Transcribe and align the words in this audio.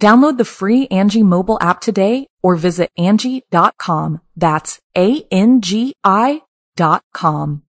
Download 0.00 0.38
the 0.38 0.44
free 0.44 0.86
Angi 0.88 1.24
mobile 1.24 1.58
app 1.60 1.80
today 1.80 2.28
or 2.42 2.54
visit 2.54 2.90
Angi.com. 2.98 4.20
That's 4.36 4.80
A-N-G-I 4.96 6.42
dot 6.76 7.02
com. 7.12 7.62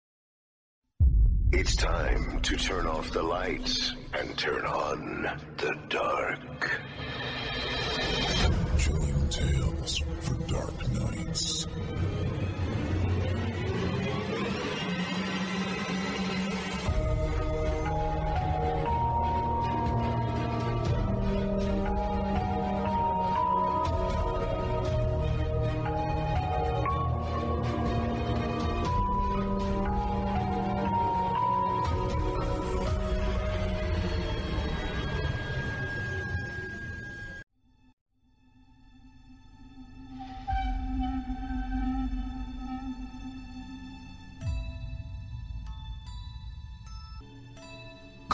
It's 1.54 1.78
time 1.78 2.42
to 2.42 2.58
turn 2.58 2.86
off 2.86 3.12
the 3.12 3.24
lights 3.24 3.94
and 4.14 4.38
turn 4.38 4.66
on 4.66 5.40
the 5.58 5.74
dark. 5.88 6.82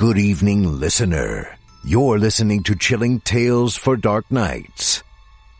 Good 0.03 0.17
evening, 0.17 0.81
listener. 0.81 1.57
You're 1.85 2.19
listening 2.19 2.61
to 2.63 2.75
Chilling 2.75 3.21
Tales 3.21 3.77
for 3.77 3.95
Dark 3.95 4.29
Nights. 4.29 5.01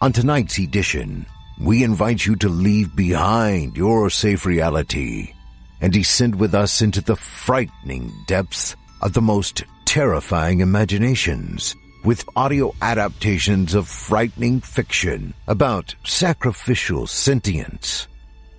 On 0.01 0.11
tonight's 0.11 0.59
edition, 0.59 1.25
we 1.61 1.81
invite 1.81 2.25
you 2.25 2.35
to 2.35 2.49
leave 2.49 2.93
behind 2.93 3.77
your 3.77 4.09
safe 4.09 4.45
reality 4.45 5.33
and 5.79 5.93
descend 5.93 6.35
with 6.35 6.53
us 6.53 6.81
into 6.81 6.99
the 6.99 7.15
frightening 7.15 8.11
depths 8.27 8.75
of 9.01 9.13
the 9.13 9.21
most 9.21 9.63
terrifying 9.85 10.59
imaginations 10.59 11.73
with 12.03 12.27
audio 12.35 12.73
adaptations 12.81 13.73
of 13.73 13.87
frightening 13.87 14.59
fiction 14.59 15.33
about 15.47 15.95
sacrificial 16.03 17.07
sentience. 17.07 18.09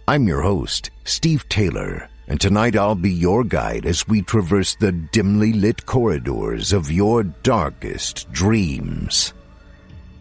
I'm 0.09 0.27
your 0.27 0.41
host, 0.41 0.91
Steve 1.05 1.47
Taylor 1.50 2.09
and 2.27 2.41
tonight 2.41 2.77
I'll 2.77 2.95
be 2.95 3.11
your 3.11 3.45
guide 3.45 3.87
as 3.87 4.09
we 4.09 4.23
traverse 4.23 4.75
the 4.77 4.93
dimly 4.93 5.53
lit 5.53 5.85
corridors 5.87 6.73
of 6.73 6.91
your 6.91 7.23
darkest 7.23 8.31
dreams. 8.33 9.35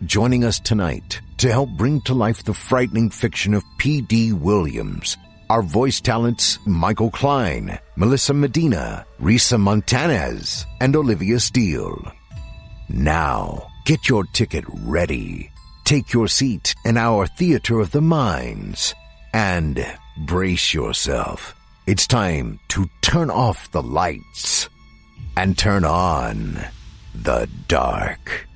Joining 0.06 0.44
us 0.44 0.59
tonight 0.59 1.22
to 1.38 1.50
help 1.50 1.69
bring 1.72 2.02
to 2.02 2.14
life 2.14 2.44
the 2.44 2.53
frightening 2.53 3.09
fiction 3.09 3.53
of 3.53 3.64
P.D. 3.78 4.34
Williams 4.34 5.18
are 5.50 5.62
voice 5.62 6.02
talents 6.02 6.59
Michael 6.66 7.12
Klein, 7.12 7.80
Melissa 7.96 8.34
Medina, 8.34 9.06
Risa 9.22 9.59
Montanez, 9.59 10.66
and 10.81 10.96
Olivia 10.96 11.40
Steele. 11.40 12.12
Now, 12.90 13.70
get 13.85 14.09
your 14.09 14.25
ticket 14.25 14.66
ready. 14.68 15.52
Take 15.85 16.12
your 16.12 16.28
seat 16.28 16.75
in 16.84 16.97
our 16.97 17.28
theater 17.28 17.80
of 17.80 17.91
the 17.91 18.02
minds 18.02 18.94
and 19.34 19.85
brace 20.18 20.74
yourself 20.74 21.56
it's 21.85 22.07
time 22.07 22.59
to 22.69 22.89
turn 23.01 23.29
off 23.29 23.69
the 23.71 23.83
lights 23.83 24.69
and 25.35 25.57
turn 25.57 25.83
on 25.83 26.63
the 27.13 27.49
dark. 27.67 28.47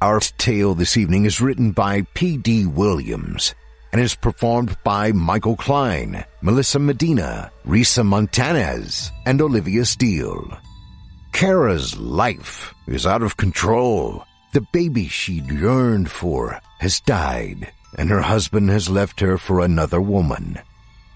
Our 0.00 0.20
tale 0.20 0.74
this 0.74 0.96
evening 0.96 1.24
is 1.24 1.40
written 1.40 1.72
by 1.72 2.02
P.D. 2.14 2.66
Williams 2.66 3.54
and 3.92 4.00
is 4.00 4.14
performed 4.14 4.76
by 4.84 5.12
Michael 5.12 5.56
Klein, 5.56 6.24
Melissa 6.42 6.78
Medina, 6.78 7.50
Risa 7.66 8.04
Montanez, 8.04 9.10
and 9.24 9.40
Olivia 9.40 9.84
Steele. 9.84 10.56
Kara's 11.32 11.98
life 11.98 12.74
is 12.86 13.06
out 13.06 13.22
of 13.22 13.36
control. 13.36 14.24
The 14.52 14.66
baby 14.72 15.08
she'd 15.08 15.50
yearned 15.50 16.10
for 16.10 16.60
has 16.78 17.00
died 17.00 17.72
and 17.94 18.10
her 18.10 18.22
husband 18.22 18.70
has 18.70 18.88
left 18.88 19.20
her 19.20 19.38
for 19.38 19.60
another 19.60 20.00
woman. 20.00 20.58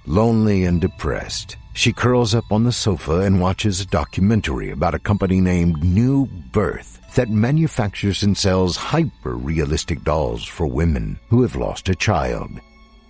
Lonely 0.06 0.64
and 0.64 0.80
depressed, 0.80 1.56
she 1.74 1.92
curls 1.92 2.34
up 2.34 2.50
on 2.50 2.64
the 2.64 2.72
sofa 2.72 3.20
and 3.20 3.40
watches 3.40 3.80
a 3.80 3.86
documentary 3.86 4.70
about 4.70 4.94
a 4.94 4.98
company 4.98 5.40
named 5.40 5.84
New 5.84 6.26
Birth 6.52 7.00
that 7.14 7.28
manufactures 7.28 8.22
and 8.22 8.36
sells 8.36 8.76
hyper-realistic 8.76 10.02
dolls 10.04 10.44
for 10.44 10.66
women 10.66 11.18
who 11.28 11.42
have 11.42 11.56
lost 11.56 11.88
a 11.88 11.94
child. 11.94 12.50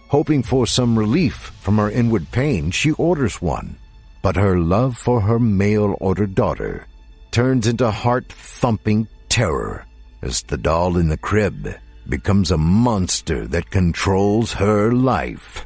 Hoping 0.09 0.43
for 0.43 0.66
some 0.66 0.99
relief 0.99 1.53
from 1.60 1.78
her 1.78 1.91
inward 1.91 2.31
pain, 2.32 2.70
she 2.70 2.91
orders 2.93 3.41
one. 3.41 3.76
But 4.22 4.37
her 4.37 4.59
love 4.59 4.99
for 4.99 5.20
her 5.20 5.38
mail-order 5.38 6.26
daughter 6.26 6.87
turns 7.31 7.66
into 7.66 7.91
heart-thumping 7.91 9.09
terror 9.28 9.87
as 10.22 10.43
the 10.43 10.59
doll 10.59 10.97
in 10.97 11.09
the 11.09 11.16
crib 11.16 11.75
becomes 12.10 12.50
a 12.50 12.59
monster 12.59 13.47
that 13.47 13.71
controls 13.71 14.53
her 14.54 14.93
life. 14.93 15.65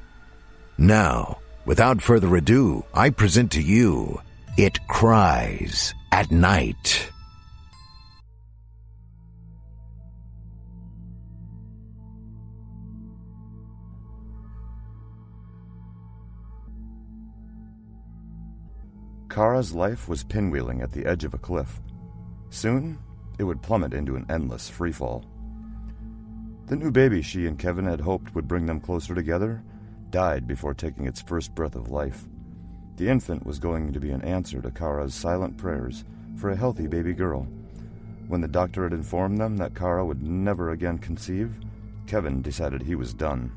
Now, 0.76 1.38
without 1.64 2.02
further 2.02 2.36
ado, 2.36 2.84
I 2.92 3.10
present 3.10 3.50
to 3.52 3.62
you 3.62 4.20
It 4.58 4.86
Cries 4.86 5.94
at 6.12 6.30
Night. 6.30 7.10
Kara's 19.28 19.74
life 19.74 20.08
was 20.08 20.22
pinwheeling 20.22 20.80
at 20.80 20.92
the 20.92 21.04
edge 21.04 21.24
of 21.24 21.34
a 21.34 21.38
cliff. 21.38 21.80
Soon, 22.50 22.96
it 23.36 23.42
would 23.42 23.60
plummet 23.62 23.92
into 23.92 24.14
an 24.14 24.24
endless 24.28 24.70
freefall. 24.70 25.24
The 26.66 26.76
new 26.76 26.90
baby 26.90 27.20
she 27.20 27.46
and 27.46 27.58
Kevin 27.58 27.84
had 27.84 28.00
hoped 28.00 28.34
would 28.34 28.48
bring 28.48 28.64
them 28.64 28.80
closer 28.80 29.14
together 29.14 29.62
died 30.10 30.46
before 30.46 30.74
taking 30.74 31.06
its 31.06 31.20
first 31.20 31.54
breath 31.54 31.74
of 31.74 31.90
life. 31.90 32.24
The 32.96 33.08
infant 33.08 33.44
was 33.44 33.58
going 33.58 33.92
to 33.92 34.00
be 34.00 34.12
an 34.12 34.22
answer 34.22 34.62
to 34.62 34.70
Kara's 34.70 35.12
silent 35.12 35.56
prayers 35.56 36.04
for 36.36 36.50
a 36.50 36.56
healthy 36.56 36.86
baby 36.86 37.12
girl. 37.12 37.48
When 38.28 38.40
the 38.40 38.48
doctor 38.48 38.84
had 38.84 38.92
informed 38.92 39.38
them 39.38 39.56
that 39.56 39.74
Kara 39.74 40.06
would 40.06 40.22
never 40.22 40.70
again 40.70 40.98
conceive, 40.98 41.58
Kevin 42.06 42.40
decided 42.40 42.80
he 42.80 42.94
was 42.94 43.12
done. 43.12 43.52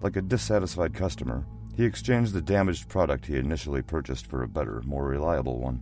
Like 0.00 0.16
a 0.16 0.22
dissatisfied 0.22 0.94
customer, 0.94 1.46
he 1.76 1.84
exchanged 1.84 2.32
the 2.32 2.42
damaged 2.42 2.88
product 2.88 3.26
he 3.26 3.36
initially 3.36 3.82
purchased 3.82 4.26
for 4.26 4.42
a 4.42 4.48
better, 4.48 4.82
more 4.84 5.06
reliable 5.06 5.60
one. 5.60 5.80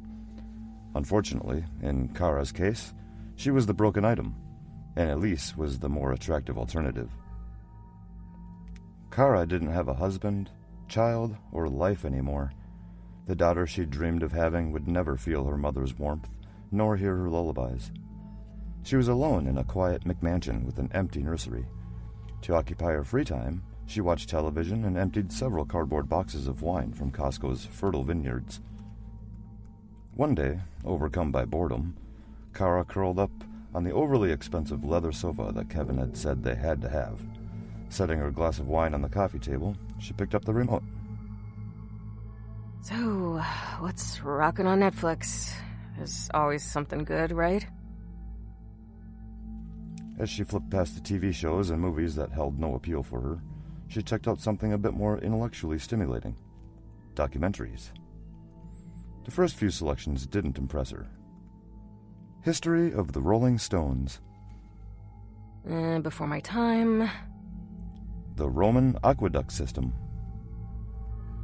Unfortunately, 0.95 1.65
in 1.81 2.09
Kara's 2.09 2.53
case, 2.53 2.93
she 3.37 3.51
was 3.51 3.67
the 3.67 3.73
broken 3.73 4.05
item 4.05 4.35
and 4.97 5.11
Elise 5.11 5.57
was 5.57 5.79
the 5.79 5.89
more 5.89 6.13
attractive 6.13 6.59
alternative. 6.59 7.11
Kara 9.11 9.47
didn't 9.47 9.73
have 9.73 9.89
a 9.89 9.95
husband, 9.95 10.51
child, 10.89 11.37
or 11.53 11.69
life 11.69 12.05
anymore. 12.05 12.53
The 13.27 13.35
daughter 13.35 13.67
she 13.67 13.85
dreamed 13.85 14.23
of 14.23 14.33
having 14.33 14.73
would 14.73 14.89
never 14.89 15.17
feel 15.17 15.45
her 15.45 15.57
mother's 15.57 15.99
warmth, 15.99 16.29
nor 16.71 16.97
hear 16.97 17.17
her 17.17 17.29
lullabies. 17.29 17.93
She 18.83 18.97
was 18.97 19.09
alone 19.09 19.47
in 19.47 19.59
a 19.59 19.65
quiet 19.65 20.05
McMansion 20.05 20.65
with 20.65 20.79
an 20.79 20.91
empty 20.93 21.23
nursery. 21.23 21.67
To 22.43 22.55
occupy 22.55 22.93
her 22.93 23.05
free 23.05 23.25
time, 23.25 23.63
she 23.87 24.01
watched 24.01 24.31
television 24.31 24.85
and 24.85 24.97
emptied 24.97 25.33
several 25.33 25.65
cardboard 25.65 26.09
boxes 26.09 26.47
of 26.47 26.63
wine 26.63 26.93
from 26.93 27.11
Costco's 27.11 27.65
fertile 27.67 28.05
vineyards. 28.05 28.61
One 30.15 30.35
day, 30.35 30.61
overcome 30.85 31.33
by 31.33 31.45
boredom, 31.45 31.97
Kara 32.55 32.85
curled 32.85 33.19
up 33.19 33.33
on 33.75 33.85
the 33.85 33.93
overly 33.93 34.33
expensive 34.33 34.85
leather 34.85 35.13
sofa 35.13 35.53
that 35.55 35.71
Kevin 35.71 35.99
had 35.99 36.17
said 36.17 36.43
they 36.43 36.55
had 36.55 36.81
to 36.83 36.89
have. 36.89 37.21
Setting 37.89 38.19
her 38.19 38.31
glass 38.31 38.59
of 38.59 38.69
wine 38.69 38.95
on 38.95 39.03
the 39.03 39.09
coffee 39.09 39.39
table, 39.39 39.77
she 39.99 40.13
picked 40.13 40.35
up 40.35 40.45
the 40.45 40.53
remote. 40.53 40.83
So, 42.83 43.43
what's 43.81 44.23
rocking 44.23 44.67
on 44.67 44.81
Netflix? 44.81 45.53
There's 45.97 46.31
always 46.33 46.65
something 46.65 47.05
good, 47.05 47.33
right? 47.33 47.67
As 50.19 50.31
she 50.31 50.45
flipped 50.45 50.71
past 50.71 50.95
the 50.95 51.01
TV 51.01 51.33
shows 51.35 51.71
and 51.71 51.81
movies 51.81 52.15
that 52.17 52.31
held 52.31 52.59
no 52.59 52.75
appeal 52.75 53.03
for 53.03 53.21
her, 53.21 53.41
she 53.89 54.03
checked 54.03 54.29
out 54.29 54.41
something 54.41 54.73
a 54.73 54.79
bit 54.79 54.95
more 54.95 55.19
intellectually 55.19 55.79
stimulating 55.79 56.37
documentaries. 57.15 57.91
The 59.25 59.31
first 59.31 59.57
few 59.57 59.71
selections 59.71 60.27
didn't 60.27 60.59
impress 60.59 60.91
her. 60.91 61.07
History 62.43 62.93
of 62.93 63.13
the 63.13 63.21
Rolling 63.21 63.59
Stones, 63.59 64.21
Eh, 65.69 65.99
before 65.99 66.27
my 66.27 66.41
time. 66.41 67.09
the 68.37 68.49
Roman 68.49 68.97
Aqueduct 69.05 69.53
System, 69.53 69.93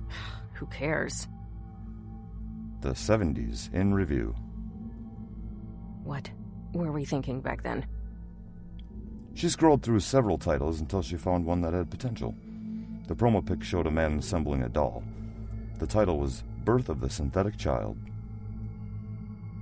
Who 0.55 0.67
cares? 0.67 1.29
the 2.81 2.91
70s 2.93 3.73
in 3.75 3.93
review. 3.93 4.35
What 6.05 6.31
were 6.73 6.93
we 6.93 7.05
thinking 7.05 7.41
back 7.41 7.63
then? 7.63 7.85
She 9.35 9.49
scrolled 9.49 9.83
through 9.83 10.01
several 10.01 10.39
titles 10.39 10.81
until 10.81 11.03
she 11.03 11.17
found 11.17 11.45
one 11.45 11.61
that 11.63 11.73
had 11.75 11.91
potential. 11.91 12.35
The 13.09 13.17
promo 13.17 13.45
pic 13.45 13.63
showed 13.65 13.87
a 13.87 13.91
man 13.91 14.19
assembling 14.19 14.63
a 14.63 14.69
doll. 14.69 15.03
The 15.79 15.87
title 15.87 16.19
was 16.19 16.45
Birth 16.65 16.89
of 16.89 17.01
the 17.01 17.11
Synthetic 17.11 17.57
Child. 17.57 17.99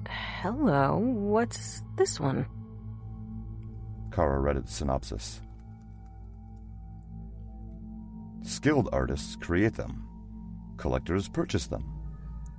Hello, 0.09 0.99
what's 0.99 1.83
this 1.97 2.21
one? 2.21 2.47
Kara 4.13 4.41
read 4.41 4.57
its 4.57 4.75
synopsis. 4.75 5.41
Skilled 8.43 8.89
artists 8.93 9.37
create 9.37 9.75
them, 9.75 10.07
collectors 10.77 11.29
purchase 11.29 11.67
them, 11.67 11.85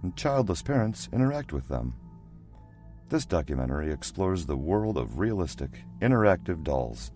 and 0.01 0.15
childless 0.15 0.61
parents 0.61 1.09
interact 1.13 1.53
with 1.53 1.67
them. 1.67 1.93
This 3.09 3.25
documentary 3.25 3.91
explores 3.91 4.45
the 4.45 4.57
world 4.57 4.97
of 4.97 5.19
realistic, 5.19 5.83
interactive 6.01 6.63
dolls. 6.63 7.11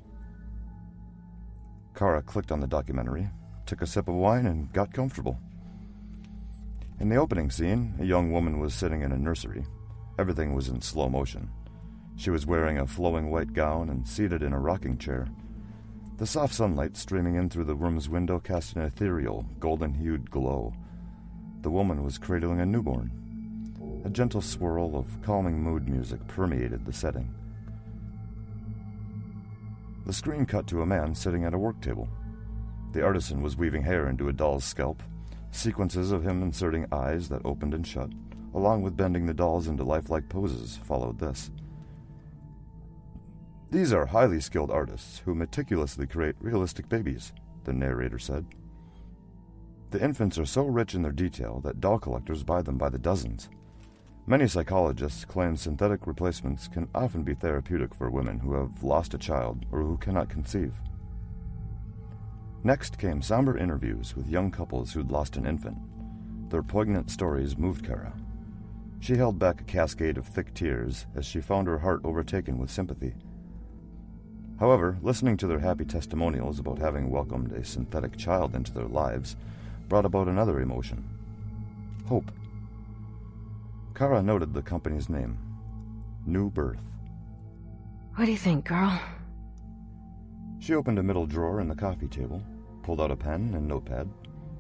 Kara 1.96 2.22
clicked 2.22 2.52
on 2.52 2.60
the 2.60 2.68
documentary, 2.68 3.28
took 3.66 3.82
a 3.82 3.88
sip 3.88 4.08
of 4.08 4.16
wine, 4.16 4.46
and 4.46 4.72
got 4.72 4.94
comfortable. 4.94 5.40
In 7.00 7.10
the 7.10 7.16
opening 7.16 7.50
scene, 7.50 7.96
a 8.00 8.06
young 8.06 8.32
woman 8.32 8.60
was 8.60 8.74
sitting 8.74 9.02
in 9.02 9.12
a 9.12 9.18
nursery. 9.18 9.66
Everything 10.20 10.54
was 10.54 10.68
in 10.68 10.82
slow 10.82 11.08
motion. 11.08 11.50
She 12.18 12.30
was 12.30 12.46
wearing 12.46 12.78
a 12.78 12.86
flowing 12.86 13.32
white 13.32 13.54
gown 13.54 13.90
and 13.90 14.06
seated 14.06 14.44
in 14.44 14.52
a 14.52 14.60
rocking 14.60 14.98
chair. 14.98 15.30
The 16.18 16.28
soft 16.28 16.54
sunlight 16.54 16.98
streaming 16.98 17.36
in 17.36 17.50
through 17.50 17.64
the 17.64 17.74
room's 17.74 18.10
window 18.10 18.38
cast 18.38 18.76
an 18.76 18.82
ethereal, 18.82 19.46
golden 19.62 19.94
hued 19.94 20.30
glow. 20.30 20.74
The 21.62 21.70
woman 21.70 22.04
was 22.04 22.18
cradling 22.18 22.60
a 22.60 22.66
newborn. 22.66 23.14
A 24.04 24.10
gentle 24.10 24.42
swirl 24.42 24.98
of 24.98 25.22
calming 25.22 25.64
mood 25.64 25.88
music 25.88 26.28
permeated 26.28 26.86
the 26.86 26.92
setting. 26.92 27.34
The 30.06 30.12
screen 30.12 30.46
cut 30.46 30.68
to 30.68 30.82
a 30.82 30.86
man 30.86 31.16
sitting 31.16 31.46
at 31.46 31.54
a 31.54 31.58
work 31.58 31.80
table. 31.80 32.10
The 32.92 33.06
artisan 33.06 33.42
was 33.42 33.56
weaving 33.56 33.84
hair 33.84 34.10
into 34.10 34.28
a 34.28 34.34
doll's 34.34 34.66
scalp, 34.66 35.02
sequences 35.52 36.12
of 36.12 36.24
him 36.24 36.44
inserting 36.44 36.88
eyes 36.92 37.30
that 37.30 37.46
opened 37.46 37.74
and 37.74 37.88
shut, 37.88 38.10
along 38.54 38.82
with 38.82 38.98
bending 38.98 39.26
the 39.26 39.34
dolls 39.34 39.68
into 39.68 39.84
lifelike 39.84 40.28
poses, 40.30 40.78
followed 40.78 41.20
this. 41.20 41.52
These 43.72 43.94
are 43.94 44.08
highly 44.08 44.40
skilled 44.40 44.72
artists 44.72 45.20
who 45.20 45.36
meticulously 45.36 46.08
create 46.08 46.36
realistic 46.40 46.90
babies, 46.90 47.34
the 47.66 47.74
narrator 47.74 48.18
said. 48.18 48.46
The 49.92 50.04
infants 50.04 50.38
are 50.40 50.46
so 50.46 50.66
rich 50.66 50.96
in 50.96 51.02
their 51.02 51.12
detail 51.12 51.60
that 51.62 51.80
doll 51.80 52.00
collectors 52.00 52.44
buy 52.44 52.62
them 52.62 52.78
by 52.78 52.90
the 52.90 52.98
dozens. 52.98 53.50
Many 54.26 54.48
psychologists 54.48 55.26
claim 55.26 55.56
synthetic 55.56 56.06
replacements 56.06 56.68
can 56.68 56.88
often 56.94 57.24
be 57.24 57.34
therapeutic 57.34 57.96
for 57.96 58.10
women 58.10 58.40
who 58.40 58.54
have 58.54 58.84
lost 58.84 59.14
a 59.14 59.18
child 59.18 59.66
or 59.72 59.82
who 59.82 59.98
cannot 59.98 60.30
conceive. 60.30 60.74
Next 62.64 62.98
came 62.98 63.22
somber 63.22 63.58
interviews 63.58 64.16
with 64.16 64.28
young 64.28 64.52
couples 64.52 64.92
who'd 64.92 65.12
lost 65.12 65.38
an 65.38 65.46
infant. 65.46 65.78
Their 66.50 66.62
poignant 66.62 67.10
stories 67.10 67.58
moved 67.58 67.86
Kara. 67.86 68.14
She 69.00 69.16
held 69.16 69.40
back 69.40 69.62
a 69.62 69.64
cascade 69.64 70.18
of 70.18 70.26
thick 70.26 70.54
tears 70.54 71.08
as 71.16 71.26
she 71.26 71.42
found 71.42 71.68
her 71.68 71.80
heart 71.80 72.02
overtaken 72.04 72.58
with 72.58 72.70
sympathy. 72.70 73.16
However, 74.60 74.98
listening 75.02 75.38
to 75.38 75.48
their 75.48 75.60
happy 75.60 75.86
testimonials 75.86 76.60
about 76.60 76.80
having 76.80 77.10
welcomed 77.10 77.54
a 77.54 77.64
synthetic 77.64 78.18
child 78.18 78.56
into 78.56 78.74
their 78.74 78.88
lives 78.88 79.38
brought 79.88 80.06
about 80.06 80.28
another 80.28 80.60
emotion 80.60 81.04
hope. 82.10 82.32
Kara 83.94 84.22
noted 84.24 84.52
the 84.52 84.64
company's 84.64 85.10
name 85.10 85.38
New 86.26 86.50
Birth. 86.50 86.82
What 88.16 88.26
do 88.26 88.32
you 88.32 88.38
think, 88.38 88.66
girl? 88.66 89.00
She 90.58 90.74
opened 90.74 90.98
a 90.98 91.04
middle 91.04 91.28
drawer 91.28 91.62
in 91.62 91.68
the 91.68 91.76
coffee 91.76 92.08
table, 92.08 92.42
pulled 92.82 93.00
out 93.00 93.12
a 93.12 93.16
pen 93.16 93.54
and 93.54 93.68
notepad, 93.68 94.10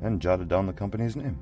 and 0.02 0.22
jotted 0.22 0.48
down 0.48 0.68
the 0.68 0.74
company's 0.74 1.16
name. 1.16 1.40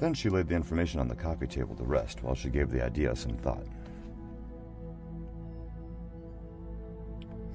Then 0.00 0.14
she 0.14 0.30
laid 0.30 0.48
the 0.48 0.54
information 0.54 0.98
on 0.98 1.08
the 1.08 1.14
coffee 1.14 1.46
table 1.46 1.76
to 1.76 1.84
rest 1.84 2.22
while 2.22 2.34
she 2.34 2.48
gave 2.48 2.70
the 2.70 2.82
idea 2.82 3.14
some 3.14 3.36
thought. 3.36 3.66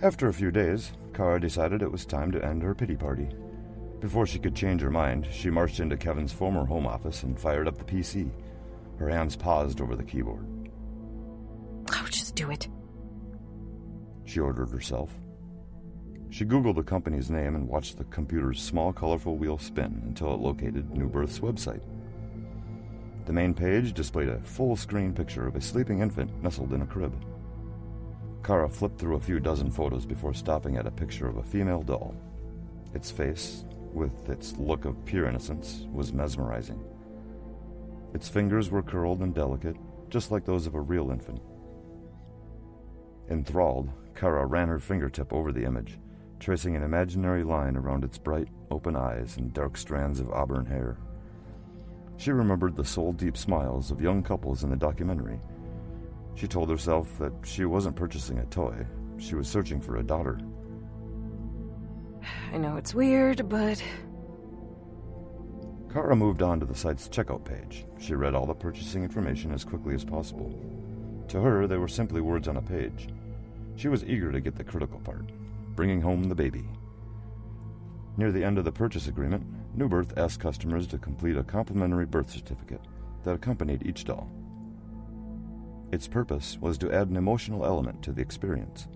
After 0.03 0.27
a 0.27 0.33
few 0.33 0.51
days, 0.51 0.91
Kara 1.15 1.41
decided 1.41 1.81
it 1.81 1.91
was 1.91 2.05
time 2.05 2.31
to 2.31 2.45
end 2.45 2.61
her 2.61 2.75
pity 2.75 2.95
party. 2.95 3.29
Before 3.99 4.27
she 4.27 4.37
could 4.37 4.55
change 4.55 4.81
her 4.81 4.91
mind, 4.91 5.27
she 5.31 5.49
marched 5.49 5.79
into 5.79 5.97
Kevin's 5.97 6.31
former 6.31 6.65
home 6.65 6.85
office 6.85 7.23
and 7.23 7.39
fired 7.39 7.67
up 7.67 7.79
the 7.79 7.83
PC. 7.83 8.29
Her 8.99 9.09
hands 9.09 9.35
paused 9.35 9.81
over 9.81 9.95
the 9.95 10.03
keyboard. 10.03 10.45
Oh, 11.91 12.07
just 12.11 12.35
do 12.35 12.51
it. 12.51 12.67
She 14.25 14.39
ordered 14.39 14.69
herself. 14.69 15.11
She 16.29 16.45
Googled 16.45 16.75
the 16.75 16.83
company's 16.83 17.31
name 17.31 17.55
and 17.55 17.67
watched 17.67 17.97
the 17.97 18.03
computer's 18.03 18.61
small, 18.61 18.93
colorful 18.93 19.37
wheel 19.37 19.57
spin 19.57 20.03
until 20.05 20.35
it 20.35 20.41
located 20.41 20.91
New 20.91 21.07
Birth's 21.09 21.39
website. 21.39 21.81
The 23.25 23.33
main 23.33 23.53
page 23.53 23.93
displayed 23.93 24.29
a 24.29 24.39
full 24.41 24.75
screen 24.75 25.13
picture 25.13 25.47
of 25.47 25.55
a 25.55 25.61
sleeping 25.61 25.99
infant 25.99 26.43
nestled 26.43 26.73
in 26.73 26.83
a 26.83 26.85
crib. 26.85 27.13
Kara 28.43 28.69
flipped 28.69 28.99
through 28.99 29.15
a 29.15 29.19
few 29.19 29.39
dozen 29.39 29.71
photos 29.71 30.05
before 30.05 30.33
stopping 30.33 30.77
at 30.77 30.85
a 30.85 30.91
picture 30.91 31.27
of 31.27 31.37
a 31.37 31.43
female 31.43 31.81
doll. 31.81 32.15
Its 32.93 33.09
face, 33.09 33.65
with 33.93 34.29
its 34.29 34.55
look 34.57 34.85
of 34.85 35.03
pure 35.05 35.27
innocence, 35.27 35.87
was 35.91 36.13
mesmerizing. 36.13 36.83
Its 38.13 38.29
fingers 38.29 38.69
were 38.69 38.83
curled 38.83 39.21
and 39.21 39.33
delicate, 39.33 39.75
just 40.09 40.29
like 40.29 40.45
those 40.45 40.67
of 40.67 40.75
a 40.75 40.79
real 40.79 41.09
infant. 41.09 41.41
Enthralled, 43.29 43.89
Kara 44.13 44.45
ran 44.45 44.67
her 44.67 44.79
fingertip 44.79 45.33
over 45.33 45.51
the 45.51 45.65
image, 45.65 45.97
tracing 46.39 46.75
an 46.75 46.83
imaginary 46.83 47.43
line 47.43 47.75
around 47.75 48.03
its 48.03 48.19
bright, 48.19 48.47
open 48.69 48.95
eyes 48.95 49.37
and 49.37 49.51
dark 49.51 49.75
strands 49.75 50.19
of 50.19 50.29
auburn 50.29 50.67
hair. 50.67 50.97
She 52.17 52.31
remembered 52.31 52.75
the 52.75 52.85
soul 52.85 53.13
deep 53.13 53.37
smiles 53.37 53.91
of 53.91 54.01
young 54.01 54.23
couples 54.23 54.63
in 54.63 54.69
the 54.69 54.75
documentary. 54.75 55.39
She 56.35 56.47
told 56.47 56.69
herself 56.69 57.17
that 57.19 57.33
she 57.43 57.65
wasn't 57.65 57.95
purchasing 57.95 58.39
a 58.39 58.45
toy, 58.45 58.85
she 59.17 59.35
was 59.35 59.47
searching 59.47 59.79
for 59.79 59.97
a 59.97 60.03
daughter. 60.03 60.39
I 62.53 62.57
know 62.57 62.75
it's 62.77 62.93
weird, 62.93 63.47
but 63.47 63.83
Kara 65.91 66.15
moved 66.15 66.41
on 66.41 66.59
to 66.59 66.65
the 66.65 66.75
site's 66.75 67.07
checkout 67.07 67.45
page. 67.45 67.85
She 67.99 68.15
read 68.15 68.35
all 68.35 68.45
the 68.45 68.53
purchasing 68.53 69.03
information 69.03 69.51
as 69.51 69.63
quickly 69.63 69.95
as 69.95 70.03
possible. 70.03 70.53
To 71.29 71.39
her, 71.41 71.67
they 71.67 71.77
were 71.77 71.87
simply 71.87 72.21
words 72.21 72.47
on 72.47 72.57
a 72.57 72.61
page. 72.61 73.07
She 73.77 73.87
was 73.87 74.03
eager 74.03 74.31
to 74.31 74.41
get 74.41 74.55
the 74.55 74.63
critical 74.63 74.99
part 74.99 75.31
bringing 75.75 76.01
home 76.01 76.23
the 76.23 76.35
baby. 76.35 76.63
Near 78.17 78.31
the 78.31 78.43
end 78.43 78.57
of 78.57 78.65
the 78.65 78.71
purchase 78.71 79.07
agreement, 79.07 79.45
New 79.75 79.89
Birth 79.89 80.17
asked 80.17 80.39
customers 80.39 80.87
to 80.87 80.97
complete 80.97 81.35
a 81.35 81.43
complimentary 81.43 82.05
birth 82.05 82.29
certificate 82.29 82.81
that 83.23 83.35
accompanied 83.35 83.85
each 83.85 84.05
doll. 84.05 84.29
Its 85.91 86.07
purpose 86.07 86.57
was 86.61 86.77
to 86.77 86.91
add 86.91 87.09
an 87.09 87.17
emotional 87.17 87.65
element 87.65 88.01
to 88.01 88.13
the 88.13 88.21
experience. 88.21 88.87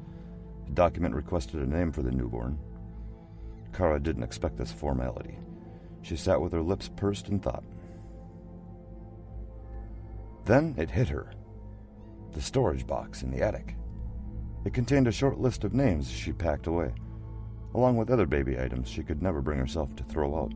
The 0.68 0.72
document 0.72 1.16
requested 1.16 1.62
a 1.62 1.66
name 1.66 1.92
for 1.92 2.02
the 2.02 2.12
newborn. 2.12 2.58
Kara 3.74 4.00
didn't 4.00 4.24
expect 4.24 4.58
this 4.58 4.72
formality. 4.72 5.38
She 6.02 6.16
sat 6.16 6.40
with 6.40 6.54
her 6.54 6.62
lips 6.62 6.90
pursed 6.96 7.28
in 7.28 7.40
thought. 7.40 7.64
Then 10.46 10.76
it 10.78 10.90
hit 10.90 11.10
her 11.10 11.32
the 12.32 12.42
storage 12.42 12.88
box 12.88 13.22
in 13.22 13.32
the 13.32 13.42
attic. 13.42 13.76
It 14.64 14.74
contained 14.74 15.08
a 15.08 15.12
short 15.12 15.40
list 15.40 15.64
of 15.64 15.74
names 15.74 16.10
she 16.10 16.32
packed 16.32 16.68
away. 16.68 16.94
along 17.76 17.98
with 17.98 18.10
other 18.10 18.26
baby 18.26 18.60
items 18.60 18.90
she 18.90 19.04
could 19.04 19.22
never 19.22 19.42
bring 19.42 19.60
herself 19.60 19.96
to 19.96 20.04
throw 20.04 20.36
out. 20.36 20.54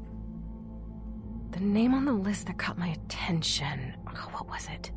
The 1.54 1.60
name 1.60 1.94
on 1.94 2.06
the 2.06 2.12
list 2.12 2.48
that 2.48 2.58
caught 2.58 2.80
my 2.80 2.88
attention. 2.88 3.96
Oh, 4.08 4.30
what 4.32 4.50
was 4.50 4.68
it? 4.70 4.92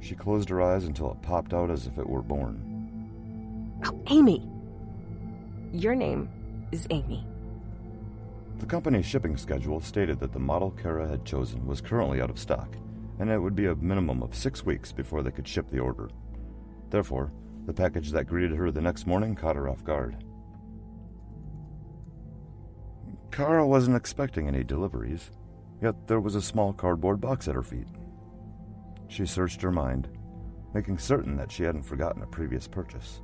She 0.00 0.14
closed 0.14 0.50
her 0.50 0.60
eyes 0.60 0.84
until 0.84 1.10
it 1.10 1.22
popped 1.22 1.54
out 1.54 1.70
as 1.70 1.86
if 1.86 1.96
it 1.96 2.06
were 2.06 2.22
born. 2.22 3.72
Oh, 3.86 3.98
Amy. 4.10 4.46
Your 5.72 5.94
name 5.94 6.28
is 6.72 6.86
Amy. 6.90 7.26
The 8.58 8.66
company's 8.66 9.06
shipping 9.06 9.38
schedule 9.38 9.80
stated 9.80 10.20
that 10.20 10.32
the 10.32 10.38
model 10.38 10.72
Kara 10.72 11.08
had 11.08 11.24
chosen 11.24 11.66
was 11.66 11.80
currently 11.80 12.20
out 12.20 12.28
of 12.28 12.38
stock, 12.38 12.76
and 13.18 13.30
it 13.30 13.38
would 13.38 13.56
be 13.56 13.66
a 13.66 13.76
minimum 13.76 14.22
of 14.22 14.34
six 14.34 14.66
weeks 14.66 14.92
before 14.92 15.22
they 15.22 15.30
could 15.30 15.48
ship 15.48 15.70
the 15.70 15.78
order. 15.78 16.10
Therefore, 16.90 17.32
the 17.64 17.72
package 17.72 18.10
that 18.10 18.26
greeted 18.26 18.56
her 18.56 18.70
the 18.70 18.82
next 18.82 19.06
morning 19.06 19.34
caught 19.34 19.56
her 19.56 19.70
off 19.70 19.82
guard. 19.84 20.22
Kara 23.30 23.66
wasn't 23.66 23.96
expecting 23.96 24.48
any 24.48 24.64
deliveries, 24.64 25.30
yet 25.82 26.06
there 26.06 26.20
was 26.20 26.34
a 26.34 26.42
small 26.42 26.72
cardboard 26.72 27.20
box 27.20 27.48
at 27.48 27.54
her 27.54 27.62
feet. 27.62 27.86
She 29.08 29.26
searched 29.26 29.62
her 29.62 29.72
mind, 29.72 30.08
making 30.74 30.98
certain 30.98 31.36
that 31.36 31.50
she 31.50 31.62
hadn't 31.62 31.82
forgotten 31.82 32.22
a 32.22 32.26
previous 32.26 32.66
purchase. 32.66 33.20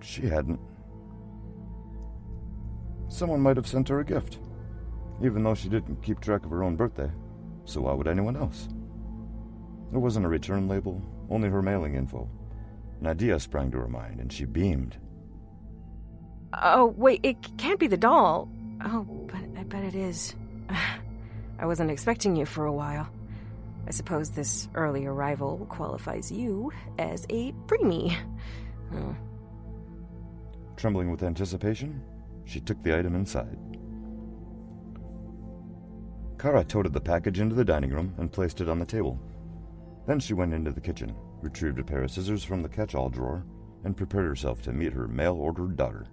She 0.00 0.22
hadn't. 0.22 0.60
Someone 3.08 3.40
might 3.40 3.56
have 3.56 3.66
sent 3.66 3.88
her 3.88 4.00
a 4.00 4.04
gift, 4.04 4.40
even 5.22 5.42
though 5.42 5.54
she 5.54 5.68
didn't 5.68 6.02
keep 6.02 6.20
track 6.20 6.44
of 6.44 6.50
her 6.50 6.62
own 6.62 6.76
birthday, 6.76 7.10
so 7.64 7.82
why 7.82 7.92
would 7.94 8.08
anyone 8.08 8.36
else? 8.36 8.68
There 9.90 10.00
wasn't 10.00 10.26
a 10.26 10.28
return 10.28 10.68
label, 10.68 11.00
only 11.30 11.48
her 11.48 11.62
mailing 11.62 11.94
info. 11.94 12.28
An 13.00 13.06
idea 13.06 13.38
sprang 13.38 13.70
to 13.70 13.78
her 13.78 13.88
mind, 13.88 14.20
and 14.20 14.32
she 14.32 14.44
beamed. 14.44 14.96
Oh, 16.62 16.94
wait, 16.96 17.20
it 17.22 17.36
can't 17.58 17.80
be 17.80 17.86
the 17.86 17.96
doll. 17.96 18.48
Oh, 18.84 19.06
but 19.26 19.40
I 19.58 19.62
bet 19.64 19.84
it 19.84 19.94
is. 19.94 20.34
I 21.58 21.66
wasn't 21.66 21.90
expecting 21.90 22.36
you 22.36 22.44
for 22.46 22.66
a 22.66 22.72
while. 22.72 23.08
I 23.86 23.90
suppose 23.90 24.30
this 24.30 24.68
early 24.74 25.06
arrival 25.06 25.66
qualifies 25.68 26.30
you 26.30 26.72
as 26.98 27.26
a 27.30 27.52
preemie. 27.66 28.16
Trembling 30.76 31.10
with 31.10 31.22
anticipation, 31.22 32.02
she 32.44 32.60
took 32.60 32.82
the 32.82 32.96
item 32.96 33.14
inside. 33.14 33.58
Kara 36.38 36.64
toted 36.64 36.92
the 36.92 37.00
package 37.00 37.40
into 37.40 37.54
the 37.54 37.64
dining 37.64 37.90
room 37.90 38.14
and 38.18 38.32
placed 38.32 38.60
it 38.60 38.68
on 38.68 38.78
the 38.78 38.84
table. 38.84 39.18
Then 40.06 40.20
she 40.20 40.34
went 40.34 40.52
into 40.52 40.72
the 40.72 40.80
kitchen, 40.80 41.14
retrieved 41.40 41.78
a 41.78 41.84
pair 41.84 42.02
of 42.02 42.10
scissors 42.10 42.44
from 42.44 42.62
the 42.62 42.68
catch 42.68 42.94
all 42.94 43.08
drawer, 43.08 43.46
and 43.84 43.96
prepared 43.96 44.26
herself 44.26 44.60
to 44.62 44.72
meet 44.72 44.92
her 44.92 45.08
mail 45.08 45.34
ordered 45.34 45.76
daughter. 45.76 46.06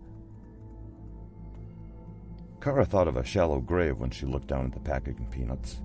Kara 2.61 2.85
thought 2.85 3.07
of 3.07 3.17
a 3.17 3.25
shallow 3.25 3.59
grave 3.59 3.97
when 3.97 4.11
she 4.11 4.27
looked 4.27 4.47
down 4.47 4.67
at 4.67 4.71
the 4.73 4.79
packing 4.79 5.27
peanuts. 5.31 5.81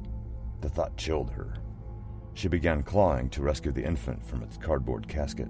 The 0.60 0.68
thought 0.68 0.96
chilled 0.98 1.30
her. 1.30 1.54
She 2.34 2.48
began 2.48 2.82
clawing 2.82 3.30
to 3.30 3.42
rescue 3.42 3.72
the 3.72 3.84
infant 3.84 4.22
from 4.22 4.42
its 4.42 4.58
cardboard 4.58 5.08
casket. 5.08 5.48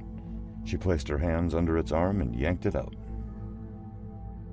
She 0.65 0.77
placed 0.77 1.09
her 1.09 1.19
hands 1.19 1.53
under 1.53 1.79
its 1.79 1.91
arm 1.91 2.21
and 2.21 2.35
yanked 2.35 2.65
it 2.65 2.77
out. 2.77 2.95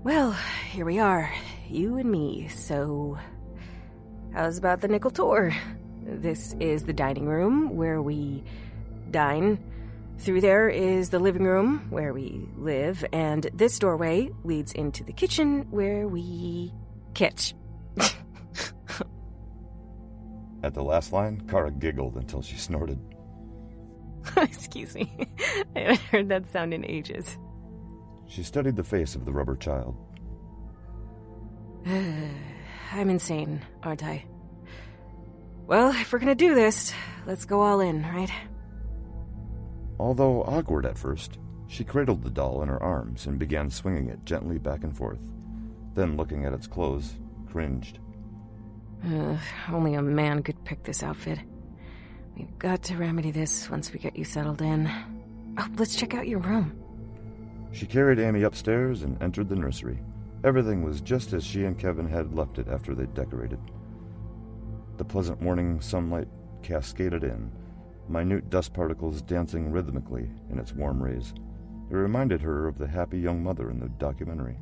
Well, 0.03 0.35
here 0.71 0.85
we 0.85 0.97
are, 0.97 1.31
you 1.69 1.97
and 1.97 2.11
me, 2.11 2.47
so. 2.47 3.19
How's 4.33 4.57
about 4.57 4.81
the 4.81 4.87
nickel 4.87 5.11
tour? 5.11 5.55
This 6.03 6.55
is 6.59 6.83
the 6.83 6.91
dining 6.91 7.27
room 7.27 7.75
where 7.75 8.01
we 8.01 8.43
dine. 9.11 9.63
Through 10.19 10.41
there 10.41 10.69
is 10.69 11.09
the 11.09 11.19
living 11.19 11.43
room 11.43 11.87
where 11.89 12.13
we 12.13 12.47
live, 12.55 13.03
and 13.11 13.49
this 13.53 13.77
doorway 13.77 14.29
leads 14.43 14.71
into 14.71 15.03
the 15.03 15.11
kitchen 15.13 15.67
where 15.69 16.07
we 16.07 16.73
kitch. 17.13 17.53
At 20.63 20.73
the 20.73 20.83
last 20.83 21.11
line, 21.11 21.41
Kara 21.49 21.71
giggled 21.71 22.15
until 22.15 22.41
she 22.41 22.55
snorted. 22.55 22.97
Excuse 24.37 24.95
me. 24.95 25.11
I 25.75 25.79
haven't 25.79 25.99
heard 25.99 26.29
that 26.29 26.49
sound 26.53 26.73
in 26.73 26.85
ages. 26.85 27.37
She 28.27 28.43
studied 28.43 28.77
the 28.77 28.83
face 28.83 29.15
of 29.15 29.25
the 29.25 29.33
rubber 29.33 29.57
child. 29.57 29.97
I'm 31.85 33.09
insane, 33.09 33.61
aren't 33.83 34.03
I? 34.03 34.23
Well, 35.67 35.89
if 35.91 36.13
we're 36.13 36.19
gonna 36.19 36.35
do 36.35 36.55
this, 36.55 36.93
let's 37.25 37.43
go 37.43 37.61
all 37.61 37.81
in, 37.81 38.03
right? 38.03 38.31
Although 39.99 40.43
awkward 40.43 40.85
at 40.85 40.97
first, 40.97 41.39
she 41.67 41.83
cradled 41.83 42.23
the 42.23 42.29
doll 42.29 42.61
in 42.61 42.69
her 42.69 42.81
arms 42.81 43.25
and 43.27 43.39
began 43.39 43.69
swinging 43.69 44.09
it 44.09 44.25
gently 44.25 44.57
back 44.57 44.83
and 44.83 44.95
forth. 44.95 45.19
Then, 45.93 46.17
looking 46.17 46.45
at 46.45 46.53
its 46.53 46.67
clothes, 46.67 47.15
cringed. 47.49 47.99
Uh, 49.05 49.37
only 49.71 49.93
a 49.95 50.01
man 50.01 50.43
could 50.43 50.63
pick 50.65 50.83
this 50.83 51.03
outfit. 51.03 51.39
We've 52.35 52.57
got 52.57 52.81
to 52.83 52.97
remedy 52.97 53.31
this 53.31 53.69
once 53.69 53.93
we 53.93 53.99
get 53.99 54.15
you 54.15 54.23
settled 54.23 54.61
in. 54.61 54.89
Oh, 55.57 55.67
let's 55.77 55.95
check 55.95 56.15
out 56.15 56.27
your 56.27 56.39
room. 56.39 56.79
She 57.71 57.85
carried 57.85 58.19
Amy 58.19 58.43
upstairs 58.43 59.03
and 59.03 59.21
entered 59.21 59.49
the 59.49 59.55
nursery. 59.55 59.99
Everything 60.43 60.83
was 60.83 61.01
just 61.01 61.33
as 61.33 61.43
she 61.43 61.65
and 61.65 61.77
Kevin 61.77 62.07
had 62.07 62.35
left 62.35 62.59
it 62.59 62.67
after 62.67 62.95
they'd 62.95 63.13
decorated. 63.13 63.59
The 64.97 65.05
pleasant 65.05 65.41
morning 65.41 65.79
sunlight 65.79 66.27
cascaded 66.61 67.23
in, 67.23 67.51
minute 68.09 68.49
dust 68.49 68.73
particles 68.73 69.21
dancing 69.21 69.71
rhythmically 69.71 70.29
in 70.49 70.59
its 70.59 70.73
warm 70.73 71.01
rays. 71.01 71.33
It 71.89 71.95
reminded 71.95 72.41
her 72.41 72.67
of 72.67 72.77
the 72.77 72.87
happy 72.87 73.19
young 73.19 73.43
mother 73.43 73.69
in 73.69 73.79
the 73.79 73.89
documentary. 73.89 74.57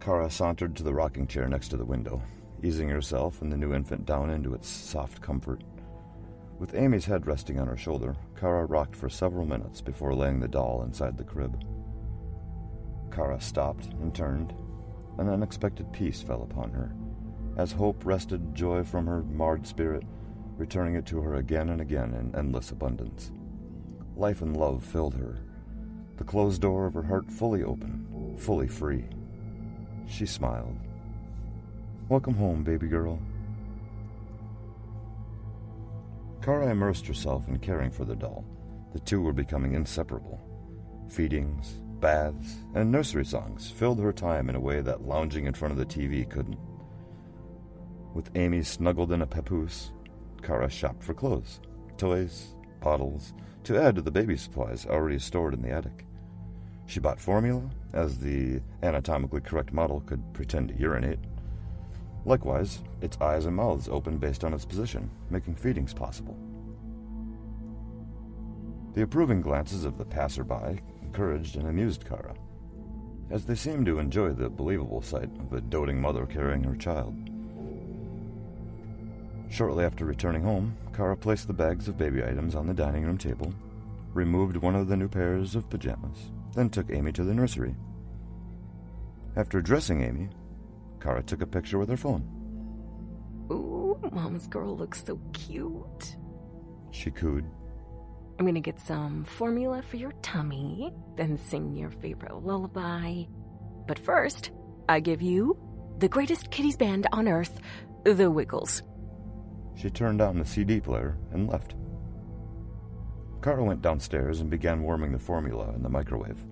Kara 0.00 0.30
sauntered 0.30 0.74
to 0.76 0.82
the 0.82 0.94
rocking 0.94 1.26
chair 1.26 1.48
next 1.48 1.68
to 1.68 1.76
the 1.76 1.84
window, 1.84 2.22
easing 2.62 2.88
herself 2.88 3.42
and 3.42 3.52
the 3.52 3.56
new 3.56 3.74
infant 3.74 4.06
down 4.06 4.30
into 4.30 4.54
its 4.54 4.68
soft 4.68 5.20
comfort. 5.20 5.62
With 6.58 6.74
Amy's 6.74 7.04
head 7.06 7.26
resting 7.26 7.58
on 7.58 7.68
her 7.68 7.76
shoulder, 7.76 8.16
Kara 8.38 8.66
rocked 8.66 8.94
for 8.94 9.08
several 9.08 9.46
minutes 9.46 9.80
before 9.80 10.14
laying 10.14 10.40
the 10.40 10.48
doll 10.48 10.82
inside 10.82 11.16
the 11.16 11.24
crib. 11.24 11.62
Kara 13.10 13.40
stopped 13.40 13.86
and 14.00 14.14
turned. 14.14 14.54
An 15.18 15.28
unexpected 15.28 15.92
peace 15.92 16.22
fell 16.22 16.42
upon 16.42 16.70
her. 16.70 16.92
As 17.56 17.72
hope 17.72 18.06
wrested 18.06 18.54
joy 18.54 18.84
from 18.84 19.06
her 19.06 19.22
marred 19.22 19.66
spirit, 19.66 20.04
returning 20.60 20.94
it 20.94 21.06
to 21.06 21.22
her 21.22 21.36
again 21.36 21.70
and 21.70 21.80
again 21.80 22.12
in 22.12 22.38
endless 22.38 22.70
abundance. 22.70 23.32
Life 24.14 24.42
and 24.42 24.54
love 24.54 24.84
filled 24.84 25.14
her, 25.14 25.38
the 26.18 26.24
closed 26.24 26.60
door 26.60 26.84
of 26.84 26.92
her 26.92 27.02
heart 27.02 27.30
fully 27.30 27.64
open, 27.64 28.36
fully 28.38 28.68
free. 28.68 29.06
She 30.06 30.26
smiled. 30.26 30.76
Welcome 32.10 32.34
home, 32.34 32.62
baby 32.62 32.88
girl. 32.88 33.18
Kara 36.42 36.70
immersed 36.70 37.06
herself 37.06 37.48
in 37.48 37.58
caring 37.58 37.90
for 37.90 38.04
the 38.04 38.16
doll. 38.16 38.44
The 38.92 39.00
two 39.00 39.22
were 39.22 39.32
becoming 39.32 39.72
inseparable. 39.72 40.42
Feedings, 41.08 41.80
baths, 42.00 42.56
and 42.74 42.92
nursery 42.92 43.24
songs 43.24 43.70
filled 43.70 44.00
her 44.00 44.12
time 44.12 44.50
in 44.50 44.56
a 44.56 44.60
way 44.60 44.82
that 44.82 45.06
lounging 45.06 45.46
in 45.46 45.54
front 45.54 45.72
of 45.72 45.78
the 45.78 45.86
TV 45.86 46.28
couldn't. 46.28 46.58
With 48.12 48.30
Amy 48.34 48.62
snuggled 48.62 49.12
in 49.12 49.22
a 49.22 49.26
papoose, 49.26 49.92
Kara 50.42 50.68
shopped 50.70 51.02
for 51.02 51.14
clothes, 51.14 51.60
toys, 51.96 52.54
bottles, 52.80 53.34
to 53.64 53.80
add 53.80 53.94
to 53.96 54.02
the 54.02 54.10
baby 54.10 54.36
supplies 54.36 54.86
already 54.86 55.18
stored 55.18 55.54
in 55.54 55.62
the 55.62 55.70
attic. 55.70 56.06
She 56.86 57.00
bought 57.00 57.20
formula, 57.20 57.62
as 57.92 58.18
the 58.18 58.60
anatomically 58.82 59.40
correct 59.40 59.72
model 59.72 60.00
could 60.00 60.32
pretend 60.32 60.68
to 60.68 60.78
urinate, 60.78 61.20
Likewise, 62.24 62.82
its 63.00 63.18
eyes 63.20 63.46
and 63.46 63.56
mouths 63.56 63.88
opened 63.88 64.20
based 64.20 64.44
on 64.44 64.52
its 64.52 64.64
position, 64.64 65.10
making 65.30 65.54
feedings 65.54 65.94
possible. 65.94 66.36
The 68.92 69.02
approving 69.02 69.40
glances 69.40 69.84
of 69.84 69.96
the 69.96 70.04
passerby 70.04 70.80
encouraged 71.00 71.56
and 71.56 71.68
amused 71.68 72.06
Kara, 72.06 72.34
as 73.30 73.46
they 73.46 73.54
seemed 73.54 73.86
to 73.86 73.98
enjoy 73.98 74.32
the 74.32 74.50
believable 74.50 75.00
sight 75.00 75.30
of 75.38 75.52
a 75.52 75.60
doting 75.60 76.00
mother 76.00 76.26
carrying 76.26 76.64
her 76.64 76.76
child. 76.76 77.14
Shortly 79.50 79.84
after 79.84 80.04
returning 80.04 80.42
home, 80.42 80.76
Kara 80.94 81.16
placed 81.16 81.48
the 81.48 81.52
bags 81.52 81.88
of 81.88 81.98
baby 81.98 82.22
items 82.22 82.54
on 82.54 82.66
the 82.66 82.72
dining 82.72 83.04
room 83.04 83.18
table, 83.18 83.52
removed 84.14 84.56
one 84.56 84.76
of 84.76 84.86
the 84.86 84.96
new 84.96 85.08
pairs 85.08 85.56
of 85.56 85.68
pajamas, 85.68 86.30
then 86.54 86.70
took 86.70 86.90
Amy 86.90 87.10
to 87.12 87.24
the 87.24 87.34
nursery. 87.34 87.74
After 89.36 89.60
dressing 89.60 90.02
Amy, 90.02 90.28
Kara 91.00 91.22
took 91.22 91.42
a 91.42 91.46
picture 91.46 91.78
with 91.78 91.88
her 91.88 91.96
phone. 91.96 92.22
Ooh, 93.50 93.98
Mom's 94.12 94.46
girl 94.46 94.76
looks 94.76 95.04
so 95.04 95.18
cute. 95.32 96.16
She 96.92 97.10
cooed. 97.10 97.44
I'm 98.38 98.46
gonna 98.46 98.60
get 98.60 98.80
some 98.80 99.24
formula 99.24 99.82
for 99.82 99.96
your 99.96 100.12
tummy, 100.22 100.92
then 101.16 101.36
sing 101.36 101.74
your 101.74 101.90
favorite 101.90 102.34
lullaby. 102.36 103.24
But 103.86 103.98
first, 103.98 104.52
I 104.88 105.00
give 105.00 105.22
you 105.22 105.58
the 105.98 106.08
greatest 106.08 106.50
kitties 106.50 106.76
band 106.76 107.08
on 107.12 107.26
earth, 107.26 107.60
The 108.04 108.30
Wiggles. 108.30 108.82
She 109.74 109.90
turned 109.90 110.20
on 110.20 110.38
the 110.38 110.44
CD 110.44 110.80
player 110.80 111.16
and 111.32 111.48
left. 111.48 111.74
Kara 113.42 113.64
went 113.64 113.82
downstairs 113.82 114.40
and 114.40 114.50
began 114.50 114.82
warming 114.82 115.12
the 115.12 115.18
formula 115.18 115.72
in 115.74 115.82
the 115.82 115.88
microwave. 115.88 116.44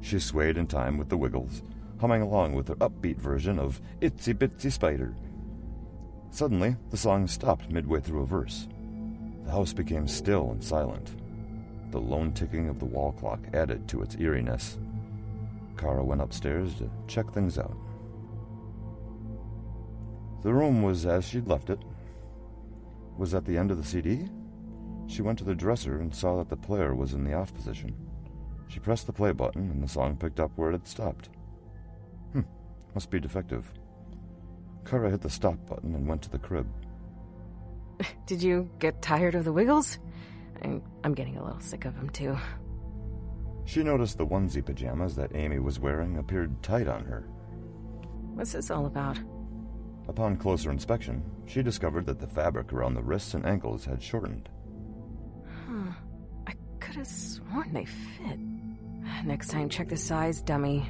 She 0.00 0.20
swayed 0.20 0.56
in 0.56 0.66
time 0.66 0.96
with 0.96 1.08
the 1.08 1.16
Wiggles, 1.16 1.62
humming 2.00 2.22
along 2.22 2.54
with 2.54 2.66
their 2.66 2.76
upbeat 2.76 3.18
version 3.18 3.58
of 3.58 3.80
Itsy 4.00 4.34
Bitsy 4.34 4.70
Spider. 4.70 5.16
Suddenly, 6.30 6.76
the 6.90 6.96
song 6.96 7.26
stopped 7.26 7.70
midway 7.70 8.00
through 8.00 8.22
a 8.22 8.26
verse. 8.26 8.68
The 9.44 9.50
house 9.50 9.72
became 9.72 10.06
still 10.06 10.50
and 10.50 10.62
silent. 10.62 11.16
The 11.90 12.00
lone 12.00 12.32
ticking 12.32 12.68
of 12.68 12.78
the 12.78 12.84
wall 12.84 13.12
clock 13.12 13.40
added 13.54 13.88
to 13.88 14.02
its 14.02 14.16
eeriness. 14.16 14.78
Kara 15.76 16.04
went 16.04 16.20
upstairs 16.20 16.74
to 16.74 16.90
check 17.06 17.32
things 17.32 17.58
out. 17.58 17.76
The 20.42 20.52
room 20.52 20.82
was 20.82 21.06
as 21.06 21.24
she'd 21.24 21.48
left 21.48 21.70
it. 21.70 21.80
Was 23.16 23.34
at 23.34 23.44
the 23.44 23.56
end 23.56 23.70
of 23.70 23.78
the 23.78 23.84
CD? 23.84 24.28
She 25.06 25.22
went 25.22 25.38
to 25.38 25.44
the 25.44 25.54
dresser 25.54 26.00
and 26.00 26.14
saw 26.14 26.36
that 26.38 26.48
the 26.48 26.56
player 26.56 26.94
was 26.94 27.14
in 27.14 27.24
the 27.24 27.34
off 27.34 27.54
position. 27.54 27.94
She 28.68 28.80
pressed 28.80 29.06
the 29.06 29.12
play 29.12 29.32
button 29.32 29.70
and 29.70 29.82
the 29.82 29.88
song 29.88 30.16
picked 30.16 30.40
up 30.40 30.50
where 30.56 30.70
it 30.70 30.72
had 30.72 30.86
stopped. 30.86 31.28
Hmm, 32.32 32.42
must 32.94 33.10
be 33.10 33.20
defective. 33.20 33.72
Kara 34.84 35.10
hit 35.10 35.20
the 35.20 35.30
stop 35.30 35.58
button 35.66 35.94
and 35.94 36.06
went 36.06 36.22
to 36.22 36.30
the 36.30 36.38
crib. 36.38 36.66
Did 38.26 38.42
you 38.42 38.68
get 38.78 39.02
tired 39.02 39.34
of 39.34 39.44
the 39.44 39.52
Wiggles? 39.52 39.98
I'm 40.62 41.14
getting 41.14 41.36
a 41.36 41.44
little 41.44 41.60
sick 41.60 41.84
of 41.84 41.94
them, 41.94 42.10
too. 42.10 42.36
She 43.66 43.82
noticed 43.82 44.18
the 44.18 44.26
onesie 44.26 44.64
pajamas 44.64 45.14
that 45.16 45.34
Amy 45.34 45.58
was 45.58 45.78
wearing 45.78 46.18
appeared 46.18 46.62
tight 46.62 46.88
on 46.88 47.04
her. 47.04 47.28
What's 48.34 48.52
this 48.52 48.70
all 48.70 48.86
about? 48.86 49.18
Upon 50.08 50.36
closer 50.36 50.70
inspection, 50.70 51.22
she 51.46 51.62
discovered 51.62 52.06
that 52.06 52.20
the 52.20 52.26
fabric 52.26 52.72
around 52.72 52.94
the 52.94 53.02
wrists 53.02 53.34
and 53.34 53.44
ankles 53.44 53.84
had 53.84 54.02
shortened. 54.02 54.48
Huh. 55.66 55.92
I 56.46 56.52
could 56.80 56.94
have 56.96 57.06
sworn 57.06 57.72
they 57.72 57.84
fit. 57.84 58.38
Next 59.24 59.48
time, 59.48 59.68
check 59.68 59.88
the 59.88 59.96
size, 59.96 60.42
dummy. 60.42 60.88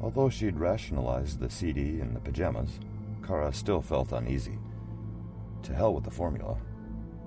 Although 0.00 0.30
she'd 0.30 0.58
rationalized 0.58 1.40
the 1.40 1.50
CD 1.50 2.00
and 2.00 2.14
the 2.14 2.20
pajamas, 2.20 2.80
Kara 3.26 3.52
still 3.52 3.82
felt 3.82 4.12
uneasy. 4.12 4.58
To 5.64 5.74
hell 5.74 5.94
with 5.94 6.04
the 6.04 6.10
formula. 6.10 6.56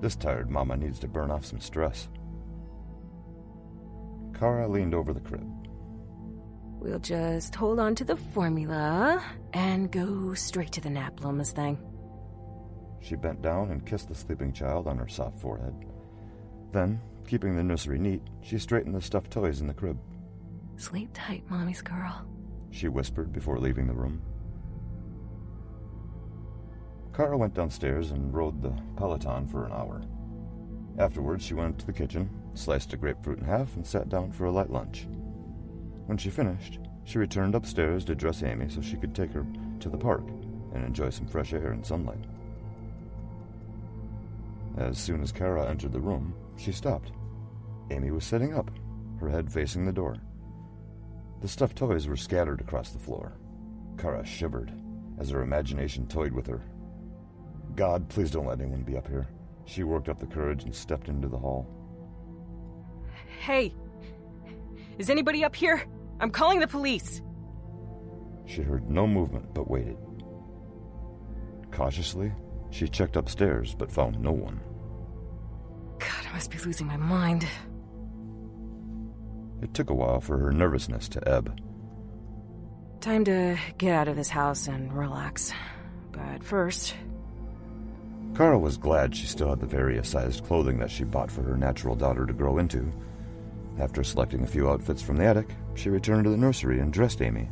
This 0.01 0.15
tired 0.15 0.49
mama 0.49 0.75
needs 0.75 0.99
to 0.99 1.07
burn 1.07 1.31
off 1.31 1.45
some 1.45 1.59
stress. 1.59 2.09
Kara 4.33 4.67
leaned 4.67 4.95
over 4.95 5.13
the 5.13 5.19
crib. 5.19 5.47
We'll 6.83 6.99
just 6.99 7.55
hold 7.55 7.79
on 7.79 7.95
to 7.95 8.03
the 8.03 8.17
formula 8.17 9.23
and 9.53 9.89
go 9.89 10.33
straight 10.33 10.73
to 10.73 10.81
the 10.81 10.89
nap, 10.89 11.17
thing. 11.17 11.77
She 12.99 13.15
bent 13.15 13.41
down 13.41 13.71
and 13.71 13.85
kissed 13.85 14.09
the 14.09 14.15
sleeping 14.15 14.51
child 14.51 14.87
on 14.87 14.97
her 14.97 15.07
soft 15.07 15.39
forehead. 15.39 15.73
Then, 16.73 16.99
keeping 17.25 17.55
the 17.55 17.63
nursery 17.63 17.99
neat, 17.99 18.21
she 18.41 18.59
straightened 18.59 18.93
the 18.93 19.01
stuffed 19.01 19.31
toys 19.31 19.61
in 19.61 19.67
the 19.67 19.73
crib. 19.73 19.97
Sleep 20.75 21.09
tight, 21.13 21.49
mommy's 21.49 21.81
girl, 21.81 22.27
she 22.69 22.89
whispered 22.89 23.31
before 23.31 23.59
leaving 23.59 23.87
the 23.87 23.93
room. 23.93 24.21
Kara 27.15 27.37
went 27.37 27.53
downstairs 27.53 28.11
and 28.11 28.33
rode 28.33 28.61
the 28.61 28.75
Peloton 28.97 29.47
for 29.47 29.65
an 29.65 29.71
hour. 29.71 30.01
Afterwards, 30.97 31.45
she 31.45 31.53
went 31.53 31.79
to 31.79 31.85
the 31.85 31.93
kitchen, 31.93 32.29
sliced 32.55 32.91
a 32.91 32.97
grapefruit 32.97 33.39
in 33.39 33.45
half, 33.45 33.73
and 33.77 33.87
sat 33.87 34.09
down 34.09 34.33
for 34.33 34.45
a 34.45 34.51
light 34.51 34.69
lunch. 34.69 35.07
When 36.05 36.17
she 36.17 36.29
finished, 36.29 36.79
she 37.05 37.17
returned 37.17 37.55
upstairs 37.55 38.05
to 38.05 38.15
dress 38.15 38.43
Amy 38.43 38.69
so 38.69 38.81
she 38.81 38.97
could 38.97 39.15
take 39.15 39.31
her 39.31 39.45
to 39.79 39.89
the 39.89 39.97
park 39.97 40.27
and 40.73 40.83
enjoy 40.83 41.09
some 41.09 41.27
fresh 41.27 41.53
air 41.53 41.71
and 41.71 41.85
sunlight. 41.85 42.23
As 44.77 44.97
soon 44.97 45.21
as 45.21 45.31
Kara 45.31 45.69
entered 45.69 45.91
the 45.91 45.99
room, 45.99 46.33
she 46.57 46.71
stopped. 46.71 47.11
Amy 47.91 48.11
was 48.11 48.23
sitting 48.23 48.53
up, 48.53 48.71
her 49.19 49.29
head 49.29 49.51
facing 49.51 49.85
the 49.85 49.93
door. 49.93 50.17
The 51.41 51.47
stuffed 51.47 51.77
toys 51.77 52.07
were 52.07 52.15
scattered 52.15 52.61
across 52.61 52.91
the 52.91 52.99
floor. 52.99 53.33
Kara 53.97 54.25
shivered 54.25 54.71
as 55.19 55.29
her 55.29 55.41
imagination 55.41 56.07
toyed 56.07 56.31
with 56.31 56.47
her 56.47 56.63
God, 57.75 58.07
please 58.07 58.29
don't 58.29 58.45
let 58.45 58.61
anyone 58.61 58.83
be 58.83 58.97
up 58.97 59.07
here. 59.07 59.27
She 59.65 59.83
worked 59.83 60.09
up 60.09 60.19
the 60.19 60.27
courage 60.27 60.63
and 60.63 60.75
stepped 60.75 61.07
into 61.07 61.27
the 61.27 61.37
hall. 61.37 61.67
Hey! 63.39 63.73
Is 64.97 65.09
anybody 65.09 65.43
up 65.43 65.55
here? 65.55 65.83
I'm 66.19 66.31
calling 66.31 66.59
the 66.59 66.67
police! 66.67 67.21
She 68.45 68.61
heard 68.61 68.89
no 68.89 69.07
movement 69.07 69.53
but 69.53 69.69
waited. 69.69 69.97
Cautiously, 71.71 72.31
she 72.69 72.87
checked 72.87 73.15
upstairs 73.15 73.75
but 73.75 73.91
found 73.91 74.19
no 74.19 74.31
one. 74.31 74.59
God, 75.99 76.27
I 76.29 76.33
must 76.33 76.51
be 76.51 76.57
losing 76.59 76.87
my 76.87 76.97
mind. 76.97 77.47
It 79.61 79.73
took 79.73 79.89
a 79.89 79.93
while 79.93 80.19
for 80.19 80.37
her 80.37 80.51
nervousness 80.51 81.07
to 81.09 81.27
ebb. 81.27 81.57
Time 82.99 83.23
to 83.25 83.57
get 83.77 83.93
out 83.93 84.07
of 84.07 84.15
this 84.15 84.29
house 84.29 84.67
and 84.67 84.93
relax. 84.93 85.53
But 86.11 86.43
first, 86.43 86.95
Kara 88.35 88.57
was 88.57 88.77
glad 88.77 89.15
she 89.15 89.25
still 89.25 89.49
had 89.49 89.59
the 89.59 89.65
various 89.65 90.09
sized 90.09 90.43
clothing 90.45 90.79
that 90.79 90.91
she 90.91 91.03
bought 91.03 91.31
for 91.31 91.43
her 91.43 91.57
natural 91.57 91.95
daughter 91.95 92.25
to 92.25 92.33
grow 92.33 92.57
into. 92.57 92.91
After 93.79 94.03
selecting 94.03 94.43
a 94.43 94.47
few 94.47 94.69
outfits 94.69 95.01
from 95.01 95.17
the 95.17 95.25
attic, 95.25 95.49
she 95.75 95.89
returned 95.89 96.25
to 96.25 96.29
the 96.29 96.37
nursery 96.37 96.79
and 96.79 96.93
dressed 96.93 97.21
Amy. 97.21 97.49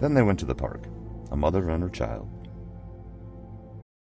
Then 0.00 0.14
they 0.14 0.22
went 0.22 0.38
to 0.40 0.46
the 0.46 0.54
park, 0.54 0.86
a 1.32 1.36
mother 1.36 1.68
and 1.70 1.82
her 1.82 1.88
child. 1.88 2.28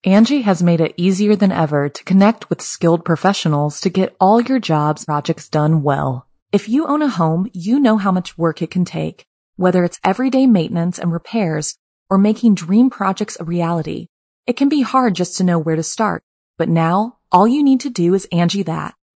Angi 0.06 0.44
has 0.44 0.62
made 0.62 0.82
it 0.82 0.94
easier 0.98 1.36
than 1.36 1.52
ever 1.52 1.90
to 1.90 2.04
connect 2.04 2.50
with 2.50 2.62
skilled 2.62 3.04
professionals 3.04 3.82
to 3.82 3.90
get 3.90 4.16
all 4.20 4.42
your 4.42 4.60
jobs 4.60 5.06
projects 5.06 5.50
done 5.50 5.84
well. 5.84 6.28
If 6.52 6.70
you 6.70 6.86
own 6.86 7.02
a 7.02 7.10
home, 7.10 7.50
you 7.54 7.80
know 7.80 7.98
how 7.98 8.12
much 8.12 8.38
work 8.38 8.62
it 8.62 8.72
can 8.72 8.86
take, 8.86 9.26
whether 9.56 9.84
it's 9.84 10.00
everyday 10.04 10.48
maintenance 10.48 11.00
and 11.00 11.12
repairs 11.12 11.78
or 12.10 12.18
making 12.18 12.56
dream 12.56 12.90
projects 12.90 13.38
a 13.40 13.44
reality. 13.44 14.08
It 14.46 14.54
can 14.54 14.70
be 14.70 14.82
hard 14.82 15.16
just 15.16 15.38
to 15.38 15.44
know 15.44 15.60
where 15.60 15.76
to 15.76 15.84
start, 15.84 16.24
but 16.58 16.70
now 16.70 17.18
all 17.32 17.48
you 17.48 17.64
need 17.64 17.82
to 17.82 17.90
do 17.90 18.14
is 18.14 18.28
Angi 18.32 18.66
that 18.66 18.94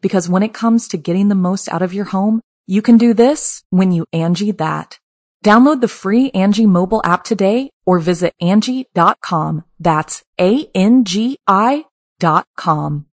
Because 0.00 0.28
when 0.28 0.42
it 0.42 0.54
comes 0.54 0.88
to 0.88 0.96
getting 0.96 1.28
the 1.28 1.34
most 1.34 1.68
out 1.68 1.82
of 1.82 1.92
your 1.92 2.04
home, 2.06 2.40
you 2.66 2.82
can 2.82 2.98
do 2.98 3.14
this 3.14 3.62
when 3.70 3.92
you 3.92 4.06
Angi 4.14 4.56
that. 4.58 4.98
Download 5.44 5.80
the 5.80 5.88
free 5.88 6.30
Angi 6.32 6.66
mobile 6.66 7.00
app 7.04 7.24
today 7.24 7.70
or 7.86 7.98
visit 7.98 8.34
Angi.com. 8.42 9.64
That's 9.78 10.22
A-N-G-I 10.40 11.84
dot 12.18 12.46
com. 12.56 13.06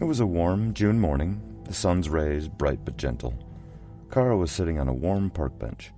It 0.00 0.04
was 0.04 0.20
a 0.20 0.26
warm 0.26 0.74
June 0.74 1.00
morning, 1.00 1.40
the 1.64 1.72
sun's 1.72 2.08
rays 2.08 2.48
bright 2.48 2.84
but 2.84 2.96
gentle. 2.96 3.34
Kara 4.12 4.36
was 4.36 4.50
sitting 4.50 4.78
on 4.78 4.88
a 4.88 4.92
warm 4.92 5.30
park 5.30 5.58
bench 5.58 5.92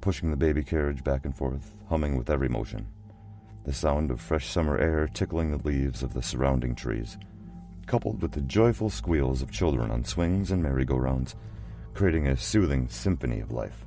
pushing 0.00 0.30
the 0.30 0.36
baby 0.36 0.62
carriage 0.62 1.02
back 1.04 1.24
and 1.24 1.36
forth, 1.36 1.74
humming 1.88 2.16
with 2.16 2.30
every 2.30 2.48
motion. 2.48 2.86
The 3.64 3.72
sound 3.72 4.10
of 4.10 4.20
fresh 4.20 4.48
summer 4.48 4.78
air 4.78 5.08
tickling 5.12 5.50
the 5.50 5.68
leaves 5.68 6.02
of 6.02 6.14
the 6.14 6.22
surrounding 6.22 6.74
trees, 6.74 7.18
coupled 7.88 8.22
with 8.22 8.30
the 8.32 8.40
joyful 8.42 8.90
squeals 8.90 9.42
of 9.42 9.50
children 9.50 9.90
on 9.90 10.04
swings 10.04 10.52
and 10.52 10.62
merry-go-rounds, 10.62 11.34
creating 11.94 12.28
a 12.28 12.36
soothing 12.36 12.88
symphony 12.88 13.40
of 13.40 13.50
life. 13.50 13.84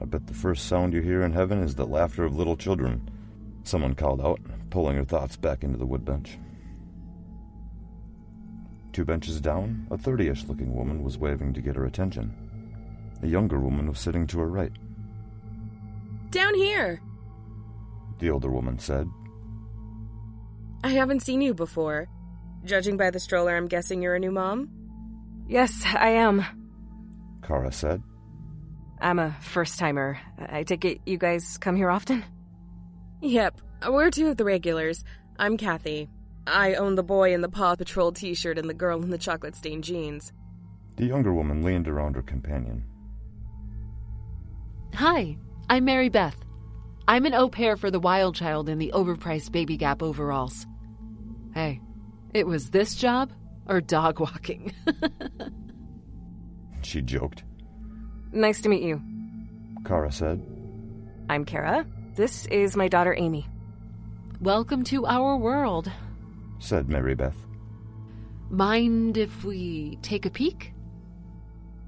I 0.00 0.06
bet 0.06 0.26
the 0.26 0.32
first 0.32 0.66
sound 0.66 0.94
you 0.94 1.02
hear 1.02 1.22
in 1.22 1.32
heaven 1.32 1.62
is 1.62 1.74
the 1.74 1.84
laughter 1.84 2.24
of 2.24 2.34
little 2.34 2.56
children, 2.56 3.10
someone 3.64 3.94
called 3.94 4.22
out, 4.22 4.40
pulling 4.70 4.96
her 4.96 5.04
thoughts 5.04 5.36
back 5.36 5.64
into 5.64 5.76
the 5.76 5.86
woodbench. 5.86 6.38
Two 8.92 9.04
benches 9.04 9.40
down, 9.40 9.86
a 9.90 9.98
thirty-ish 9.98 10.44
looking 10.44 10.74
woman 10.74 11.02
was 11.02 11.18
waving 11.18 11.52
to 11.54 11.60
get 11.60 11.76
her 11.76 11.86
attention. 11.86 12.34
A 13.22 13.26
younger 13.26 13.58
woman 13.58 13.88
was 13.88 13.98
sitting 13.98 14.26
to 14.28 14.38
her 14.38 14.48
right. 14.48 14.72
Down 16.30 16.54
here, 16.54 17.00
the 18.18 18.30
older 18.30 18.50
woman 18.50 18.78
said. 18.78 19.08
I 20.84 20.88
haven't 20.88 21.20
seen 21.20 21.40
you 21.40 21.54
before. 21.54 22.08
Judging 22.64 22.96
by 22.96 23.10
the 23.10 23.18
stroller, 23.18 23.56
I'm 23.56 23.66
guessing 23.66 24.02
you're 24.02 24.14
a 24.14 24.20
new 24.20 24.30
mom? 24.30 24.68
Yes, 25.48 25.82
I 25.84 26.10
am. 26.10 26.44
Kara 27.42 27.72
said. 27.72 28.02
I'm 29.00 29.18
a 29.18 29.36
first 29.40 29.78
timer. 29.78 30.18
I 30.38 30.62
take 30.62 30.84
it 30.84 31.00
you 31.04 31.18
guys 31.18 31.58
come 31.58 31.74
here 31.74 31.90
often? 31.90 32.24
Yep, 33.20 33.60
we're 33.88 34.10
two 34.10 34.28
of 34.28 34.36
the 34.36 34.44
regulars. 34.44 35.02
I'm 35.38 35.56
Kathy. 35.56 36.08
I 36.46 36.74
own 36.74 36.94
the 36.94 37.02
boy 37.02 37.34
in 37.34 37.40
the 37.40 37.48
Paw 37.48 37.74
Patrol 37.76 38.12
t 38.12 38.34
shirt 38.34 38.58
and 38.58 38.68
the 38.68 38.74
girl 38.74 39.02
in 39.02 39.10
the 39.10 39.18
chocolate 39.18 39.56
stained 39.56 39.84
jeans. 39.84 40.32
The 40.96 41.06
younger 41.06 41.32
woman 41.32 41.62
leaned 41.62 41.88
around 41.88 42.14
her 42.14 42.22
companion. 42.22 42.84
Hi, 44.94 45.36
I'm 45.68 45.84
Mary 45.84 46.08
Beth. 46.08 46.36
I'm 47.08 47.26
an 47.26 47.34
au 47.34 47.48
pair 47.48 47.76
for 47.76 47.90
the 47.90 48.00
wild 48.00 48.36
child 48.36 48.68
in 48.68 48.78
the 48.78 48.92
overpriced 48.94 49.50
Baby 49.50 49.76
Gap 49.76 50.02
overalls. 50.02 50.66
Hey, 51.54 51.80
it 52.32 52.46
was 52.46 52.70
this 52.70 52.94
job 52.94 53.32
or 53.68 53.80
dog 53.80 54.20
walking? 54.20 54.72
She 56.82 57.00
joked. 57.00 57.44
Nice 58.32 58.60
to 58.62 58.68
meet 58.68 58.82
you. 58.82 59.00
Kara 59.84 60.10
said. 60.10 60.44
I'm 61.28 61.44
Kara. 61.44 61.86
This 62.16 62.46
is 62.46 62.76
my 62.76 62.88
daughter 62.88 63.14
Amy. 63.16 63.46
Welcome 64.40 64.82
to 64.84 65.06
our 65.06 65.36
world. 65.36 65.90
Said 66.58 66.88
Mary 66.88 67.14
Beth. 67.14 67.36
Mind 68.50 69.16
if 69.16 69.44
we 69.44 69.96
take 70.02 70.26
a 70.26 70.30
peek? 70.30 70.74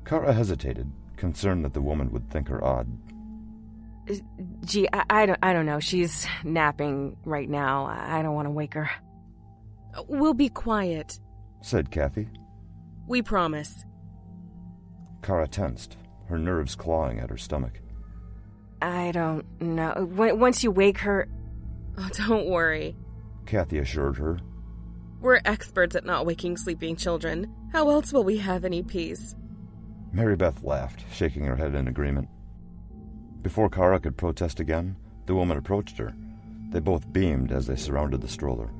Kara 0.04 0.32
hesitated, 0.32 0.90
concerned 1.16 1.64
that 1.64 1.74
the 1.74 1.82
woman 1.82 2.10
would 2.12 2.30
think 2.30 2.48
her 2.48 2.62
odd. 2.64 2.86
Gee, 4.64 4.88
I, 4.92 5.04
I 5.10 5.26
don't, 5.26 5.38
I 5.42 5.52
don't 5.52 5.66
know. 5.66 5.80
She's 5.80 6.26
napping 6.44 7.16
right 7.24 7.48
now. 7.48 7.86
I 7.86 8.22
don't 8.22 8.34
want 8.34 8.46
to 8.46 8.50
wake 8.50 8.74
her. 8.74 8.90
We'll 10.08 10.34
be 10.34 10.48
quiet. 10.48 11.18
Said 11.62 11.90
Kathy. 11.90 12.28
We 13.06 13.22
promise. 13.22 13.84
Kara 15.22 15.46
tensed, 15.46 15.96
her 16.28 16.38
nerves 16.38 16.74
clawing 16.74 17.20
at 17.20 17.30
her 17.30 17.36
stomach. 17.36 17.80
I 18.82 19.12
don't 19.12 19.44
know. 19.60 20.08
When, 20.14 20.38
once 20.38 20.62
you 20.62 20.70
wake 20.70 20.98
her, 20.98 21.28
Oh, 21.96 22.08
don't 22.14 22.46
worry. 22.48 22.96
Kathy 23.46 23.78
assured 23.78 24.16
her. 24.16 24.38
We're 25.20 25.40
experts 25.44 25.94
at 25.96 26.04
not 26.04 26.26
waking 26.26 26.56
sleeping 26.56 26.96
children. 26.96 27.54
How 27.72 27.88
else 27.90 28.12
will 28.12 28.24
we 28.24 28.36
have 28.38 28.64
any 28.64 28.82
peace? 28.82 29.34
Mary 30.12 30.36
Beth 30.36 30.62
laughed, 30.62 31.04
shaking 31.12 31.44
her 31.44 31.56
head 31.56 31.74
in 31.74 31.88
agreement. 31.88 32.28
Before 33.42 33.68
Kara 33.70 34.00
could 34.00 34.16
protest 34.16 34.60
again, 34.60 34.96
the 35.26 35.34
woman 35.34 35.56
approached 35.56 35.98
her. 35.98 36.14
They 36.70 36.80
both 36.80 37.12
beamed 37.12 37.52
as 37.52 37.66
they 37.66 37.76
surrounded 37.76 38.20
the 38.20 38.28
stroller. 38.28 38.70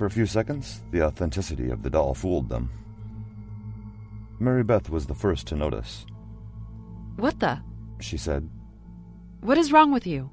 For 0.00 0.06
a 0.06 0.10
few 0.10 0.24
seconds, 0.24 0.80
the 0.92 1.02
authenticity 1.02 1.68
of 1.68 1.82
the 1.82 1.90
doll 1.90 2.14
fooled 2.14 2.48
them. 2.48 2.70
Mary 4.38 4.64
Beth 4.64 4.88
was 4.88 5.04
the 5.04 5.14
first 5.14 5.46
to 5.48 5.56
notice. 5.56 6.06
What 7.16 7.38
the? 7.38 7.60
She 8.00 8.16
said, 8.16 8.48
What 9.42 9.58
is 9.58 9.72
wrong 9.72 9.92
with 9.92 10.06
you? 10.06 10.30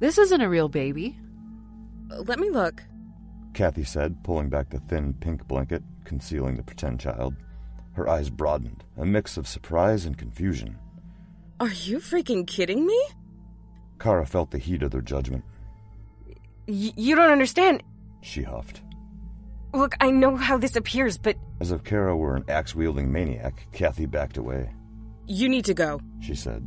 This 0.00 0.16
isn't 0.16 0.40
a 0.40 0.48
real 0.48 0.70
baby. 0.70 1.18
Let 2.08 2.38
me 2.38 2.48
look. 2.48 2.82
Kathy 3.52 3.84
said, 3.84 4.24
pulling 4.24 4.48
back 4.48 4.70
the 4.70 4.80
thin 4.80 5.12
pink 5.12 5.46
blanket 5.46 5.82
concealing 6.04 6.56
the 6.56 6.62
pretend 6.62 6.98
child. 6.98 7.34
Her 7.92 8.08
eyes 8.08 8.30
broadened, 8.30 8.84
a 8.96 9.04
mix 9.04 9.36
of 9.36 9.46
surprise 9.46 10.06
and 10.06 10.16
confusion. 10.16 10.78
Are 11.60 11.68
you 11.68 11.98
freaking 11.98 12.46
kidding 12.46 12.86
me? 12.86 13.04
Kara 14.00 14.24
felt 14.24 14.50
the 14.50 14.56
heat 14.56 14.82
of 14.82 14.92
their 14.92 15.02
judgment. 15.02 15.44
y- 16.66 16.94
you 16.96 17.14
don't 17.14 17.30
understand. 17.30 17.82
She 18.20 18.42
huffed. 18.42 18.82
Look, 19.74 19.94
I 20.00 20.10
know 20.10 20.36
how 20.36 20.56
this 20.58 20.76
appears, 20.76 21.18
but 21.18 21.36
As 21.60 21.72
if 21.72 21.84
Kara 21.84 22.16
were 22.16 22.36
an 22.36 22.44
axe 22.48 22.74
wielding 22.74 23.12
maniac, 23.12 23.66
Kathy 23.72 24.06
backed 24.06 24.36
away. 24.38 24.70
You 25.26 25.48
need 25.48 25.66
to 25.66 25.74
go. 25.74 26.00
She 26.20 26.34
said. 26.34 26.66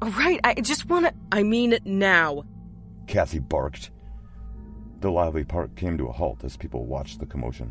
all 0.00 0.10
right, 0.10 0.40
I 0.44 0.54
just 0.54 0.88
want 0.88 1.06
to. 1.06 1.14
I 1.32 1.42
mean 1.42 1.76
now. 1.84 2.44
Kathy 3.08 3.40
barked. 3.40 3.90
The 5.00 5.10
lively 5.10 5.44
park 5.44 5.74
came 5.76 5.98
to 5.98 6.06
a 6.06 6.12
halt 6.12 6.44
as 6.44 6.56
people 6.56 6.86
watched 6.86 7.18
the 7.20 7.26
commotion. 7.26 7.70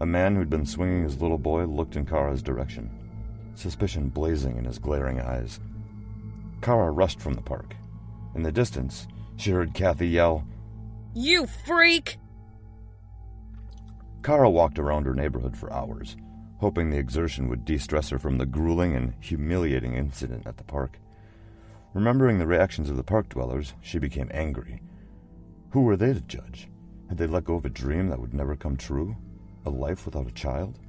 A 0.00 0.06
man 0.06 0.36
who'd 0.36 0.50
been 0.50 0.66
swinging 0.66 1.02
his 1.04 1.20
little 1.22 1.38
boy 1.38 1.64
looked 1.64 1.96
in 1.96 2.04
Kara's 2.04 2.42
direction, 2.42 2.90
suspicion 3.54 4.10
blazing 4.10 4.58
in 4.58 4.64
his 4.66 4.78
glaring 4.78 5.20
eyes. 5.20 5.58
Kara 6.60 6.90
rushed 6.90 7.20
from 7.20 7.32
the 7.34 7.42
park. 7.42 7.74
In 8.34 8.42
the 8.42 8.52
distance, 8.52 9.08
she 9.36 9.50
heard 9.50 9.72
Kathy 9.74 10.08
yell. 10.08 10.46
You 11.14 11.46
freak! 11.66 12.18
Kara 14.26 14.50
walked 14.50 14.80
around 14.80 15.06
her 15.06 15.14
neighborhood 15.14 15.56
for 15.56 15.72
hours, 15.72 16.16
hoping 16.58 16.90
the 16.90 16.98
exertion 16.98 17.46
would 17.46 17.64
de 17.64 17.78
stress 17.78 18.08
her 18.08 18.18
from 18.18 18.38
the 18.38 18.44
grueling 18.44 18.96
and 18.96 19.14
humiliating 19.20 19.94
incident 19.94 20.48
at 20.48 20.56
the 20.56 20.64
park. 20.64 20.98
Remembering 21.94 22.40
the 22.40 22.46
reactions 22.48 22.90
of 22.90 22.96
the 22.96 23.04
park 23.04 23.28
dwellers, 23.28 23.74
she 23.80 24.00
became 24.00 24.28
angry. 24.34 24.82
Who 25.70 25.82
were 25.82 25.96
they 25.96 26.12
to 26.12 26.20
judge? 26.22 26.68
Had 27.08 27.18
they 27.18 27.28
let 27.28 27.44
go 27.44 27.54
of 27.54 27.66
a 27.66 27.68
dream 27.68 28.08
that 28.08 28.18
would 28.18 28.34
never 28.34 28.56
come 28.56 28.76
true? 28.76 29.16
A 29.64 29.70
life 29.70 30.04
without 30.04 30.26
a 30.26 30.32
child? 30.32 30.80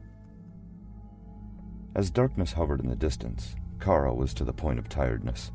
As 1.94 2.10
darkness 2.10 2.54
hovered 2.54 2.80
in 2.80 2.90
the 2.90 2.96
distance, 2.96 3.56
Kara 3.80 4.16
was 4.16 4.34
to 4.34 4.46
the 4.46 4.52
point 4.52 4.80
of 4.80 4.90
tiredness. 4.90 5.52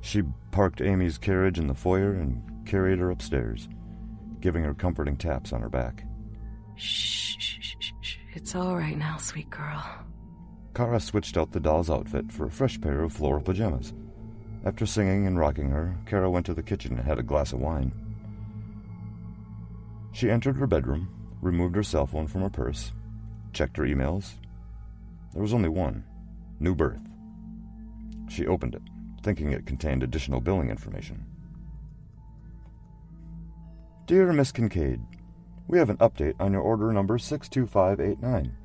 She 0.00 0.24
parked 0.50 0.80
Amy's 0.80 1.18
carriage 1.18 1.60
in 1.60 1.68
the 1.68 1.74
foyer 1.74 2.14
and 2.14 2.42
carried 2.66 2.98
her 2.98 3.12
upstairs, 3.12 3.68
giving 4.40 4.64
her 4.64 4.74
comforting 4.74 5.16
taps 5.16 5.52
on 5.52 5.60
her 5.60 5.68
back. 5.68 6.04
Shh, 6.76 7.36
shh, 7.38 7.76
shh. 8.00 8.16
It's 8.34 8.54
all 8.54 8.76
right 8.76 8.98
now, 8.98 9.16
sweet 9.18 9.48
girl. 9.50 9.82
Kara 10.74 10.98
switched 10.98 11.36
out 11.36 11.52
the 11.52 11.60
doll's 11.60 11.88
outfit 11.88 12.32
for 12.32 12.46
a 12.46 12.50
fresh 12.50 12.80
pair 12.80 13.02
of 13.02 13.12
floral 13.12 13.42
pajamas. 13.42 13.92
After 14.64 14.86
singing 14.86 15.26
and 15.26 15.38
rocking 15.38 15.70
her, 15.70 15.96
Kara 16.06 16.30
went 16.30 16.46
to 16.46 16.54
the 16.54 16.62
kitchen 16.62 16.98
and 16.98 17.06
had 17.06 17.18
a 17.18 17.22
glass 17.22 17.52
of 17.52 17.60
wine. 17.60 17.92
She 20.12 20.30
entered 20.30 20.56
her 20.56 20.66
bedroom, 20.66 21.08
removed 21.40 21.76
her 21.76 21.82
cell 21.82 22.06
phone 22.06 22.26
from 22.26 22.40
her 22.42 22.50
purse, 22.50 22.92
checked 23.52 23.76
her 23.76 23.84
emails. 23.84 24.34
There 25.32 25.42
was 25.42 25.54
only 25.54 25.68
one 25.68 26.04
New 26.60 26.74
Birth. 26.74 27.02
She 28.28 28.46
opened 28.46 28.74
it, 28.74 28.82
thinking 29.22 29.52
it 29.52 29.66
contained 29.66 30.02
additional 30.02 30.40
billing 30.40 30.70
information. 30.70 31.24
Dear 34.06 34.32
Miss 34.32 34.52
Kincaid, 34.52 35.00
we 35.66 35.78
have 35.78 35.90
an 35.90 35.96
update 35.98 36.34
on 36.38 36.52
your 36.52 36.62
order 36.62 36.92
number 36.92 37.18
62589. 37.18 38.56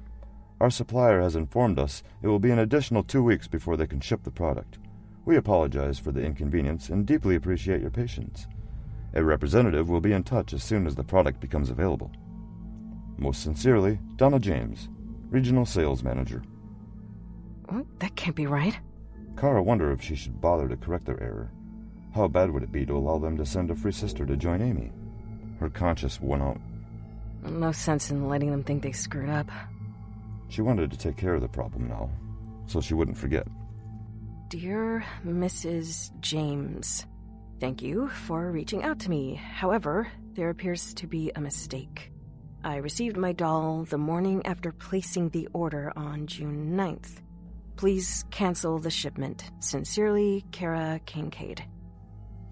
Our 0.59 0.69
supplier 0.69 1.21
has 1.21 1.35
informed 1.35 1.79
us 1.79 2.03
it 2.21 2.27
will 2.27 2.39
be 2.39 2.51
an 2.51 2.59
additional 2.59 3.03
two 3.03 3.23
weeks 3.23 3.47
before 3.47 3.77
they 3.77 3.88
can 3.88 4.01
ship 4.01 4.23
the 4.23 4.31
product. 4.31 4.77
We 5.25 5.38
apologize 5.38 5.99
for 5.99 6.12
the 6.12 6.23
inconvenience 6.23 6.89
and 6.89 7.05
deeply 7.05 7.35
appreciate 7.35 7.81
your 7.81 7.91
patience. 7.91 8.47
A 9.13 9.23
representative 9.23 9.89
will 9.89 10.01
be 10.01 10.12
in 10.12 10.23
touch 10.23 10.53
as 10.53 10.63
soon 10.63 10.85
as 10.85 10.95
the 10.95 11.03
product 11.03 11.39
becomes 11.39 11.69
available. 11.69 12.12
Most 13.17 13.43
sincerely, 13.43 13.99
Donna 14.17 14.39
James, 14.39 14.89
Regional 15.29 15.65
Sales 15.65 16.03
Manager. 16.03 16.43
That 17.99 18.15
can't 18.15 18.35
be 18.35 18.47
right. 18.47 18.77
Kara 19.38 19.63
wondered 19.63 19.93
if 19.93 20.01
she 20.01 20.15
should 20.15 20.41
bother 20.41 20.67
to 20.67 20.75
correct 20.75 21.05
their 21.05 21.21
error. 21.21 21.51
How 22.13 22.27
bad 22.27 22.51
would 22.51 22.63
it 22.63 22.71
be 22.71 22.85
to 22.85 22.97
allow 22.97 23.19
them 23.19 23.38
to 23.38 23.45
send 23.45 23.71
a 23.71 23.75
free 23.75 23.91
sister 23.91 24.25
to 24.25 24.35
join 24.35 24.62
Amy? 24.62 24.91
Her 25.59 25.69
conscience 25.69 26.19
went 26.19 26.43
out. 26.43 26.59
No 27.43 27.71
sense 27.71 28.12
in 28.12 28.28
letting 28.28 28.52
them 28.52 28.63
think 28.63 28.84
they 28.84 28.91
screwed 28.91 29.30
up. 29.30 29.49
She 30.49 30.62
wanted 30.62 30.91
to 30.91 30.97
take 30.97 31.17
care 31.17 31.36
of 31.36 31.41
the 31.41 31.47
problem 31.47 31.88
now, 31.88 32.10
so 32.65 32.82
she 32.82 32.93
wouldn't 32.93 33.17
forget. 33.17 33.47
Dear 34.49 35.06
Mrs. 35.25 36.12
James, 36.21 37.06
thank 37.60 37.82
you 37.82 38.10
for 38.10 38.52
reaching 38.52 38.84
out 38.84 38.99
to 38.99 39.10
me. 39.10 39.36
However, 39.36 40.08
there 40.34 40.49
appears 40.49 40.93
to 40.95 41.08
be 41.08 41.32
a 41.36 41.41
mistake. 41.41 42.12
I 42.63 42.78
received 42.78 43.15
my 43.15 43.32
doll 43.32 43.86
the 43.86 43.97
morning 43.97 44.45
after 44.45 44.71
placing 44.71 45.30
the 45.30 45.47
order 45.54 45.93
on 45.95 46.28
June 46.28 46.75
9th. 46.75 47.21
Please 47.78 48.25
cancel 48.32 48.80
the 48.80 48.89
shipment. 48.89 49.52
Sincerely, 49.60 50.43
Kara 50.52 50.99
Kincaid. 51.06 51.63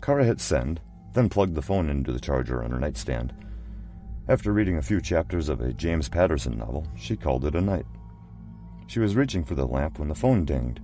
Kara 0.02 0.24
hit 0.24 0.40
send, 0.40 0.80
then 1.14 1.28
plugged 1.28 1.56
the 1.56 1.62
phone 1.62 1.90
into 1.90 2.14
the 2.14 2.20
charger 2.20 2.64
on 2.64 2.72
her 2.72 2.80
nightstand. 2.80 3.34
After 4.30 4.52
reading 4.52 4.76
a 4.76 4.82
few 4.82 5.00
chapters 5.00 5.48
of 5.48 5.62
a 5.62 5.72
James 5.72 6.10
Patterson 6.10 6.58
novel, 6.58 6.86
she 6.98 7.16
called 7.16 7.46
it 7.46 7.56
a 7.56 7.62
night. 7.62 7.86
She 8.88 9.00
was 9.00 9.16
reaching 9.16 9.46
for 9.46 9.56
the 9.56 9.66
lamp 9.66 10.00
when 10.00 10.10
the 10.10 10.16
phone 10.16 10.44
dinged. 10.44 10.82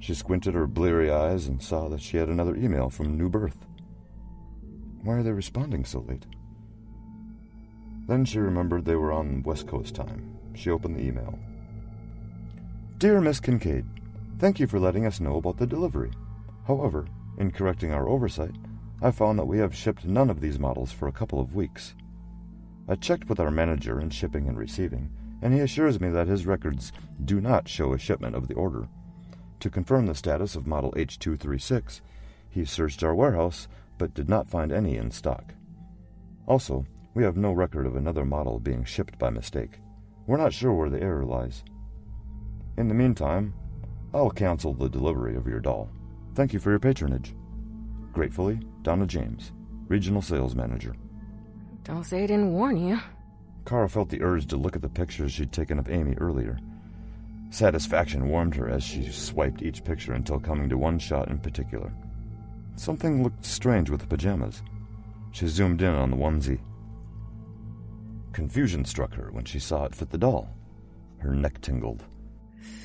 She 0.00 0.12
squinted 0.12 0.52
her 0.52 0.66
bleary 0.66 1.10
eyes 1.10 1.46
and 1.46 1.62
saw 1.62 1.88
that 1.88 2.02
she 2.02 2.18
had 2.18 2.28
another 2.28 2.54
email 2.56 2.90
from 2.90 3.16
New 3.16 3.30
Birth. 3.30 3.56
Why 5.02 5.14
are 5.14 5.22
they 5.22 5.32
responding 5.32 5.86
so 5.86 6.00
late? 6.00 6.26
Then 8.06 8.26
she 8.26 8.38
remembered 8.38 8.84
they 8.84 8.96
were 8.96 9.12
on 9.12 9.42
West 9.44 9.66
Coast 9.66 9.94
time. 9.94 10.36
She 10.54 10.68
opened 10.68 10.96
the 10.96 11.06
email. 11.06 11.38
Dear 12.98 13.22
Miss 13.22 13.40
Kincaid, 13.40 13.86
thank 14.38 14.60
you 14.60 14.66
for 14.66 14.78
letting 14.78 15.06
us 15.06 15.20
know 15.20 15.36
about 15.36 15.56
the 15.56 15.66
delivery. 15.66 16.10
However, 16.66 17.06
in 17.38 17.50
correcting 17.50 17.92
our 17.92 18.06
oversight, 18.06 18.56
I 19.00 19.10
found 19.10 19.38
that 19.38 19.46
we 19.46 19.56
have 19.56 19.74
shipped 19.74 20.04
none 20.04 20.28
of 20.28 20.42
these 20.42 20.58
models 20.58 20.92
for 20.92 21.08
a 21.08 21.12
couple 21.12 21.40
of 21.40 21.54
weeks. 21.54 21.94
I 22.88 22.96
checked 22.96 23.28
with 23.28 23.40
our 23.40 23.50
manager 23.50 24.00
in 24.00 24.10
shipping 24.10 24.48
and 24.48 24.58
receiving, 24.58 25.10
and 25.40 25.54
he 25.54 25.60
assures 25.60 26.00
me 26.00 26.10
that 26.10 26.26
his 26.26 26.46
records 26.46 26.92
do 27.24 27.40
not 27.40 27.68
show 27.68 27.92
a 27.92 27.98
shipment 27.98 28.36
of 28.36 28.48
the 28.48 28.54
order. 28.54 28.88
To 29.60 29.70
confirm 29.70 30.06
the 30.06 30.14
status 30.14 30.56
of 30.56 30.66
model 30.66 30.92
H236, 30.92 32.00
he 32.50 32.64
searched 32.64 33.02
our 33.02 33.14
warehouse 33.14 33.68
but 33.96 34.14
did 34.14 34.28
not 34.28 34.48
find 34.48 34.72
any 34.72 34.96
in 34.96 35.10
stock. 35.10 35.54
Also, 36.46 36.84
we 37.14 37.22
have 37.22 37.36
no 37.36 37.52
record 37.52 37.86
of 37.86 37.96
another 37.96 38.24
model 38.24 38.58
being 38.58 38.84
shipped 38.84 39.18
by 39.18 39.30
mistake. 39.30 39.78
We're 40.26 40.36
not 40.36 40.52
sure 40.52 40.72
where 40.72 40.90
the 40.90 41.02
error 41.02 41.24
lies. 41.24 41.64
In 42.76 42.88
the 42.88 42.94
meantime, 42.94 43.54
I'll 44.12 44.30
cancel 44.30 44.74
the 44.74 44.88
delivery 44.88 45.36
of 45.36 45.46
your 45.46 45.60
doll. 45.60 45.90
Thank 46.34 46.52
you 46.52 46.58
for 46.58 46.70
your 46.70 46.78
patronage. 46.78 47.34
Gratefully, 48.12 48.60
Donna 48.82 49.06
James, 49.06 49.52
Regional 49.88 50.22
Sales 50.22 50.54
Manager. 50.54 50.94
Don't 51.84 52.04
say 52.04 52.24
I 52.24 52.26
didn't 52.26 52.54
warn 52.54 52.76
you. 52.76 52.98
Kara 53.66 53.88
felt 53.88 54.08
the 54.08 54.22
urge 54.22 54.46
to 54.48 54.56
look 54.56 54.74
at 54.74 54.82
the 54.82 54.88
pictures 54.88 55.32
she'd 55.32 55.52
taken 55.52 55.78
of 55.78 55.90
Amy 55.90 56.14
earlier. 56.18 56.58
Satisfaction 57.50 58.28
warmed 58.28 58.54
her 58.56 58.68
as 58.68 58.82
she 58.82 59.10
swiped 59.10 59.62
each 59.62 59.84
picture 59.84 60.14
until 60.14 60.40
coming 60.40 60.68
to 60.70 60.78
one 60.78 60.98
shot 60.98 61.28
in 61.28 61.38
particular. 61.38 61.92
Something 62.76 63.22
looked 63.22 63.44
strange 63.44 63.90
with 63.90 64.00
the 64.00 64.06
pajamas. 64.06 64.62
She 65.32 65.46
zoomed 65.46 65.82
in 65.82 65.94
on 65.94 66.10
the 66.10 66.16
onesie. 66.16 66.60
Confusion 68.32 68.84
struck 68.84 69.14
her 69.14 69.30
when 69.30 69.44
she 69.44 69.58
saw 69.58 69.84
it 69.84 69.94
fit 69.94 70.10
the 70.10 70.18
doll. 70.18 70.48
Her 71.18 71.34
neck 71.34 71.60
tingled. 71.60 72.02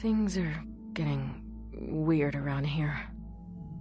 Things 0.01 0.38
are 0.38 0.63
getting 0.93 1.41
weird 1.73 2.35
around 2.35 2.65
here. 2.65 2.99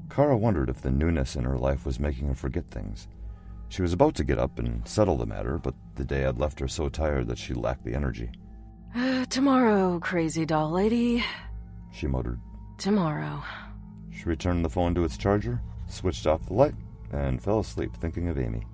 Kara 0.08 0.36
wondered 0.36 0.70
if 0.70 0.80
the 0.80 0.90
newness 0.90 1.36
in 1.36 1.44
her 1.44 1.58
life 1.58 1.84
was 1.84 2.00
making 2.00 2.28
her 2.28 2.34
forget 2.34 2.70
things. 2.70 3.08
She 3.68 3.82
was 3.82 3.92
about 3.92 4.14
to 4.16 4.24
get 4.24 4.38
up 4.38 4.58
and 4.58 4.86
settle 4.86 5.16
the 5.16 5.26
matter, 5.26 5.58
but 5.58 5.74
the 5.94 6.04
day 6.04 6.20
had 6.20 6.38
left 6.38 6.58
her 6.60 6.68
so 6.68 6.88
tired 6.88 7.28
that 7.28 7.38
she 7.38 7.54
lacked 7.54 7.84
the 7.84 7.94
energy. 7.94 8.30
Uh, 8.94 9.26
tomorrow, 9.26 9.98
crazy 10.00 10.46
doll 10.46 10.70
lady. 10.70 11.22
She 11.92 12.06
muttered. 12.06 12.40
Tomorrow. 12.78 13.42
She 14.10 14.24
returned 14.24 14.64
the 14.64 14.70
phone 14.70 14.94
to 14.94 15.04
its 15.04 15.18
charger, 15.18 15.60
switched 15.86 16.26
off 16.26 16.46
the 16.46 16.54
light, 16.54 16.74
and 17.12 17.42
fell 17.42 17.60
asleep 17.60 17.94
thinking 17.96 18.28
of 18.28 18.38
Amy. 18.38 18.66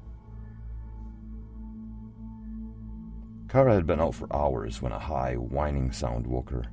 Kara 3.48 3.74
had 3.74 3.86
been 3.86 4.00
out 4.00 4.14
for 4.14 4.34
hours 4.34 4.82
when 4.82 4.92
a 4.92 4.98
high, 4.98 5.34
whining 5.34 5.92
sound 5.92 6.26
woke 6.26 6.50
her. 6.50 6.64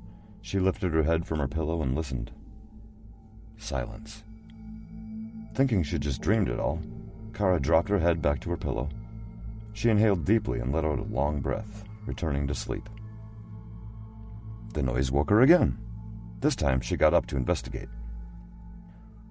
She 0.42 0.60
lifted 0.60 0.94
her 0.94 1.04
head 1.04 1.28
from 1.28 1.40
her 1.40 1.48
pillow 1.48 1.82
and 1.82 1.96
listened. 1.96 2.32
Silence. 3.58 4.24
Thinking 5.54 5.84
she'd 5.84 6.02
just 6.02 6.22
dreamed 6.22 6.50
it 6.50 6.60
all, 6.60 6.82
Kara 7.34 7.60
dropped 7.60 7.90
her 7.90 8.00
head 8.00 8.22
back 8.22 8.40
to 8.42 8.50
her 8.50 8.58
pillow. 8.58 8.90
She 9.74 9.90
inhaled 9.90 10.26
deeply 10.26 10.60
and 10.60 10.74
let 10.74 10.86
out 10.86 11.00
a 11.00 11.04
long 11.04 11.42
breath, 11.42 11.84
returning 12.06 12.48
to 12.48 12.56
sleep. 12.56 12.90
The 14.74 14.84
noise 14.84 15.12
woke 15.12 15.30
her 15.30 15.42
again. 15.42 15.78
This 16.40 16.56
time 16.56 16.82
she 16.82 16.98
got 16.98 17.14
up 17.14 17.26
to 17.28 17.38
investigate. 17.38 17.90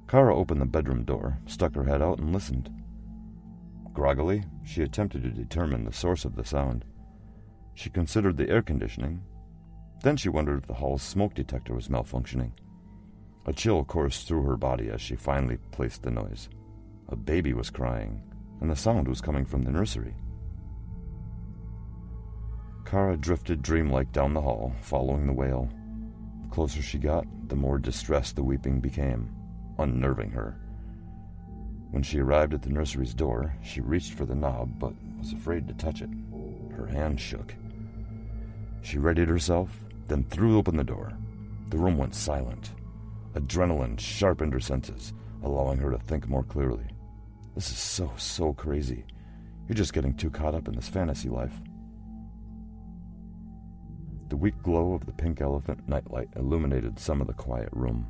Kara 0.09 0.37
opened 0.37 0.61
the 0.61 0.67
bedroom 0.67 1.05
door, 1.05 1.39
stuck 1.47 1.75
her 1.75 1.85
head 1.85 2.03
out, 2.03 2.19
and 2.19 2.33
listened. 2.33 2.71
Groggily, 3.93 4.45
she 4.65 4.83
attempted 4.83 5.23
to 5.23 5.31
determine 5.31 5.85
the 5.85 5.93
source 5.93 6.25
of 6.25 6.37
the 6.37 6.45
sound. 6.45 6.85
She 7.75 7.91
considered 7.91 8.37
the 8.37 8.49
air 8.49 8.63
conditioning. 8.63 9.23
Then 10.03 10.17
she 10.17 10.29
wondered 10.29 10.59
if 10.59 10.67
the 10.67 10.75
hall's 10.75 11.03
smoke 11.03 11.35
detector 11.35 11.75
was 11.75 11.89
malfunctioning. 11.89 12.53
A 13.47 13.53
chill 13.53 13.85
coursed 13.85 14.27
through 14.27 14.43
her 14.43 14.57
body 14.57 14.91
as 14.91 15.01
she 15.01 15.17
finally 15.17 15.59
placed 15.71 16.03
the 16.03 16.11
noise. 16.11 16.49
A 17.11 17.17
baby 17.17 17.53
was 17.53 17.71
crying, 17.71 18.23
and 18.61 18.71
the 18.71 18.77
sound 18.77 19.09
was 19.09 19.21
coming 19.21 19.45
from 19.45 19.63
the 19.63 19.73
nursery. 19.73 20.15
Kara 22.85 23.17
drifted 23.17 23.63
dreamlike 23.63 24.13
down 24.13 24.33
the 24.33 24.41
hall, 24.41 24.73
following 24.81 25.27
the 25.27 25.33
wail. 25.33 25.69
The 26.43 26.49
closer 26.55 26.81
she 26.81 26.99
got, 26.99 27.27
the 27.49 27.57
more 27.57 27.79
distressed 27.79 28.37
the 28.37 28.45
weeping 28.45 28.81
became, 28.81 29.29
unnerving 29.79 30.31
her. 30.31 30.57
When 31.91 32.05
she 32.05 32.21
arrived 32.21 32.55
at 32.55 32.63
the 32.63 32.71
nursery's 32.71 33.15
door, 33.15 33.57
she 33.63 33.81
reached 33.81 34.13
for 34.13 34.25
the 34.25 34.35
knob 34.35 34.79
but 34.79 34.93
was 35.19 35.33
afraid 35.33 35.67
to 35.67 35.75
touch 35.75 36.03
it. 36.03 36.11
Her 36.77 36.87
hand 36.87 37.21
shook. 37.21 37.55
She 38.83 38.99
readied 38.99 39.29
herself, 39.29 39.85
then 40.07 40.25
threw 40.25 40.57
open 40.57 40.77
the 40.77 40.85
door. 40.85 41.13
The 41.71 41.79
room 41.79 41.99
went 41.99 42.15
silent. 42.15 42.71
Adrenaline 43.35 43.99
sharpened 43.99 44.53
her 44.53 44.61
senses, 44.61 45.13
allowing 45.43 45.79
her 45.79 45.91
to 45.91 45.99
think 45.99 46.29
more 46.29 46.45
clearly. 46.45 46.87
This 47.55 47.71
is 47.71 47.79
so, 47.79 48.13
so 48.17 48.53
crazy. 48.53 49.05
You're 49.69 49.77
just 49.77 49.93
getting 49.93 50.15
too 50.15 50.31
caught 50.31 50.55
up 50.55 50.69
in 50.69 50.75
this 50.75 50.89
fantasy 50.89 51.29
life. 51.29 51.55
The 54.29 54.37
weak 54.37 54.63
glow 54.63 54.95
of 54.95 55.07
the 55.07 55.13
pink 55.13 55.41
elephant 55.41 55.89
nightlight 55.89 56.29
illuminated 56.37 56.99
some 56.99 57.21
of 57.21 57.27
the 57.27 57.33
quiet 57.33 57.69
room. 57.73 58.07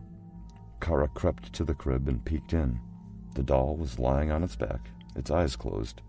Kara 0.81 1.09
crept 1.09 1.53
to 1.55 1.65
the 1.65 1.75
crib 1.75 2.09
and 2.09 2.25
peeked 2.25 2.53
in. 2.53 2.79
The 3.35 3.43
doll 3.43 3.77
was 3.77 3.99
lying 3.99 4.31
on 4.31 4.43
its 4.43 4.57
back, 4.57 4.91
its 5.17 5.31
eyes 5.31 5.57
closed. 5.57 6.03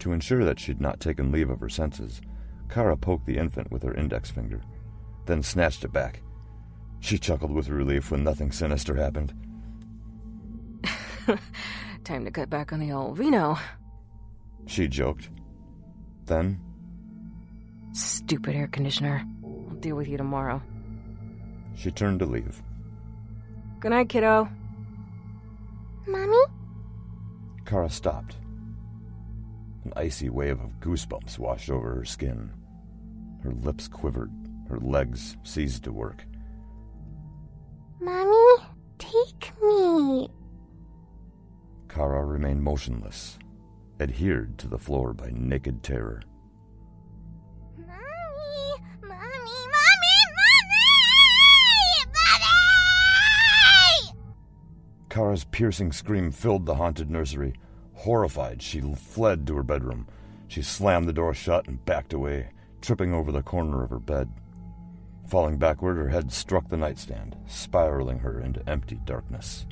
To 0.00 0.12
ensure 0.12 0.44
that 0.44 0.60
she'd 0.60 0.80
not 0.80 1.00
taken 1.00 1.32
leave 1.32 1.50
of 1.50 1.60
her 1.60 1.68
senses, 1.68 2.20
Kara 2.68 2.96
poked 2.96 3.26
the 3.26 3.38
infant 3.38 3.70
with 3.70 3.82
her 3.82 3.94
index 3.94 4.30
finger, 4.30 4.62
then 5.26 5.42
snatched 5.42 5.84
it 5.84 5.92
back. 5.92 6.22
She 7.00 7.18
chuckled 7.18 7.50
with 7.50 7.68
relief 7.68 8.10
when 8.10 8.22
nothing 8.22 8.52
sinister 8.52 8.94
happened. 8.94 9.34
Time 12.04 12.24
to 12.24 12.30
cut 12.30 12.48
back 12.50 12.72
on 12.72 12.80
the 12.80 12.92
old 12.92 13.16
vino. 13.16 13.56
She 14.66 14.88
joked. 14.88 15.30
Then, 16.26 16.60
Stupid 17.92 18.54
air 18.54 18.68
conditioner. 18.68 19.24
I'll 19.42 19.74
deal 19.76 19.96
with 19.96 20.08
you 20.08 20.16
tomorrow. 20.18 20.62
she 21.74 21.90
turned 21.90 22.18
to 22.20 22.26
leave. 22.26 22.62
Good 23.80 23.90
night, 23.90 24.08
kiddo. 24.08 24.48
Mommy? 26.06 26.42
Kara 27.64 27.88
stopped. 27.88 28.36
An 29.84 29.92
icy 29.96 30.28
wave 30.28 30.60
of 30.60 30.80
goosebumps 30.80 31.38
washed 31.38 31.70
over 31.70 31.94
her 31.94 32.04
skin. 32.04 32.52
Her 33.42 33.52
lips 33.52 33.88
quivered, 33.88 34.30
her 34.68 34.78
legs 34.80 35.36
ceased 35.44 35.84
to 35.84 35.92
work. 35.92 36.24
Mommy, 38.00 38.64
take 38.98 39.52
me. 39.62 40.28
Kara 41.88 42.24
remained 42.24 42.62
motionless, 42.62 43.38
adhered 43.98 44.56
to 44.58 44.68
the 44.68 44.78
floor 44.78 45.12
by 45.12 45.30
naked 45.32 45.82
terror. 45.82 46.22
Mommy, 47.76 47.90
mommy, 49.02 49.10
mommy, 49.10 50.18
mommy, 50.34 50.88
mommy! 54.12 54.18
Kara's 55.08 55.44
piercing 55.44 55.92
scream 55.92 56.30
filled 56.30 56.66
the 56.66 56.74
haunted 56.74 57.10
nursery. 57.10 57.54
Horrified, 57.94 58.62
she 58.62 58.80
fled 58.80 59.46
to 59.46 59.56
her 59.56 59.62
bedroom. 59.62 60.06
She 60.46 60.62
slammed 60.62 61.08
the 61.08 61.12
door 61.12 61.34
shut 61.34 61.66
and 61.66 61.84
backed 61.84 62.12
away, 62.12 62.50
tripping 62.80 63.12
over 63.12 63.32
the 63.32 63.42
corner 63.42 63.82
of 63.82 63.90
her 63.90 63.98
bed. 63.98 64.30
Falling 65.26 65.58
backward, 65.58 65.96
her 65.96 66.08
head 66.08 66.32
struck 66.32 66.68
the 66.68 66.76
nightstand, 66.76 67.36
spiraling 67.46 68.20
her 68.20 68.40
into 68.40 68.66
empty 68.68 69.00
darkness. 69.04 69.66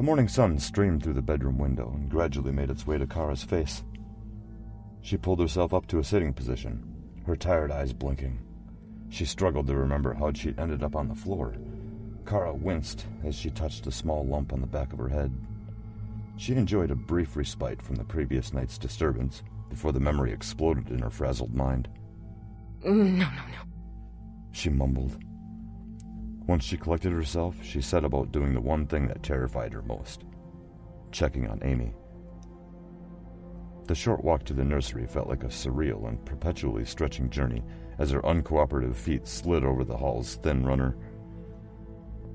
The 0.00 0.06
morning 0.06 0.28
sun 0.28 0.58
streamed 0.58 1.02
through 1.02 1.12
the 1.12 1.20
bedroom 1.20 1.58
window 1.58 1.92
and 1.94 2.08
gradually 2.08 2.52
made 2.52 2.70
its 2.70 2.86
way 2.86 2.96
to 2.96 3.06
Kara's 3.06 3.44
face. 3.44 3.84
She 5.02 5.18
pulled 5.18 5.40
herself 5.40 5.74
up 5.74 5.86
to 5.88 5.98
a 5.98 6.04
sitting 6.04 6.32
position, 6.32 6.82
her 7.26 7.36
tired 7.36 7.70
eyes 7.70 7.92
blinking. 7.92 8.40
She 9.10 9.26
struggled 9.26 9.66
to 9.66 9.76
remember 9.76 10.14
how 10.14 10.32
she'd 10.32 10.58
ended 10.58 10.82
up 10.82 10.96
on 10.96 11.06
the 11.06 11.14
floor. 11.14 11.54
Kara 12.26 12.54
winced 12.54 13.04
as 13.24 13.34
she 13.34 13.50
touched 13.50 13.86
a 13.88 13.92
small 13.92 14.24
lump 14.24 14.54
on 14.54 14.62
the 14.62 14.66
back 14.66 14.94
of 14.94 14.98
her 14.98 15.10
head. 15.10 15.34
She 16.38 16.54
enjoyed 16.54 16.90
a 16.90 16.96
brief 16.96 17.36
respite 17.36 17.82
from 17.82 17.96
the 17.96 18.04
previous 18.04 18.54
night's 18.54 18.78
disturbance 18.78 19.42
before 19.68 19.92
the 19.92 20.00
memory 20.00 20.32
exploded 20.32 20.88
in 20.88 21.00
her 21.00 21.10
frazzled 21.10 21.54
mind. 21.54 21.90
Mm, 22.86 23.18
no, 23.18 23.28
no, 23.28 23.46
no. 23.48 23.68
She 24.52 24.70
mumbled. 24.70 25.22
Once 26.46 26.64
she 26.64 26.76
collected 26.76 27.12
herself, 27.12 27.56
she 27.62 27.80
set 27.80 28.04
about 28.04 28.32
doing 28.32 28.54
the 28.54 28.60
one 28.60 28.86
thing 28.86 29.06
that 29.06 29.22
terrified 29.22 29.72
her 29.72 29.82
most 29.82 30.24
checking 31.12 31.48
on 31.48 31.60
Amy. 31.62 31.92
The 33.86 33.94
short 33.94 34.22
walk 34.22 34.44
to 34.44 34.54
the 34.54 34.64
nursery 34.64 35.06
felt 35.06 35.28
like 35.28 35.42
a 35.42 35.48
surreal 35.48 36.08
and 36.08 36.24
perpetually 36.24 36.84
stretching 36.84 37.30
journey 37.30 37.64
as 37.98 38.10
her 38.10 38.22
uncooperative 38.22 38.94
feet 38.94 39.26
slid 39.26 39.64
over 39.64 39.82
the 39.82 39.96
hall's 39.96 40.36
thin 40.36 40.64
runner. 40.64 40.96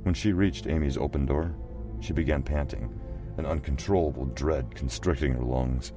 When 0.04 0.14
she 0.14 0.34
reached 0.34 0.68
Amy's 0.68 0.98
open 0.98 1.26
door, 1.26 1.56
she 2.02 2.14
began 2.14 2.44
panting, 2.44 3.00
an 3.38 3.46
uncontrollable 3.46 4.26
dread 4.26 4.76
constricting 4.76 5.34
her 5.34 5.44
lungs. 5.44 5.94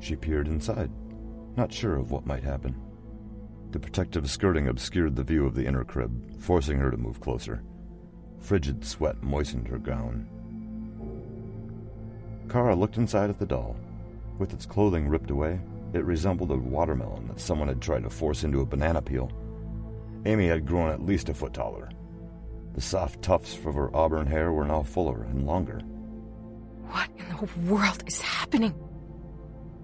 She 0.00 0.16
peered 0.16 0.48
inside, 0.48 0.90
not 1.56 1.72
sure 1.72 1.96
of 1.96 2.10
what 2.10 2.26
might 2.26 2.42
happen. 2.42 2.74
The 3.70 3.78
protective 3.78 4.30
skirting 4.30 4.68
obscured 4.68 5.14
the 5.14 5.24
view 5.24 5.44
of 5.44 5.54
the 5.54 5.66
inner 5.66 5.84
crib, 5.84 6.40
forcing 6.40 6.78
her 6.78 6.90
to 6.90 6.96
move 6.96 7.20
closer. 7.20 7.62
Frigid 8.40 8.84
sweat 8.84 9.22
moistened 9.22 9.68
her 9.68 9.78
gown. 9.78 10.26
Kara 12.48 12.74
looked 12.74 12.96
inside 12.96 13.28
at 13.28 13.38
the 13.38 13.46
doll. 13.46 13.76
With 14.38 14.54
its 14.54 14.64
clothing 14.64 15.08
ripped 15.08 15.30
away, 15.30 15.60
it 15.92 16.04
resembled 16.04 16.50
a 16.50 16.56
watermelon 16.56 17.28
that 17.28 17.40
someone 17.40 17.68
had 17.68 17.82
tried 17.82 18.04
to 18.04 18.10
force 18.10 18.44
into 18.44 18.60
a 18.60 18.66
banana 18.66 19.02
peel. 19.02 19.30
Amy 20.24 20.46
had 20.46 20.66
grown 20.66 20.90
at 20.90 21.04
least 21.04 21.28
a 21.28 21.34
foot 21.34 21.52
taller. 21.52 21.90
The 22.74 22.80
soft 22.80 23.20
tufts 23.22 23.58
of 23.66 23.74
her 23.74 23.94
auburn 23.94 24.26
hair 24.26 24.52
were 24.52 24.64
now 24.64 24.82
fuller 24.82 25.24
and 25.24 25.46
longer. 25.46 25.80
What 26.88 27.10
in 27.18 27.28
the 27.36 27.70
world 27.70 28.02
is 28.06 28.20
happening? 28.20 28.74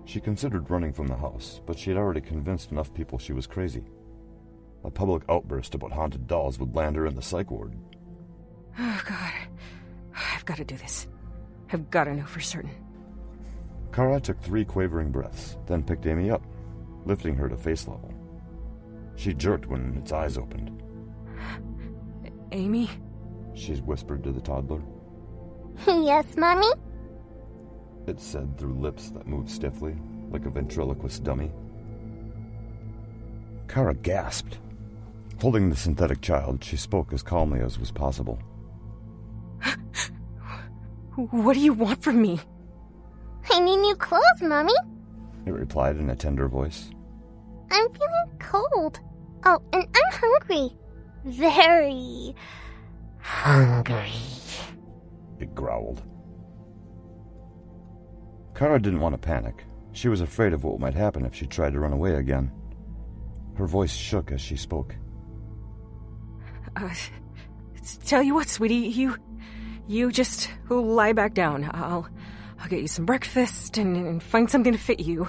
She 0.04 0.20
considered 0.20 0.70
running 0.70 0.92
from 0.92 1.06
the 1.06 1.16
house, 1.16 1.60
but 1.66 1.78
she 1.78 1.90
had 1.90 1.98
already 1.98 2.20
convinced 2.20 2.72
enough 2.72 2.92
people 2.92 3.18
she 3.18 3.32
was 3.32 3.46
crazy. 3.46 3.84
A 4.84 4.90
public 4.90 5.22
outburst 5.28 5.74
about 5.74 5.92
haunted 5.92 6.26
dolls 6.26 6.58
would 6.58 6.76
land 6.76 6.96
her 6.96 7.06
in 7.06 7.14
the 7.14 7.22
psych 7.22 7.50
ward. 7.50 7.74
Oh, 8.78 9.02
God. 9.08 9.32
I've 10.14 10.44
got 10.44 10.58
to 10.58 10.64
do 10.64 10.76
this. 10.76 11.08
I've 11.72 11.90
got 11.90 12.04
to 12.04 12.14
know 12.14 12.26
for 12.26 12.40
certain. 12.40 12.70
Kara 13.92 14.20
took 14.20 14.40
three 14.40 14.64
quavering 14.64 15.10
breaths, 15.10 15.56
then 15.66 15.82
picked 15.82 16.06
Amy 16.06 16.30
up, 16.30 16.42
lifting 17.06 17.34
her 17.36 17.48
to 17.48 17.56
face 17.56 17.88
level. 17.88 18.12
She 19.16 19.32
jerked 19.32 19.66
when 19.66 19.96
its 19.96 20.12
eyes 20.12 20.36
opened. 20.36 20.82
Amy? 22.52 22.90
She 23.54 23.74
whispered 23.76 24.22
to 24.24 24.32
the 24.32 24.40
toddler. 24.40 24.82
yes, 25.86 26.36
Mommy? 26.36 26.70
It 28.06 28.20
said 28.20 28.58
through 28.58 28.74
lips 28.74 29.10
that 29.10 29.26
moved 29.26 29.48
stiffly, 29.48 29.96
like 30.30 30.44
a 30.44 30.50
ventriloquist 30.50 31.24
dummy. 31.24 31.50
Kara 33.66 33.94
gasped. 33.94 34.58
Holding 35.40 35.70
the 35.70 35.76
synthetic 35.76 36.20
child, 36.20 36.62
she 36.62 36.76
spoke 36.76 37.12
as 37.12 37.22
calmly 37.22 37.60
as 37.60 37.78
was 37.78 37.90
possible. 37.90 38.38
What 41.16 41.54
do 41.54 41.60
you 41.60 41.72
want 41.72 42.02
from 42.02 42.20
me? 42.20 42.40
I 43.50 43.60
need 43.60 43.76
new 43.76 43.94
clothes, 43.94 44.42
Mommy. 44.42 44.72
It 45.46 45.52
replied 45.52 45.96
in 45.96 46.10
a 46.10 46.16
tender 46.16 46.48
voice. 46.48 46.90
I'm 47.70 47.88
feeling 47.92 48.38
cold. 48.40 48.98
Oh, 49.44 49.62
and 49.72 49.86
I'm 49.94 50.12
hungry. 50.12 50.76
Very 51.24 52.34
hungry. 53.20 54.12
It 55.38 55.54
growled. 55.54 56.02
Kara 58.54 58.80
didn't 58.80 59.00
want 59.00 59.14
to 59.14 59.18
panic. 59.18 59.64
She 59.92 60.08
was 60.08 60.20
afraid 60.20 60.52
of 60.52 60.64
what 60.64 60.80
might 60.80 60.94
happen 60.94 61.24
if 61.24 61.34
she 61.34 61.46
tried 61.46 61.72
to 61.72 61.80
run 61.80 61.92
away 61.92 62.14
again. 62.14 62.50
Her 63.56 63.66
voice 63.66 63.92
shook 63.92 64.32
as 64.32 64.40
she 64.40 64.56
spoke. 64.56 64.94
Uh, 66.76 66.92
tell 68.04 68.22
you 68.22 68.34
what, 68.34 68.48
sweetie, 68.48 68.88
you, 68.88 69.16
you 69.86 70.10
just 70.10 70.50
lie 70.68 71.12
back 71.12 71.34
down. 71.34 71.70
I'll, 71.72 72.08
I'll 72.58 72.68
get 72.68 72.80
you 72.80 72.88
some 72.88 73.04
breakfast 73.04 73.78
and, 73.78 73.96
and 73.96 74.22
find 74.22 74.50
something 74.50 74.72
to 74.72 74.78
fit 74.78 75.00
you. 75.00 75.28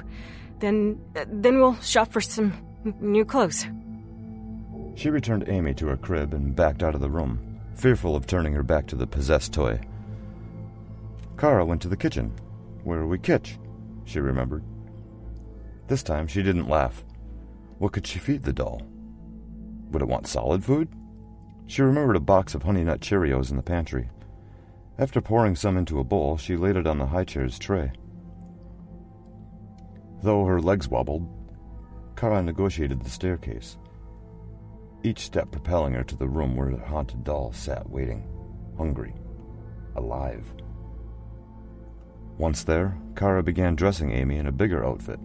Then, 0.60 1.00
then 1.14 1.58
we'll 1.60 1.80
shop 1.82 2.12
for 2.12 2.22
some 2.22 2.54
new 3.00 3.26
clothes. 3.26 3.68
She 4.96 5.10
returned 5.10 5.50
Amy 5.50 5.74
to 5.76 5.88
her 5.88 5.98
crib 5.98 6.34
and 6.34 6.56
backed 6.56 6.82
out 6.82 6.96
of 6.96 7.02
the 7.02 7.10
room, 7.10 7.60
fearful 7.76 8.16
of 8.16 8.26
turning 8.26 8.54
her 8.54 8.64
back 8.64 8.88
to 8.88 8.96
the 8.96 9.06
possessed 9.06 9.54
toy. 9.54 9.80
Kara 11.38 11.66
went 11.66 11.82
to 11.82 11.90
the 11.90 11.98
kitchen, 11.98 12.34
where 12.86 13.06
we 13.06 13.18
kitch, 13.18 13.58
she 14.06 14.20
remembered. 14.20 14.64
This 15.88 16.04
time 16.04 16.28
she 16.28 16.44
didn't 16.44 16.70
laugh. 16.70 17.04
What 17.80 17.92
could 17.92 18.08
she 18.08 18.20
feed 18.20 18.44
the 18.44 18.54
doll? 18.54 18.82
Would 19.92 20.02
it 20.02 20.08
want 20.08 20.28
solid 20.28 20.64
food? 20.64 20.88
She 21.68 21.82
remembered 21.82 22.16
a 22.16 22.22
box 22.22 22.56
of 22.56 22.64
Honey 22.64 22.84
Nut 22.84 23.02
Cheerios 23.02 23.50
in 23.50 23.58
the 23.58 23.64
pantry. 23.64 24.10
After 24.98 25.20
pouring 25.20 25.56
some 25.56 25.78
into 25.78 26.00
a 26.00 26.04
bowl, 26.04 26.38
she 26.38 26.56
laid 26.56 26.78
it 26.78 26.88
on 26.88 27.00
the 27.00 27.08
high 27.08 27.26
chair's 27.26 27.60
tray. 27.60 27.92
Though 30.24 30.46
her 30.46 30.62
legs 30.62 30.88
wobbled, 30.88 31.28
Kara 32.16 32.42
negotiated 32.42 33.02
the 33.02 33.10
staircase, 33.10 33.78
each 35.04 35.20
step 35.20 35.52
propelling 35.52 35.94
her 35.94 36.04
to 36.04 36.16
the 36.16 36.28
room 36.28 36.56
where 36.56 36.72
the 36.72 36.86
haunted 36.86 37.24
doll 37.24 37.52
sat 37.52 37.88
waiting, 37.90 38.28
hungry, 38.78 39.14
alive. 39.96 40.52
Once 42.38 42.64
there, 42.64 42.98
Kara 43.16 43.42
began 43.42 43.76
dressing 43.76 44.12
Amy 44.12 44.38
in 44.38 44.48
a 44.48 44.52
bigger 44.52 44.86
outfit. 44.86 45.20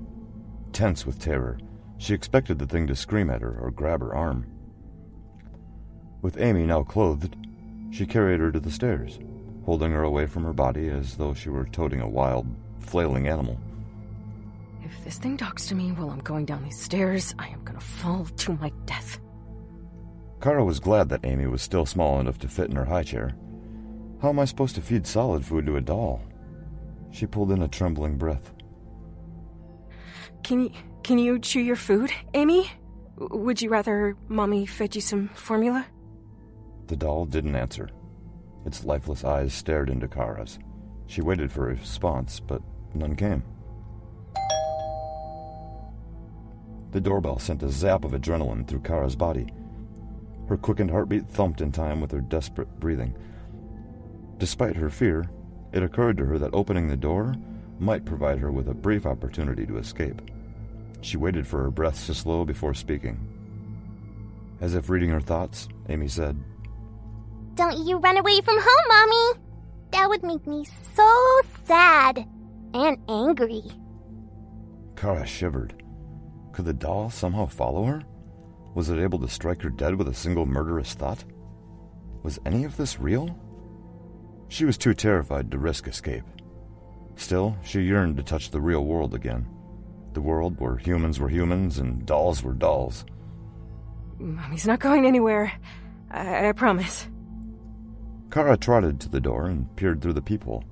Tense 0.72 1.04
with 1.04 1.18
terror, 1.18 1.58
she 1.98 2.14
expected 2.14 2.58
the 2.58 2.66
thing 2.66 2.86
to 2.86 2.94
scream 2.94 3.30
at 3.30 3.42
her 3.42 3.58
or 3.60 3.70
grab 3.70 4.00
her 4.00 4.14
arm. 4.14 4.46
With 6.22 6.40
Amy 6.40 6.64
now 6.64 6.82
clothed, 6.82 7.36
she 7.90 8.06
carried 8.06 8.40
her 8.40 8.52
to 8.52 8.60
the 8.60 8.70
stairs, 8.70 9.18
holding 9.64 9.90
her 9.90 10.02
away 10.02 10.26
from 10.26 10.44
her 10.44 10.52
body 10.52 10.88
as 10.88 11.16
though 11.16 11.34
she 11.34 11.48
were 11.48 11.66
toting 11.66 12.00
a 12.00 12.08
wild, 12.08 12.46
flailing 12.78 13.26
animal. 13.26 13.58
If 14.84 15.04
this 15.04 15.18
thing 15.18 15.36
talks 15.36 15.66
to 15.66 15.74
me 15.74 15.90
while 15.90 16.10
I'm 16.10 16.20
going 16.20 16.44
down 16.44 16.62
these 16.62 16.80
stairs, 16.80 17.34
I 17.38 17.48
am 17.48 17.64
gonna 17.64 17.80
fall 17.80 18.24
to 18.24 18.52
my 18.54 18.70
death. 18.86 19.18
Kara 20.40 20.64
was 20.64 20.80
glad 20.80 21.08
that 21.08 21.24
Amy 21.24 21.46
was 21.46 21.60
still 21.60 21.84
small 21.84 22.20
enough 22.20 22.38
to 22.38 22.48
fit 22.48 22.70
in 22.70 22.76
her 22.76 22.84
high 22.84 23.02
chair. 23.02 23.34
How 24.22 24.28
am 24.28 24.38
I 24.38 24.44
supposed 24.44 24.74
to 24.76 24.80
feed 24.80 25.06
solid 25.06 25.44
food 25.44 25.66
to 25.66 25.76
a 25.76 25.80
doll? 25.80 26.22
She 27.10 27.26
pulled 27.26 27.52
in 27.52 27.62
a 27.62 27.68
trembling 27.68 28.16
breath. 28.16 28.52
Can 30.42 30.62
you 30.62 30.70
can 31.02 31.18
you 31.18 31.38
chew 31.38 31.60
your 31.60 31.76
food, 31.76 32.12
Amy? 32.34 32.70
Would 33.16 33.60
you 33.60 33.70
rather 33.70 34.16
mommy 34.28 34.66
fed 34.66 34.94
you 34.94 35.00
some 35.00 35.28
formula? 35.34 35.86
The 36.86 36.96
doll 36.96 37.26
didn't 37.26 37.56
answer. 37.56 37.88
Its 38.64 38.84
lifeless 38.84 39.24
eyes 39.24 39.52
stared 39.52 39.90
into 39.90 40.08
Kara's. 40.08 40.58
She 41.06 41.22
waited 41.22 41.50
for 41.50 41.66
a 41.66 41.74
response, 41.74 42.40
but 42.40 42.62
none 42.94 43.16
came. 43.16 43.42
The 46.92 47.00
doorbell 47.00 47.38
sent 47.38 47.62
a 47.62 47.70
zap 47.70 48.04
of 48.04 48.12
adrenaline 48.12 48.66
through 48.66 48.80
Kara's 48.80 49.16
body. 49.16 49.48
Her 50.48 50.56
quickened 50.56 50.90
heartbeat 50.90 51.28
thumped 51.28 51.60
in 51.60 51.70
time 51.70 52.00
with 52.00 52.10
her 52.10 52.20
desperate 52.20 52.80
breathing. 52.80 53.16
Despite 54.38 54.76
her 54.76 54.90
fear, 54.90 55.30
it 55.72 55.82
occurred 55.82 56.16
to 56.18 56.26
her 56.26 56.38
that 56.38 56.54
opening 56.54 56.88
the 56.88 56.96
door 56.96 57.34
might 57.78 58.04
provide 58.04 58.38
her 58.38 58.50
with 58.50 58.68
a 58.68 58.74
brief 58.74 59.06
opportunity 59.06 59.66
to 59.66 59.78
escape. 59.78 60.20
She 61.00 61.16
waited 61.16 61.46
for 61.46 61.62
her 61.62 61.70
breaths 61.70 62.06
to 62.06 62.14
slow 62.14 62.44
before 62.44 62.74
speaking. 62.74 63.26
As 64.60 64.74
if 64.74 64.90
reading 64.90 65.10
her 65.10 65.20
thoughts, 65.20 65.68
Amy 65.88 66.08
said, 66.08 66.38
Don't 67.54 67.86
you 67.86 67.96
run 67.98 68.18
away 68.18 68.40
from 68.42 68.58
home, 68.58 68.88
Mommy! 68.88 69.40
That 69.92 70.08
would 70.08 70.22
make 70.22 70.46
me 70.46 70.64
so 70.94 71.40
sad 71.64 72.26
and 72.74 72.98
angry. 73.08 73.62
Kara 74.96 75.26
shivered. 75.26 75.82
Could 76.52 76.66
the 76.66 76.72
doll 76.72 77.10
somehow 77.10 77.46
follow 77.46 77.84
her? 77.84 78.02
Was 78.74 78.90
it 78.90 79.00
able 79.00 79.18
to 79.20 79.28
strike 79.28 79.62
her 79.62 79.70
dead 79.70 79.96
with 79.96 80.08
a 80.08 80.14
single 80.14 80.46
murderous 80.46 80.94
thought? 80.94 81.24
Was 82.22 82.38
any 82.44 82.64
of 82.64 82.76
this 82.76 83.00
real? 83.00 83.36
She 84.50 84.64
was 84.64 84.76
too 84.76 84.94
terrified 84.94 85.52
to 85.52 85.58
risk 85.58 85.86
escape. 85.86 86.24
Still, 87.14 87.56
she 87.62 87.82
yearned 87.82 88.16
to 88.16 88.24
touch 88.24 88.50
the 88.50 88.60
real 88.60 88.84
world 88.84 89.14
again. 89.14 89.46
The 90.12 90.20
world 90.20 90.58
where 90.58 90.76
humans 90.76 91.20
were 91.20 91.28
humans 91.28 91.78
and 91.78 92.04
dolls 92.04 92.42
were 92.42 92.52
dolls. 92.52 93.04
Mommy's 94.18 94.66
not 94.66 94.80
going 94.80 95.06
anywhere. 95.06 95.52
I, 96.10 96.48
I 96.48 96.52
promise. 96.52 97.08
Kara 98.32 98.56
trotted 98.56 98.98
to 99.00 99.08
the 99.08 99.20
door 99.20 99.46
and 99.46 99.74
peered 99.76 100.02
through 100.02 100.14
the 100.14 100.22
peephole. 100.22 100.64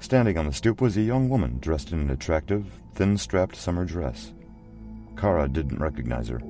Standing 0.00 0.36
on 0.36 0.46
the 0.46 0.52
stoop 0.52 0.80
was 0.80 0.96
a 0.96 1.02
young 1.02 1.28
woman 1.28 1.58
dressed 1.60 1.92
in 1.92 2.00
an 2.00 2.10
attractive, 2.10 2.66
thin 2.94 3.16
strapped 3.16 3.54
summer 3.54 3.84
dress. 3.84 4.34
Kara 5.16 5.48
didn't 5.48 5.78
recognize 5.78 6.26
her. 6.28 6.40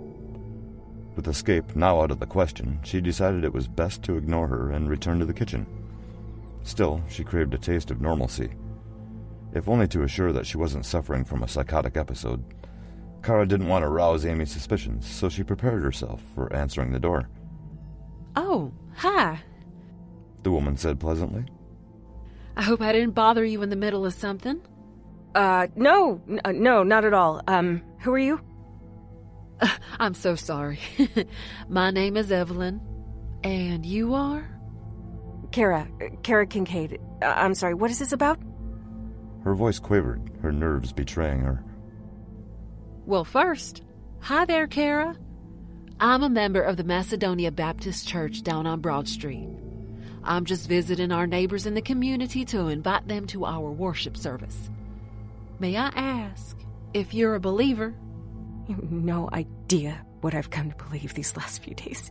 With 1.14 1.28
escape 1.28 1.76
now 1.76 2.00
out 2.00 2.10
of 2.10 2.20
the 2.20 2.26
question, 2.26 2.80
she 2.84 3.02
decided 3.02 3.44
it 3.44 3.52
was 3.52 3.68
best 3.68 4.02
to 4.04 4.16
ignore 4.16 4.48
her 4.48 4.70
and 4.70 4.88
return 4.88 5.18
to 5.18 5.26
the 5.26 5.34
kitchen. 5.34 5.66
Still, 6.64 7.02
she 7.08 7.22
craved 7.22 7.54
a 7.54 7.58
taste 7.58 7.90
of 7.90 8.00
normalcy. 8.00 8.50
If 9.52 9.68
only 9.68 9.86
to 9.88 10.02
assure 10.02 10.32
that 10.32 10.46
she 10.46 10.56
wasn't 10.56 10.86
suffering 10.86 11.24
from 11.24 11.42
a 11.42 11.48
psychotic 11.48 11.96
episode. 11.96 12.42
Kara 13.22 13.46
didn't 13.46 13.68
want 13.68 13.84
to 13.84 13.88
rouse 13.88 14.26
Amy's 14.26 14.50
suspicions, 14.50 15.06
so 15.08 15.28
she 15.28 15.42
prepared 15.44 15.82
herself 15.82 16.22
for 16.34 16.52
answering 16.52 16.90
the 16.92 16.98
door. 16.98 17.28
Oh, 18.34 18.72
hi. 18.96 19.40
The 20.42 20.50
woman 20.50 20.76
said 20.76 20.98
pleasantly. 20.98 21.44
I 22.56 22.62
hope 22.62 22.80
I 22.80 22.92
didn't 22.92 23.14
bother 23.14 23.44
you 23.44 23.62
in 23.62 23.70
the 23.70 23.76
middle 23.76 24.04
of 24.04 24.12
something. 24.14 24.60
Uh, 25.34 25.68
no, 25.76 26.20
n- 26.28 26.40
uh, 26.44 26.52
no, 26.52 26.82
not 26.82 27.04
at 27.04 27.12
all. 27.14 27.42
Um, 27.46 27.82
who 28.00 28.12
are 28.12 28.18
you? 28.18 28.40
I'm 29.98 30.14
so 30.14 30.34
sorry. 30.34 30.78
My 31.68 31.90
name 31.90 32.16
is 32.16 32.30
Evelyn. 32.32 32.80
And 33.42 33.84
you 33.84 34.14
are? 34.14 34.48
Kara, 35.54 35.86
Kara 36.24 36.48
Kincaid. 36.48 36.98
Uh, 37.22 37.26
I'm 37.26 37.54
sorry, 37.54 37.74
what 37.74 37.88
is 37.88 38.00
this 38.00 38.10
about? 38.10 38.40
Her 39.44 39.54
voice 39.54 39.78
quivered, 39.78 40.20
her 40.42 40.50
nerves 40.50 40.92
betraying 40.92 41.42
her. 41.42 41.64
Well, 43.06 43.24
first, 43.24 43.84
hi 44.18 44.46
there, 44.46 44.66
Kara. 44.66 45.14
I'm 46.00 46.24
a 46.24 46.28
member 46.28 46.60
of 46.60 46.76
the 46.76 46.82
Macedonia 46.82 47.52
Baptist 47.52 48.08
Church 48.08 48.42
down 48.42 48.66
on 48.66 48.80
Broad 48.80 49.06
Street. 49.06 49.48
I'm 50.24 50.44
just 50.44 50.68
visiting 50.68 51.12
our 51.12 51.28
neighbors 51.28 51.66
in 51.66 51.74
the 51.74 51.82
community 51.82 52.44
to 52.46 52.66
invite 52.66 53.06
them 53.06 53.24
to 53.28 53.44
our 53.44 53.70
worship 53.70 54.16
service. 54.16 54.68
May 55.60 55.76
I 55.76 55.86
ask 55.94 56.58
if 56.94 57.14
you're 57.14 57.36
a 57.36 57.40
believer? 57.40 57.94
You 58.66 58.74
have 58.74 58.90
no 58.90 59.30
idea 59.32 60.04
what 60.20 60.34
I've 60.34 60.50
come 60.50 60.72
to 60.72 60.84
believe 60.84 61.14
these 61.14 61.36
last 61.36 61.62
few 61.62 61.76
days. 61.76 62.10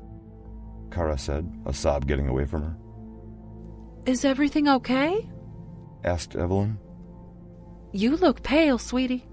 Kara 0.91 1.17
said, 1.17 1.51
a 1.65 1.73
sob 1.73 2.07
getting 2.07 2.29
away 2.29 2.45
from 2.45 2.61
her. 2.61 2.77
Is 4.05 4.25
everything 4.25 4.67
okay? 4.67 5.29
Asked 6.03 6.35
Evelyn. 6.35 6.77
You 7.93 8.17
look 8.17 8.43
pale, 8.43 8.77
sweetie. 8.77 9.25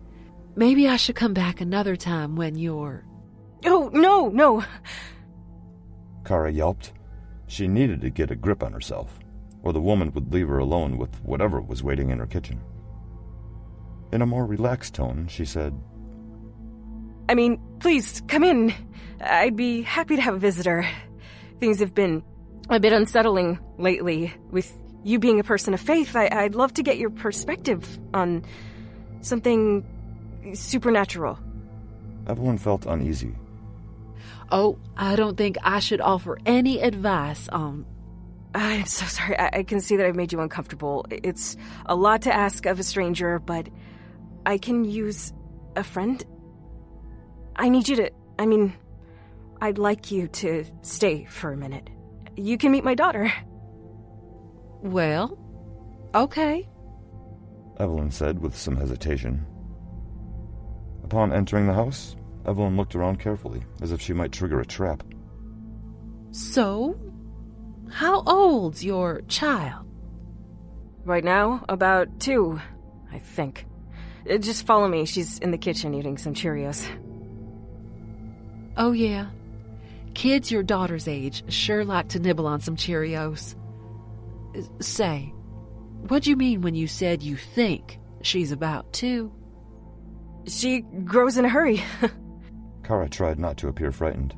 Maybe 0.55 0.89
I 0.89 0.97
should 0.97 1.17
come 1.17 1.35
back 1.35 1.61
another 1.61 1.97
time 1.97 2.37
when 2.37 2.57
you're 2.57 3.05
Oh, 3.65 3.91
no, 3.93 4.29
no. 4.29 4.65
Kara 6.25 6.53
yelped. 6.53 6.93
She 7.47 7.67
needed 7.69 8.01
to 8.03 8.11
get 8.11 8.31
a 8.31 8.37
grip 8.37 8.63
on 8.63 8.73
herself, 8.73 9.19
or 9.63 9.73
the 9.73 9.81
woman 9.81 10.13
would 10.13 10.33
leave 10.33 10.49
her 10.49 10.59
alone 10.59 10.97
with 10.97 11.15
whatever 11.25 11.61
was 11.61 11.83
waiting 11.83 12.11
in 12.11 12.19
her 12.19 12.27
kitchen. 12.27 12.61
In 14.13 14.23
a 14.23 14.27
more 14.27 14.47
relaxed 14.47 14.95
tone, 14.95 15.27
she 15.29 15.45
said, 15.45 15.79
I 17.29 17.35
mean, 17.35 17.61
please, 17.81 18.23
come 18.29 18.45
in. 18.45 18.75
I'd 19.21 19.57
be 19.57 19.83
happy 19.83 20.17
to 20.17 20.23
have 20.23 20.35
a 20.35 20.39
visitor. 20.39 20.89
Things 21.61 21.81
have 21.81 21.95
been 21.95 22.23
a 22.71 22.81
bit 22.81 22.93
unsettling 22.93 23.59
lately. 23.79 24.33
With 24.51 24.73
you 25.05 25.19
being 25.19 25.41
a 25.41 25.45
person 25.45 25.75
of 25.75 25.81
faith, 25.81 26.15
I- 26.17 26.43
would 26.45 26.55
love 26.55 26.75
to 26.75 26.83
get 26.83 26.99
your 26.99 27.11
perspective 27.11 27.99
on 28.15 28.45
something 29.21 29.85
supernatural. 30.55 31.39
Evelyn 32.27 32.59
felt 32.59 32.87
uneasy. 32.87 33.35
Oh, 34.53 34.79
I 34.97 35.17
don't 35.17 35.37
think 35.37 35.57
I 35.63 35.79
should 35.81 36.01
offer 36.01 36.39
any 36.45 36.81
advice 36.81 37.49
on. 37.49 37.87
I'm 38.55 38.85
so 38.87 39.05
sorry. 39.07 39.39
I, 39.39 39.51
I 39.59 39.63
can 39.63 39.81
see 39.81 39.97
that 39.97 40.07
I've 40.07 40.17
made 40.17 40.33
you 40.33 40.41
uncomfortable. 40.41 41.07
It's 41.11 41.57
a 41.87 41.95
lot 41.95 42.23
to 42.23 42.35
ask 42.35 42.67
of 42.67 42.81
a 42.81 42.83
stranger, 42.83 43.39
but 43.39 43.69
I 44.45 44.59
can 44.59 44.85
use 44.85 45.33
a 45.77 45.85
friend. 45.85 46.25
I 47.55 47.69
need 47.69 47.89
you 47.89 47.97
to. 47.97 48.11
I 48.39 48.47
mean, 48.47 48.75
I'd 49.61 49.79
like 49.79 50.11
you 50.11 50.29
to 50.29 50.65
stay 50.83 51.27
for 51.27 51.53
a 51.53 51.57
minute. 51.57 51.89
You 52.41 52.57
can 52.57 52.73
meet 52.73 52.85
my 52.85 52.95
daughter. 52.95 53.31
Well, 54.83 55.39
okay. 56.15 56.67
Evelyn 57.79 58.11
said 58.11 58.41
with 58.41 58.57
some 58.57 58.77
hesitation. 58.77 59.47
Upon 61.05 61.33
entering 61.33 61.67
the 61.67 61.75
house, 61.75 62.17
Evelyn 62.47 62.77
looked 62.77 62.95
around 62.95 63.21
carefully, 63.21 63.63
as 63.83 63.93
if 63.93 64.01
she 64.01 64.15
might 64.15 64.33
trigger 64.33 64.61
a 64.61 64.65
trap. 64.67 65.03
So, 66.31 66.99
how 67.91 68.23
old's 68.23 68.83
your 68.83 69.21
child? 69.29 69.87
Right 71.05 71.25
now, 71.25 71.65
about 71.69 72.21
two, 72.21 72.59
I 73.13 73.19
think. 73.19 73.67
Uh, 74.31 74.39
just 74.39 74.65
follow 74.67 74.89
me. 74.89 75.05
She's 75.05 75.39
in 75.39 75.51
the 75.51 75.59
kitchen 75.59 75.93
eating 75.93 76.17
some 76.17 76.33
Cheerios. 76.33 76.87
Oh, 78.77 78.93
yeah. 78.93 79.27
Kids 80.15 80.51
your 80.51 80.63
daughter's 80.63 81.09
age 81.09 81.43
sure 81.53 81.85
like 81.85 82.09
to 82.11 82.21
nibble 82.21 82.47
on 82.47 82.61
some 82.61 82.77
Cheerios. 82.77 83.55
Say, 84.81 85.33
what'd 86.09 86.27
you 86.27 86.37
mean 86.37 86.63
when 86.63 86.75
you 86.75 86.87
said 86.87 87.23
you 87.23 87.37
think 87.37 87.99
she's 88.23 88.53
about 88.53 88.93
two? 88.93 89.33
She 90.47 90.81
grows 90.81 91.37
in 91.37 91.45
a 91.45 91.49
hurry. 91.49 91.83
Kara 92.83 93.09
tried 93.09 93.39
not 93.39 93.57
to 93.59 93.69
appear 93.69 93.93
frightened. 93.93 94.35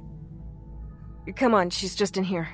Come 1.37 1.55
on, 1.55 1.71
she's 1.71 1.95
just 1.95 2.17
in 2.17 2.25
here. 2.25 2.49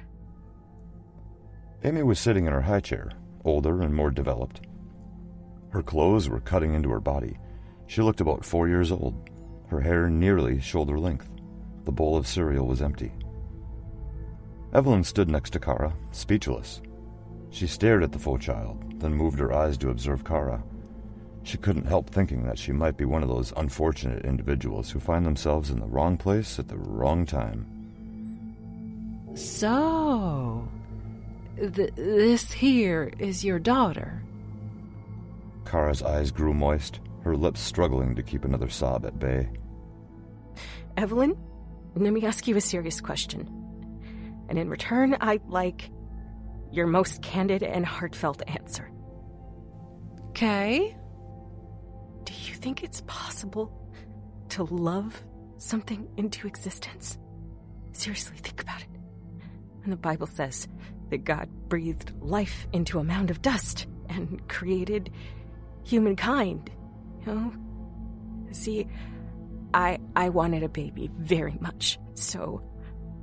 Amy 1.84 2.02
was 2.02 2.18
sitting 2.18 2.46
in 2.46 2.52
her 2.52 2.60
high 2.60 2.80
chair, 2.80 3.10
older 3.44 3.82
and 3.82 3.94
more 3.94 4.10
developed. 4.10 4.60
Her 5.70 5.82
clothes 5.82 6.28
were 6.28 6.40
cutting 6.40 6.74
into 6.74 6.90
her 6.90 7.00
body. 7.00 7.38
She 7.86 8.02
looked 8.02 8.20
about 8.20 8.44
four 8.44 8.68
years 8.68 8.92
old, 8.92 9.30
her 9.68 9.80
hair 9.80 10.08
nearly 10.08 10.60
shoulder 10.60 10.98
length. 10.98 11.28
The 11.88 11.92
bowl 11.92 12.18
of 12.18 12.26
cereal 12.26 12.66
was 12.66 12.82
empty. 12.82 13.14
Evelyn 14.74 15.02
stood 15.02 15.30
next 15.30 15.54
to 15.54 15.58
Kara, 15.58 15.94
speechless. 16.10 16.82
She 17.48 17.66
stared 17.66 18.02
at 18.02 18.12
the 18.12 18.18
faux 18.18 18.44
child, 18.44 19.00
then 19.00 19.14
moved 19.14 19.38
her 19.38 19.54
eyes 19.54 19.78
to 19.78 19.88
observe 19.88 20.22
Kara. 20.22 20.62
She 21.44 21.56
couldn't 21.56 21.86
help 21.86 22.10
thinking 22.10 22.44
that 22.44 22.58
she 22.58 22.72
might 22.72 22.98
be 22.98 23.06
one 23.06 23.22
of 23.22 23.30
those 23.30 23.54
unfortunate 23.56 24.26
individuals 24.26 24.90
who 24.90 25.00
find 25.00 25.24
themselves 25.24 25.70
in 25.70 25.80
the 25.80 25.86
wrong 25.86 26.18
place 26.18 26.58
at 26.58 26.68
the 26.68 26.76
wrong 26.76 27.24
time. 27.24 27.64
So, 29.34 30.68
th- 31.56 31.94
this 31.96 32.52
here 32.52 33.10
is 33.18 33.42
your 33.42 33.58
daughter. 33.58 34.22
Kara's 35.64 36.02
eyes 36.02 36.30
grew 36.30 36.52
moist, 36.52 37.00
her 37.24 37.34
lips 37.34 37.60
struggling 37.60 38.14
to 38.14 38.22
keep 38.22 38.44
another 38.44 38.68
sob 38.68 39.06
at 39.06 39.18
bay. 39.18 39.48
Evelyn, 40.98 41.34
let 42.02 42.12
me 42.12 42.24
ask 42.24 42.46
you 42.46 42.56
a 42.56 42.60
serious 42.60 43.00
question. 43.00 43.48
And 44.48 44.58
in 44.58 44.68
return, 44.68 45.16
I'd 45.20 45.44
like 45.46 45.90
your 46.70 46.86
most 46.86 47.22
candid 47.22 47.62
and 47.62 47.84
heartfelt 47.84 48.42
answer. 48.46 48.90
Okay. 50.30 50.96
Do 52.24 52.32
you 52.32 52.54
think 52.54 52.82
it's 52.82 53.02
possible 53.06 53.72
to 54.50 54.64
love 54.64 55.22
something 55.58 56.08
into 56.16 56.46
existence? 56.46 57.18
Seriously, 57.92 58.36
think 58.36 58.60
about 58.62 58.80
it. 58.80 58.88
And 59.82 59.92
the 59.92 59.96
Bible 59.96 60.26
says 60.26 60.68
that 61.10 61.24
God 61.24 61.48
breathed 61.68 62.12
life 62.20 62.66
into 62.72 62.98
a 62.98 63.04
mound 63.04 63.30
of 63.30 63.42
dust 63.42 63.86
and 64.08 64.46
created 64.48 65.10
humankind. 65.84 66.70
You 67.20 67.34
know? 67.34 67.52
See, 68.52 68.86
I 69.74 69.98
I 70.16 70.28
wanted 70.30 70.62
a 70.62 70.68
baby 70.68 71.10
very 71.14 71.56
much, 71.60 71.98
so 72.14 72.62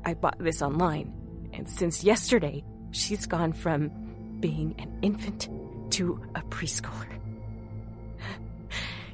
I 0.04 0.14
bought 0.14 0.38
this 0.40 0.62
online. 0.62 1.14
And 1.54 1.70
since 1.70 2.04
yesterday, 2.04 2.64
she's 2.92 3.26
gone 3.26 3.54
from 3.54 3.90
being 4.40 4.76
an 4.80 5.00
infant 5.02 5.50
to 5.92 6.22
a 6.36 6.42
preschooler. 6.42 7.20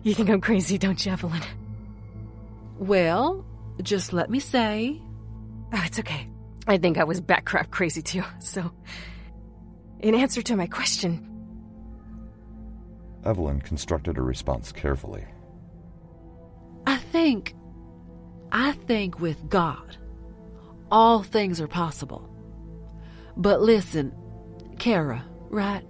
You 0.03 0.15
think 0.15 0.29
I'm 0.29 0.41
crazy, 0.41 0.79
don't 0.79 1.05
you, 1.05 1.11
Evelyn? 1.11 1.41
Well, 2.79 3.45
just 3.83 4.13
let 4.13 4.29
me 4.29 4.39
say. 4.39 4.99
Oh, 5.73 5.83
it's 5.85 5.99
okay. 5.99 6.27
I 6.67 6.77
think 6.77 6.97
I 6.97 7.03
was 7.03 7.21
backcrap 7.21 7.69
crazy 7.69 8.01
too, 8.01 8.23
so. 8.39 8.71
In 9.99 10.15
answer 10.15 10.41
to 10.41 10.55
my 10.55 10.65
question. 10.65 11.27
Evelyn 13.23 13.61
constructed 13.61 14.17
her 14.17 14.23
response 14.23 14.71
carefully. 14.71 15.23
I 16.85 16.97
think. 16.97 17.55
I 18.51 18.73
think 18.73 19.19
with 19.19 19.49
God, 19.49 19.97
all 20.91 21.23
things 21.23 21.61
are 21.61 21.67
possible. 21.67 22.27
But 23.37 23.61
listen, 23.61 24.13
Kara, 24.77 25.23
right? 25.49 25.85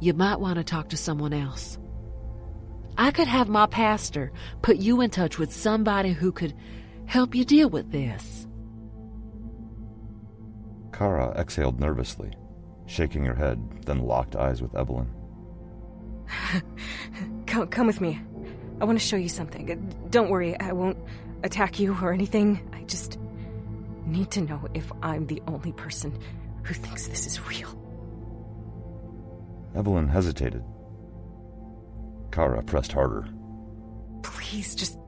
You 0.00 0.12
might 0.14 0.38
want 0.38 0.56
to 0.56 0.64
talk 0.64 0.90
to 0.90 0.96
someone 0.96 1.32
else. 1.32 1.78
I 2.98 3.10
could 3.10 3.28
have 3.28 3.48
my 3.48 3.66
pastor 3.66 4.32
put 4.60 4.76
you 4.76 5.00
in 5.00 5.10
touch 5.10 5.38
with 5.38 5.52
somebody 5.52 6.12
who 6.12 6.32
could 6.32 6.54
help 7.06 7.34
you 7.34 7.44
deal 7.44 7.70
with 7.70 7.90
this. 7.90 8.46
Kara 10.92 11.32
exhaled 11.38 11.78
nervously, 11.78 12.32
shaking 12.86 13.24
her 13.24 13.34
head, 13.34 13.86
then 13.86 14.00
locked 14.00 14.34
eyes 14.34 14.60
with 14.60 14.74
Evelyn. 14.74 15.08
come, 17.46 17.68
come 17.68 17.86
with 17.86 18.00
me. 18.00 18.20
I 18.80 18.84
want 18.84 18.98
to 18.98 19.04
show 19.04 19.16
you 19.16 19.28
something. 19.28 19.70
Uh, 19.70 20.08
don't 20.10 20.30
worry, 20.30 20.58
I 20.58 20.72
won't 20.72 20.98
attack 21.42 21.78
you 21.78 21.96
or 22.00 22.12
anything. 22.12 22.68
I 22.72 22.82
just 22.84 23.18
need 24.06 24.30
to 24.32 24.40
know 24.40 24.66
if 24.74 24.90
I'm 25.02 25.26
the 25.26 25.42
only 25.46 25.72
person 25.72 26.18
who 26.62 26.74
thinks 26.74 27.08
this 27.08 27.26
is 27.26 27.40
real. 27.48 27.68
Evelyn 29.74 30.08
hesitated, 30.08 30.64
Kara 32.32 32.62
pressed 32.62 32.92
harder. 32.92 33.26
Please, 34.22 34.74
just 34.74 34.98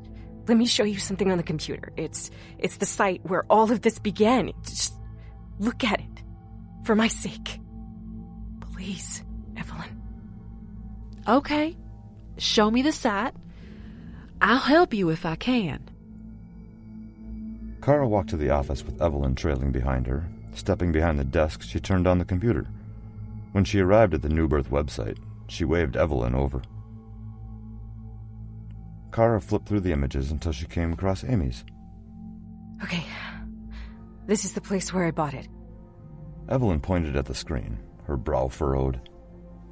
let 0.48 0.56
me 0.56 0.66
show 0.66 0.84
you 0.84 0.98
something 0.98 1.30
on 1.30 1.38
the 1.38 1.44
computer. 1.44 1.92
It's 1.96 2.30
it's 2.58 2.76
the 2.78 2.86
site 2.86 3.20
where 3.24 3.44
all 3.50 3.70
of 3.70 3.82
this 3.82 3.98
began. 3.98 4.52
Just 4.64 4.94
look 5.58 5.84
at 5.84 6.00
it. 6.00 6.06
For 6.84 6.94
my 6.94 7.08
sake. 7.08 7.60
Please, 8.72 9.22
Evelyn. 9.56 10.02
Okay. 11.28 11.76
Show 12.38 12.70
me 12.70 12.82
the 12.82 12.92
site. 12.92 13.34
I'll 14.42 14.58
help 14.58 14.94
you 14.94 15.10
if 15.10 15.26
I 15.26 15.36
can. 15.36 15.88
Kara 17.82 18.06
walked 18.06 18.30
to 18.30 18.36
the 18.36 18.50
office 18.50 18.84
with 18.84 19.00
Evelyn 19.00 19.34
trailing 19.34 19.72
behind 19.72 20.06
her. 20.06 20.28
Stepping 20.54 20.92
behind 20.92 21.18
the 21.18 21.24
desk, 21.24 21.62
she 21.62 21.80
turned 21.80 22.06
on 22.06 22.18
the 22.18 22.24
computer. 22.24 22.66
When 23.52 23.64
she 23.64 23.80
arrived 23.80 24.14
at 24.14 24.22
the 24.22 24.28
New 24.28 24.48
Birth 24.48 24.70
website, 24.70 25.18
she 25.48 25.64
waved 25.64 25.96
Evelyn 25.96 26.34
over. 26.34 26.62
Kara 29.12 29.40
flipped 29.40 29.66
through 29.66 29.80
the 29.80 29.92
images 29.92 30.30
until 30.30 30.52
she 30.52 30.66
came 30.66 30.92
across 30.92 31.24
Amy's. 31.24 31.64
Okay. 32.82 33.04
This 34.26 34.44
is 34.44 34.52
the 34.52 34.60
place 34.60 34.92
where 34.92 35.04
I 35.04 35.10
bought 35.10 35.34
it. 35.34 35.48
Evelyn 36.48 36.80
pointed 36.80 37.16
at 37.16 37.26
the 37.26 37.34
screen, 37.34 37.78
her 38.04 38.16
brow 38.16 38.48
furrowed. 38.48 39.00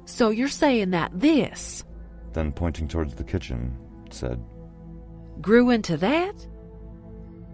So 0.05 0.29
you're 0.29 0.47
saying 0.47 0.91
that 0.91 1.11
this. 1.13 1.83
Then, 2.33 2.51
pointing 2.51 2.87
towards 2.87 3.15
the 3.15 3.23
kitchen, 3.23 3.77
said, 4.11 4.43
Grew 5.41 5.69
into 5.69 5.97
that? 5.97 6.35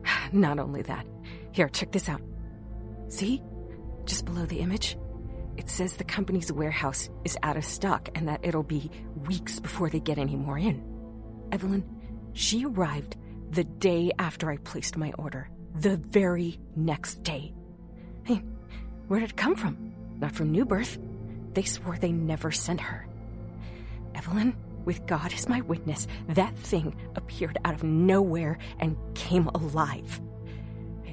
Not 0.31 0.59
only 0.59 0.81
that. 0.83 1.05
Here, 1.51 1.69
check 1.69 1.91
this 1.91 2.09
out. 2.09 2.21
See? 3.07 3.41
Just 4.05 4.25
below 4.25 4.45
the 4.45 4.59
image? 4.59 4.97
It 5.57 5.69
says 5.69 5.95
the 5.95 6.03
company's 6.03 6.51
warehouse 6.51 7.09
is 7.23 7.37
out 7.43 7.57
of 7.57 7.65
stock 7.65 8.09
and 8.15 8.27
that 8.27 8.41
it'll 8.43 8.63
be 8.63 8.91
weeks 9.25 9.59
before 9.59 9.89
they 9.89 9.99
get 9.99 10.17
any 10.17 10.35
more 10.35 10.57
in. 10.57 10.83
Evelyn, 11.51 11.83
she 12.33 12.65
arrived 12.65 13.15
the 13.51 13.63
day 13.63 14.11
after 14.19 14.51
I 14.51 14.57
placed 14.57 14.97
my 14.97 15.13
order. 15.17 15.49
The 15.79 15.97
very 15.97 16.59
next 16.75 17.23
day. 17.23 17.53
Hey, 18.23 18.43
where 19.07 19.19
did 19.19 19.31
it 19.31 19.37
come 19.37 19.55
from? 19.55 19.93
Not 20.19 20.33
from 20.33 20.51
New 20.51 20.65
Birth. 20.65 20.97
They 21.53 21.63
swore 21.63 21.97
they 21.97 22.11
never 22.11 22.51
sent 22.51 22.81
her. 22.81 23.07
Evelyn, 24.13 24.55
with 24.85 25.05
God 25.05 25.33
as 25.33 25.49
my 25.49 25.61
witness, 25.61 26.07
that 26.29 26.57
thing 26.57 26.95
appeared 27.15 27.57
out 27.65 27.75
of 27.75 27.83
nowhere 27.83 28.57
and 28.79 28.97
came 29.15 29.47
alive. 29.47 30.21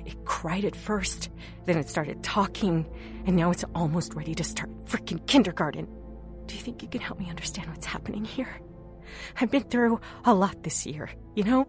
It 0.04 0.24
cried 0.24 0.64
at 0.64 0.76
first, 0.76 1.30
then 1.64 1.78
it 1.78 1.88
started 1.88 2.22
talking, 2.22 2.86
and 3.26 3.36
now 3.36 3.50
it's 3.50 3.64
almost 3.74 4.14
ready 4.14 4.34
to 4.34 4.44
start 4.44 4.70
freaking 4.86 5.24
kindergarten. 5.26 5.86
Do 6.46 6.54
you 6.54 6.60
think 6.60 6.82
you 6.82 6.88
can 6.88 7.00
help 7.00 7.18
me 7.18 7.30
understand 7.30 7.68
what's 7.68 7.86
happening 7.86 8.24
here? 8.24 8.60
I've 9.40 9.50
been 9.50 9.62
through 9.64 10.00
a 10.24 10.34
lot 10.34 10.62
this 10.62 10.86
year, 10.86 11.10
you 11.34 11.44
know? 11.44 11.68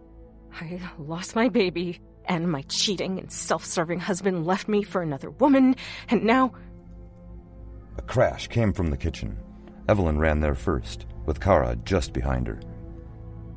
I 0.60 0.80
lost 0.98 1.36
my 1.36 1.48
baby, 1.48 2.00
and 2.26 2.50
my 2.50 2.62
cheating 2.62 3.18
and 3.18 3.30
self 3.30 3.64
serving 3.64 4.00
husband 4.00 4.46
left 4.46 4.68
me 4.68 4.82
for 4.82 5.02
another 5.02 5.30
woman, 5.30 5.76
and 6.08 6.24
now. 6.24 6.52
A 7.98 8.02
crash 8.02 8.48
came 8.48 8.72
from 8.72 8.90
the 8.90 8.96
kitchen. 8.96 9.38
Evelyn 9.88 10.18
ran 10.18 10.40
there 10.40 10.54
first, 10.54 11.06
with 11.26 11.40
Kara 11.40 11.76
just 11.84 12.12
behind 12.12 12.46
her. 12.46 12.60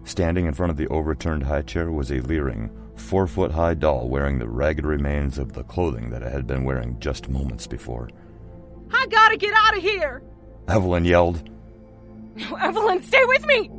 Standing 0.03 0.45
in 0.45 0.53
front 0.53 0.71
of 0.71 0.77
the 0.77 0.87
overturned 0.87 1.43
high 1.43 1.61
chair 1.61 1.91
was 1.91 2.11
a 2.11 2.21
leering, 2.21 2.71
four 2.95 3.27
foot 3.27 3.51
high 3.51 3.73
doll 3.73 4.07
wearing 4.07 4.39
the 4.39 4.47
ragged 4.47 4.85
remains 4.85 5.37
of 5.37 5.53
the 5.53 5.63
clothing 5.63 6.09
that 6.09 6.21
it 6.21 6.31
had 6.31 6.47
been 6.47 6.63
wearing 6.63 6.99
just 6.99 7.29
moments 7.29 7.67
before. 7.67 8.09
I 8.91 9.05
gotta 9.07 9.37
get 9.37 9.53
out 9.55 9.77
of 9.77 9.83
here! 9.83 10.21
Evelyn 10.67 11.05
yelled. 11.05 11.49
No, 12.35 12.55
Evelyn, 12.55 13.01
stay 13.03 13.23
with 13.25 13.45
me! 13.45 13.71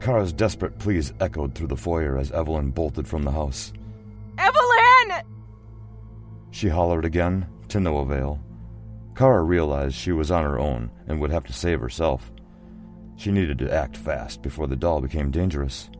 Kara's 0.00 0.32
desperate 0.32 0.78
pleas 0.78 1.12
echoed 1.20 1.54
through 1.54 1.66
the 1.66 1.76
foyer 1.76 2.16
as 2.16 2.30
Evelyn 2.32 2.70
bolted 2.70 3.08
from 3.08 3.22
the 3.22 3.32
house. 3.32 3.72
Evelyn! 4.38 5.22
She 6.50 6.68
hollered 6.68 7.04
again, 7.04 7.46
to 7.68 7.80
no 7.80 7.98
avail. 7.98 8.40
Kara 9.16 9.42
realized 9.42 9.94
she 9.94 10.12
was 10.12 10.30
on 10.30 10.44
her 10.44 10.58
own 10.58 10.90
and 11.06 11.20
would 11.20 11.30
have 11.30 11.44
to 11.44 11.52
save 11.52 11.80
herself. 11.80 12.30
She 13.16 13.32
needed 13.32 13.58
to 13.58 13.72
act 13.72 13.96
fast 13.96 14.42
before 14.42 14.66
the 14.66 14.76
doll 14.76 15.00
became 15.00 15.30
dangerous. 15.30 15.90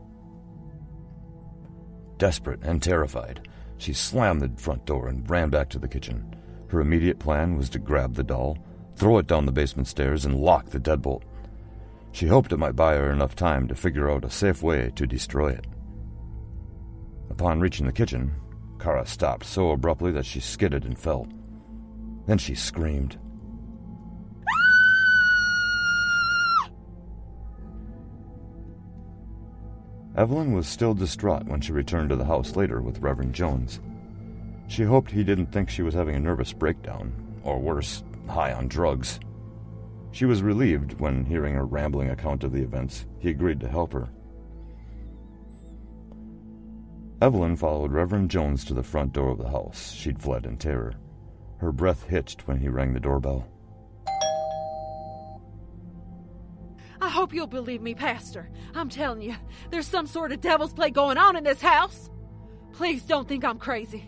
Desperate 2.18 2.62
and 2.62 2.82
terrified, 2.82 3.48
she 3.78 3.92
slammed 3.92 4.40
the 4.40 4.50
front 4.60 4.86
door 4.86 5.08
and 5.08 5.28
ran 5.28 5.50
back 5.50 5.68
to 5.70 5.78
the 5.78 5.88
kitchen. 5.88 6.34
Her 6.68 6.80
immediate 6.80 7.18
plan 7.18 7.56
was 7.56 7.68
to 7.70 7.78
grab 7.78 8.14
the 8.14 8.22
doll, 8.22 8.58
throw 8.96 9.18
it 9.18 9.26
down 9.26 9.46
the 9.46 9.52
basement 9.52 9.88
stairs, 9.88 10.24
and 10.24 10.40
lock 10.40 10.66
the 10.66 10.80
deadbolt. 10.80 11.22
She 12.12 12.26
hoped 12.26 12.52
it 12.52 12.58
might 12.58 12.76
buy 12.76 12.94
her 12.94 13.12
enough 13.12 13.36
time 13.36 13.68
to 13.68 13.74
figure 13.74 14.10
out 14.10 14.24
a 14.24 14.30
safe 14.30 14.62
way 14.62 14.90
to 14.96 15.06
destroy 15.06 15.50
it. 15.50 15.66
Upon 17.30 17.60
reaching 17.60 17.86
the 17.86 17.92
kitchen, 17.92 18.34
Kara 18.78 19.06
stopped 19.06 19.44
so 19.44 19.70
abruptly 19.70 20.12
that 20.12 20.26
she 20.26 20.40
skidded 20.40 20.84
and 20.84 20.98
fell. 20.98 21.28
Then 22.26 22.38
she 22.38 22.54
screamed. 22.54 23.18
Evelyn 30.16 30.52
was 30.52 30.66
still 30.66 30.94
distraught 30.94 31.44
when 31.44 31.60
she 31.60 31.72
returned 31.72 32.08
to 32.08 32.16
the 32.16 32.24
house 32.24 32.56
later 32.56 32.80
with 32.80 33.00
Reverend 33.00 33.34
Jones. 33.34 33.80
She 34.66 34.82
hoped 34.82 35.10
he 35.10 35.22
didn't 35.22 35.52
think 35.52 35.68
she 35.68 35.82
was 35.82 35.92
having 35.92 36.16
a 36.16 36.20
nervous 36.20 36.54
breakdown, 36.54 37.12
or 37.42 37.60
worse, 37.60 38.02
high 38.26 38.54
on 38.54 38.66
drugs. 38.66 39.20
She 40.12 40.24
was 40.24 40.42
relieved 40.42 40.98
when, 40.98 41.26
hearing 41.26 41.54
her 41.54 41.66
rambling 41.66 42.08
account 42.08 42.44
of 42.44 42.52
the 42.52 42.62
events, 42.62 43.04
he 43.18 43.28
agreed 43.28 43.60
to 43.60 43.68
help 43.68 43.92
her. 43.92 44.08
Evelyn 47.20 47.56
followed 47.56 47.92
Reverend 47.92 48.30
Jones 48.30 48.64
to 48.64 48.74
the 48.74 48.82
front 48.82 49.12
door 49.12 49.30
of 49.30 49.38
the 49.38 49.50
house. 49.50 49.92
She'd 49.92 50.22
fled 50.22 50.46
in 50.46 50.56
terror. 50.56 50.94
Her 51.58 51.72
breath 51.72 52.04
hitched 52.04 52.48
when 52.48 52.58
he 52.58 52.68
rang 52.68 52.94
the 52.94 53.00
doorbell. 53.00 53.46
Hope 57.26 57.34
you'll 57.34 57.48
believe 57.48 57.82
me, 57.82 57.92
Pastor. 57.92 58.48
I'm 58.72 58.88
telling 58.88 59.20
you, 59.20 59.34
there's 59.72 59.88
some 59.88 60.06
sort 60.06 60.30
of 60.30 60.40
devil's 60.40 60.72
play 60.72 60.90
going 60.90 61.18
on 61.18 61.34
in 61.34 61.42
this 61.42 61.60
house. 61.60 62.08
Please 62.72 63.02
don't 63.02 63.26
think 63.26 63.44
I'm 63.44 63.58
crazy. 63.58 64.04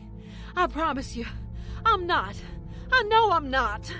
I 0.54 0.68
promise 0.68 1.16
you, 1.16 1.26
I'm 1.84 2.06
not. 2.06 2.36
I 2.92 3.02
know 3.02 3.32
I'm 3.32 3.50
not. 3.50 3.92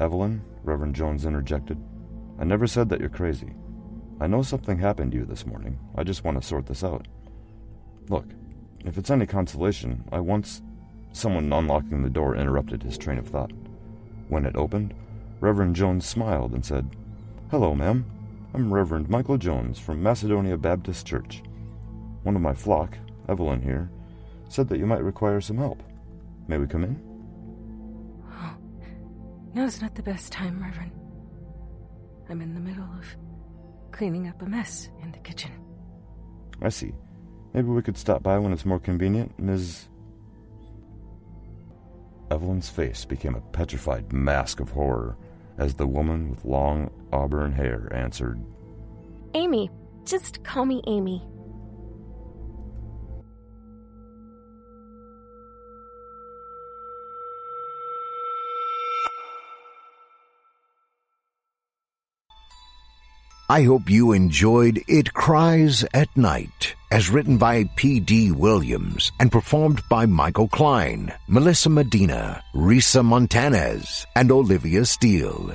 Evelyn, 0.00 0.42
Reverend 0.64 0.96
Jones 0.96 1.24
interjected, 1.24 1.80
I 2.36 2.42
never 2.42 2.66
said 2.66 2.88
that 2.88 2.98
you're 2.98 3.08
crazy. 3.08 3.54
I 4.18 4.26
know 4.26 4.42
something 4.42 4.76
happened 4.76 5.12
to 5.12 5.18
you 5.18 5.24
this 5.24 5.46
morning. 5.46 5.78
I 5.94 6.02
just 6.02 6.24
want 6.24 6.42
to 6.42 6.44
sort 6.44 6.66
this 6.66 6.82
out. 6.82 7.06
Look, 8.08 8.26
if 8.84 8.98
it's 8.98 9.10
any 9.10 9.26
consolation, 9.26 10.02
I 10.10 10.18
once. 10.18 10.62
Someone 11.12 11.52
unlocking 11.52 12.02
the 12.02 12.10
door 12.10 12.34
interrupted 12.34 12.82
his 12.82 12.98
train 12.98 13.18
of 13.18 13.28
thought. 13.28 13.52
When 14.26 14.44
it 14.44 14.56
opened, 14.56 14.94
Reverend 15.38 15.76
Jones 15.76 16.04
smiled 16.04 16.54
and 16.54 16.66
said, 16.66 16.90
Hello, 17.52 17.72
ma'am. 17.72 18.04
I'm 18.56 18.72
Reverend 18.72 19.10
Michael 19.10 19.36
Jones 19.36 19.78
from 19.78 20.02
Macedonia 20.02 20.56
Baptist 20.56 21.06
Church. 21.06 21.42
One 22.22 22.34
of 22.34 22.40
my 22.40 22.54
flock, 22.54 22.96
Evelyn 23.28 23.60
here, 23.60 23.90
said 24.48 24.66
that 24.70 24.78
you 24.78 24.86
might 24.86 25.04
require 25.04 25.42
some 25.42 25.58
help. 25.58 25.82
May 26.48 26.56
we 26.56 26.66
come 26.66 26.84
in? 26.84 26.98
Oh, 28.32 28.56
now's 29.52 29.82
not 29.82 29.94
the 29.94 30.02
best 30.02 30.32
time, 30.32 30.58
Reverend. 30.62 30.92
I'm 32.30 32.40
in 32.40 32.54
the 32.54 32.60
middle 32.60 32.88
of 32.98 33.14
cleaning 33.92 34.26
up 34.26 34.40
a 34.40 34.46
mess 34.46 34.88
in 35.02 35.12
the 35.12 35.18
kitchen. 35.18 35.52
I 36.62 36.70
see. 36.70 36.94
Maybe 37.52 37.68
we 37.68 37.82
could 37.82 37.98
stop 37.98 38.22
by 38.22 38.38
when 38.38 38.54
it's 38.54 38.64
more 38.64 38.80
convenient, 38.80 39.38
Ms. 39.38 39.88
Evelyn's 42.30 42.70
face 42.70 43.04
became 43.04 43.34
a 43.34 43.42
petrified 43.52 44.14
mask 44.14 44.60
of 44.60 44.70
horror 44.70 45.18
as 45.58 45.74
the 45.74 45.86
woman 45.86 46.30
with 46.30 46.44
long 46.44 46.90
auburn 47.12 47.52
hair 47.52 47.90
answered, 47.92 48.40
Amy. 49.34 49.70
Just 50.04 50.44
call 50.44 50.64
me 50.64 50.80
Amy. 50.86 51.20
I 63.48 63.62
hope 63.62 63.90
you 63.90 64.12
enjoyed 64.12 64.80
It 64.86 65.12
Cries 65.12 65.84
at 65.92 66.16
Night, 66.16 66.75
as 66.90 67.10
written 67.10 67.36
by 67.36 67.64
P.D. 67.76 68.32
Williams 68.32 69.12
and 69.20 69.32
performed 69.32 69.82
by 69.88 70.06
Michael 70.06 70.48
Klein, 70.48 71.12
Melissa 71.28 71.68
Medina, 71.68 72.42
Risa 72.54 73.04
Montanez, 73.04 74.06
and 74.14 74.30
Olivia 74.30 74.84
Steele. 74.84 75.54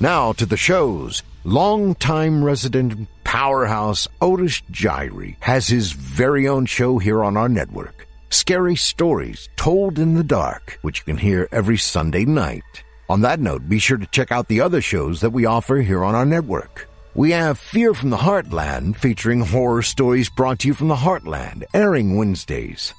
Now 0.00 0.32
to 0.32 0.44
the 0.44 0.56
shows. 0.56 1.22
Longtime 1.44 2.42
resident 2.42 3.08
powerhouse 3.22 4.08
Otis 4.20 4.62
Jiry 4.72 5.36
has 5.38 5.68
his 5.68 5.92
very 5.92 6.48
own 6.48 6.66
show 6.66 6.98
here 6.98 7.22
on 7.22 7.36
our 7.36 7.48
network. 7.48 8.08
Scary 8.30 8.74
Stories 8.74 9.48
Told 9.54 10.00
in 10.00 10.14
the 10.14 10.24
Dark, 10.24 10.80
which 10.82 10.98
you 10.98 11.04
can 11.04 11.18
hear 11.18 11.48
every 11.52 11.76
Sunday 11.76 12.24
night. 12.24 12.81
On 13.08 13.20
that 13.22 13.40
note, 13.40 13.68
be 13.68 13.78
sure 13.78 13.98
to 13.98 14.06
check 14.06 14.32
out 14.32 14.48
the 14.48 14.60
other 14.60 14.80
shows 14.80 15.20
that 15.20 15.30
we 15.30 15.44
offer 15.44 15.76
here 15.76 16.04
on 16.04 16.14
our 16.14 16.24
network. 16.24 16.88
We 17.14 17.32
have 17.32 17.58
Fear 17.58 17.94
from 17.94 18.10
the 18.10 18.16
Heartland, 18.16 18.96
featuring 18.96 19.40
horror 19.40 19.82
stories 19.82 20.30
brought 20.30 20.60
to 20.60 20.68
you 20.68 20.74
from 20.74 20.88
the 20.88 20.96
Heartland, 20.96 21.64
airing 21.74 22.16
Wednesdays. 22.16 22.94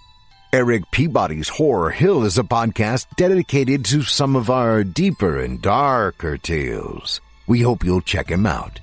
Eric 0.54 0.84
Peabody's 0.92 1.50
Horror 1.50 1.90
Hill 1.90 2.26
is 2.26 2.38
a 2.38 2.44
podcast 2.44 3.08
dedicated 3.16 3.86
to 3.86 4.04
some 4.04 4.36
of 4.36 4.52
our 4.52 4.84
deeper 4.84 5.40
and 5.40 5.60
darker 5.60 6.38
tales. 6.38 7.22
We 7.48 7.62
hope 7.62 7.84
you'll 7.84 8.02
check 8.02 8.30
him 8.30 8.46
out. 8.46 8.80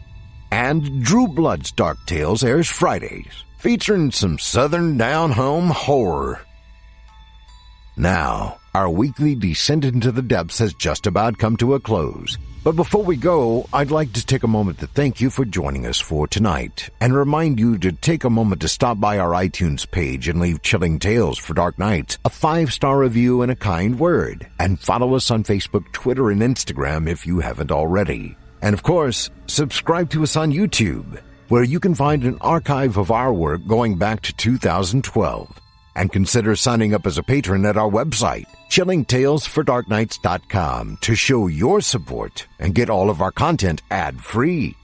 And 0.51 1.05
Drew 1.05 1.29
Blood's 1.29 1.71
Dark 1.71 1.99
Tales 2.07 2.43
airs 2.43 2.69
Fridays, 2.69 3.45
featuring 3.59 4.11
some 4.11 4.37
southern 4.41 4.99
down 4.99 5.31
home 5.31 5.69
horror. 5.69 6.41
Now, 7.97 8.60
our 8.75 8.89
weekly 8.89 9.35
descent 9.35 9.85
into 9.85 10.13
the 10.13 10.23
depths 10.23 10.59
has 10.59 10.75
just 10.75 11.07
about 11.07 11.39
come 11.39 11.57
to 11.57 11.75
a 11.75 11.81
close. 11.81 12.39
But 12.63 12.77
before 12.77 13.03
we 13.03 13.17
go, 13.17 13.67
I'd 13.73 13.91
like 13.91 14.13
to 14.13 14.25
take 14.25 14.43
a 14.43 14.49
moment 14.49 14.81
to 14.81 14.87
thank 14.87 15.21
you 15.21 15.31
for 15.31 15.47
joining 15.47 15.87
us 15.87 15.99
for 15.99 16.27
tonight 16.27 16.91
and 17.01 17.15
remind 17.15 17.59
you 17.59 17.79
to 17.79 17.91
take 17.91 18.25
a 18.25 18.31
moment 18.31 18.61
to 18.61 18.69
stop 18.69 19.01
by 19.01 19.19
our 19.19 19.31
iTunes 19.31 19.91
page 19.91 20.29
and 20.29 20.41
leave 20.41 20.61
Chilling 20.61 20.99
Tales 20.99 21.39
for 21.39 21.55
Dark 21.55 21.79
Nights 21.79 22.19
a 22.25 22.29
five 22.29 22.71
star 22.73 22.99
review 22.99 23.41
and 23.41 23.51
a 23.51 23.57
kind 23.57 23.99
word. 23.99 24.47
And 24.59 24.79
follow 24.79 25.15
us 25.15 25.31
on 25.31 25.43
Facebook, 25.43 25.91
Twitter, 25.93 26.31
and 26.31 26.43
Instagram 26.43 27.09
if 27.09 27.27
you 27.27 27.41
haven't 27.41 27.73
already. 27.73 28.37
And 28.61 28.75
of 28.75 28.83
course, 28.83 29.31
subscribe 29.47 30.11
to 30.11 30.23
us 30.23 30.37
on 30.37 30.53
YouTube, 30.53 31.19
where 31.49 31.65
you 31.65 31.81
can 31.81 31.95
find 31.95 32.25
an 32.25 32.37
archive 32.43 32.99
of 32.99 33.11
our 33.11 33.33
work 33.33 33.67
going 33.67 33.97
back 33.97 34.21
to 34.23 34.35
2012 34.35 35.61
and 35.95 36.13
consider 36.13 36.57
signing 36.57 36.95
up 36.95 37.07
as 37.07 37.19
a 37.19 37.23
patron 37.23 37.67
at 37.67 37.77
our 37.77 37.91
website, 37.91 38.47
chillingtalesfordarknights.com, 38.71 40.99
to 41.01 41.15
show 41.15 41.47
your 41.47 41.81
support 41.81 42.47
and 42.59 42.75
get 42.75 42.91
all 42.91 43.11
of 43.11 43.21
our 43.21 43.33
content 43.33 43.83
ad 43.91 44.21
free. 44.21 44.75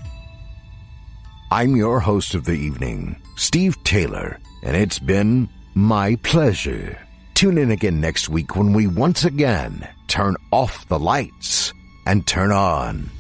I'm 1.50 1.76
your 1.76 2.00
host 2.00 2.34
of 2.34 2.44
the 2.44 2.52
evening, 2.52 3.16
Steve 3.36 3.82
Taylor, 3.84 4.38
and 4.62 4.76
it's 4.76 4.98
been 4.98 5.48
my 5.74 6.16
pleasure. 6.16 6.98
Tune 7.34 7.58
in 7.58 7.70
again 7.70 8.00
next 8.00 8.28
week 8.28 8.56
when 8.56 8.72
we 8.72 8.86
once 8.86 9.24
again 9.24 9.86
turn 10.08 10.36
off 10.50 10.88
the 10.88 10.98
lights 10.98 11.72
and 12.06 12.26
turn 12.26 12.50
on 12.50 13.10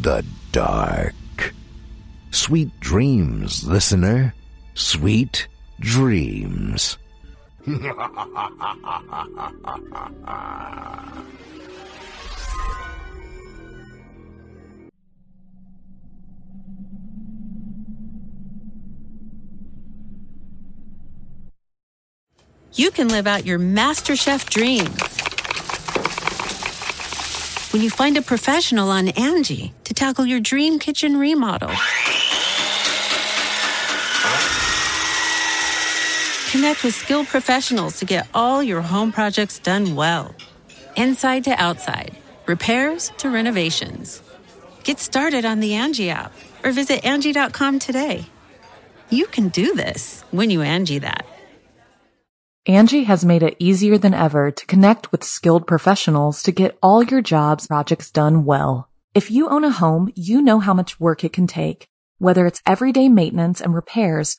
the 0.00 0.24
dark. 0.52 1.14
Sweet 2.30 2.78
dreams, 2.80 3.64
listener. 3.64 4.34
Sweet 4.74 5.48
dreams. 5.80 6.98
you 7.66 7.78
can 22.90 23.08
live 23.08 23.26
out 23.26 23.46
your 23.46 23.58
MasterChef 23.58 24.50
dreams 24.50 25.00
when 27.72 27.80
you 27.80 27.88
find 27.88 28.18
a 28.18 28.22
professional 28.22 28.90
on 28.90 29.06
Angi 29.06 29.72
to 29.84 29.94
tackle 29.94 30.26
your 30.26 30.40
dream 30.40 30.78
kitchen 30.78 31.16
remodel. 31.16 31.70
Connect 36.64 36.84
with 36.84 36.94
skilled 36.94 37.26
professionals 37.26 37.98
to 37.98 38.06
get 38.06 38.26
all 38.32 38.62
your 38.62 38.80
home 38.80 39.12
projects 39.12 39.58
done 39.58 39.94
well. 39.94 40.34
Inside 40.96 41.44
to 41.44 41.50
outside, 41.50 42.16
repairs 42.46 43.12
to 43.18 43.28
renovations. 43.28 44.22
Get 44.82 44.98
started 44.98 45.44
on 45.44 45.60
the 45.60 45.72
Angi 45.72 46.08
app 46.08 46.32
or 46.64 46.72
visit 46.72 47.02
Angi.com 47.02 47.80
today. 47.80 48.24
You 49.10 49.26
can 49.26 49.48
do 49.50 49.74
this 49.74 50.24
when 50.30 50.48
you 50.48 50.60
Angi 50.60 51.02
that. 51.02 51.26
Angi 52.66 53.04
has 53.04 53.26
made 53.26 53.42
it 53.42 53.56
easier 53.58 53.98
than 53.98 54.14
ever 54.14 54.50
to 54.50 54.64
connect 54.64 55.12
with 55.12 55.22
skilled 55.22 55.66
professionals 55.66 56.42
to 56.44 56.50
get 56.50 56.78
all 56.82 57.02
your 57.02 57.20
jobs 57.20 57.66
projects 57.66 58.10
done 58.10 58.46
well. 58.46 58.88
If 59.12 59.30
you 59.30 59.50
own 59.50 59.64
a 59.64 59.70
home, 59.70 60.10
you 60.14 60.40
know 60.40 60.60
how 60.60 60.72
much 60.72 60.98
work 60.98 61.24
it 61.24 61.34
can 61.34 61.46
take, 61.46 61.88
whether 62.16 62.46
it's 62.46 62.62
everyday 62.64 63.10
maintenance 63.10 63.60
and 63.60 63.74
repairs 63.74 64.38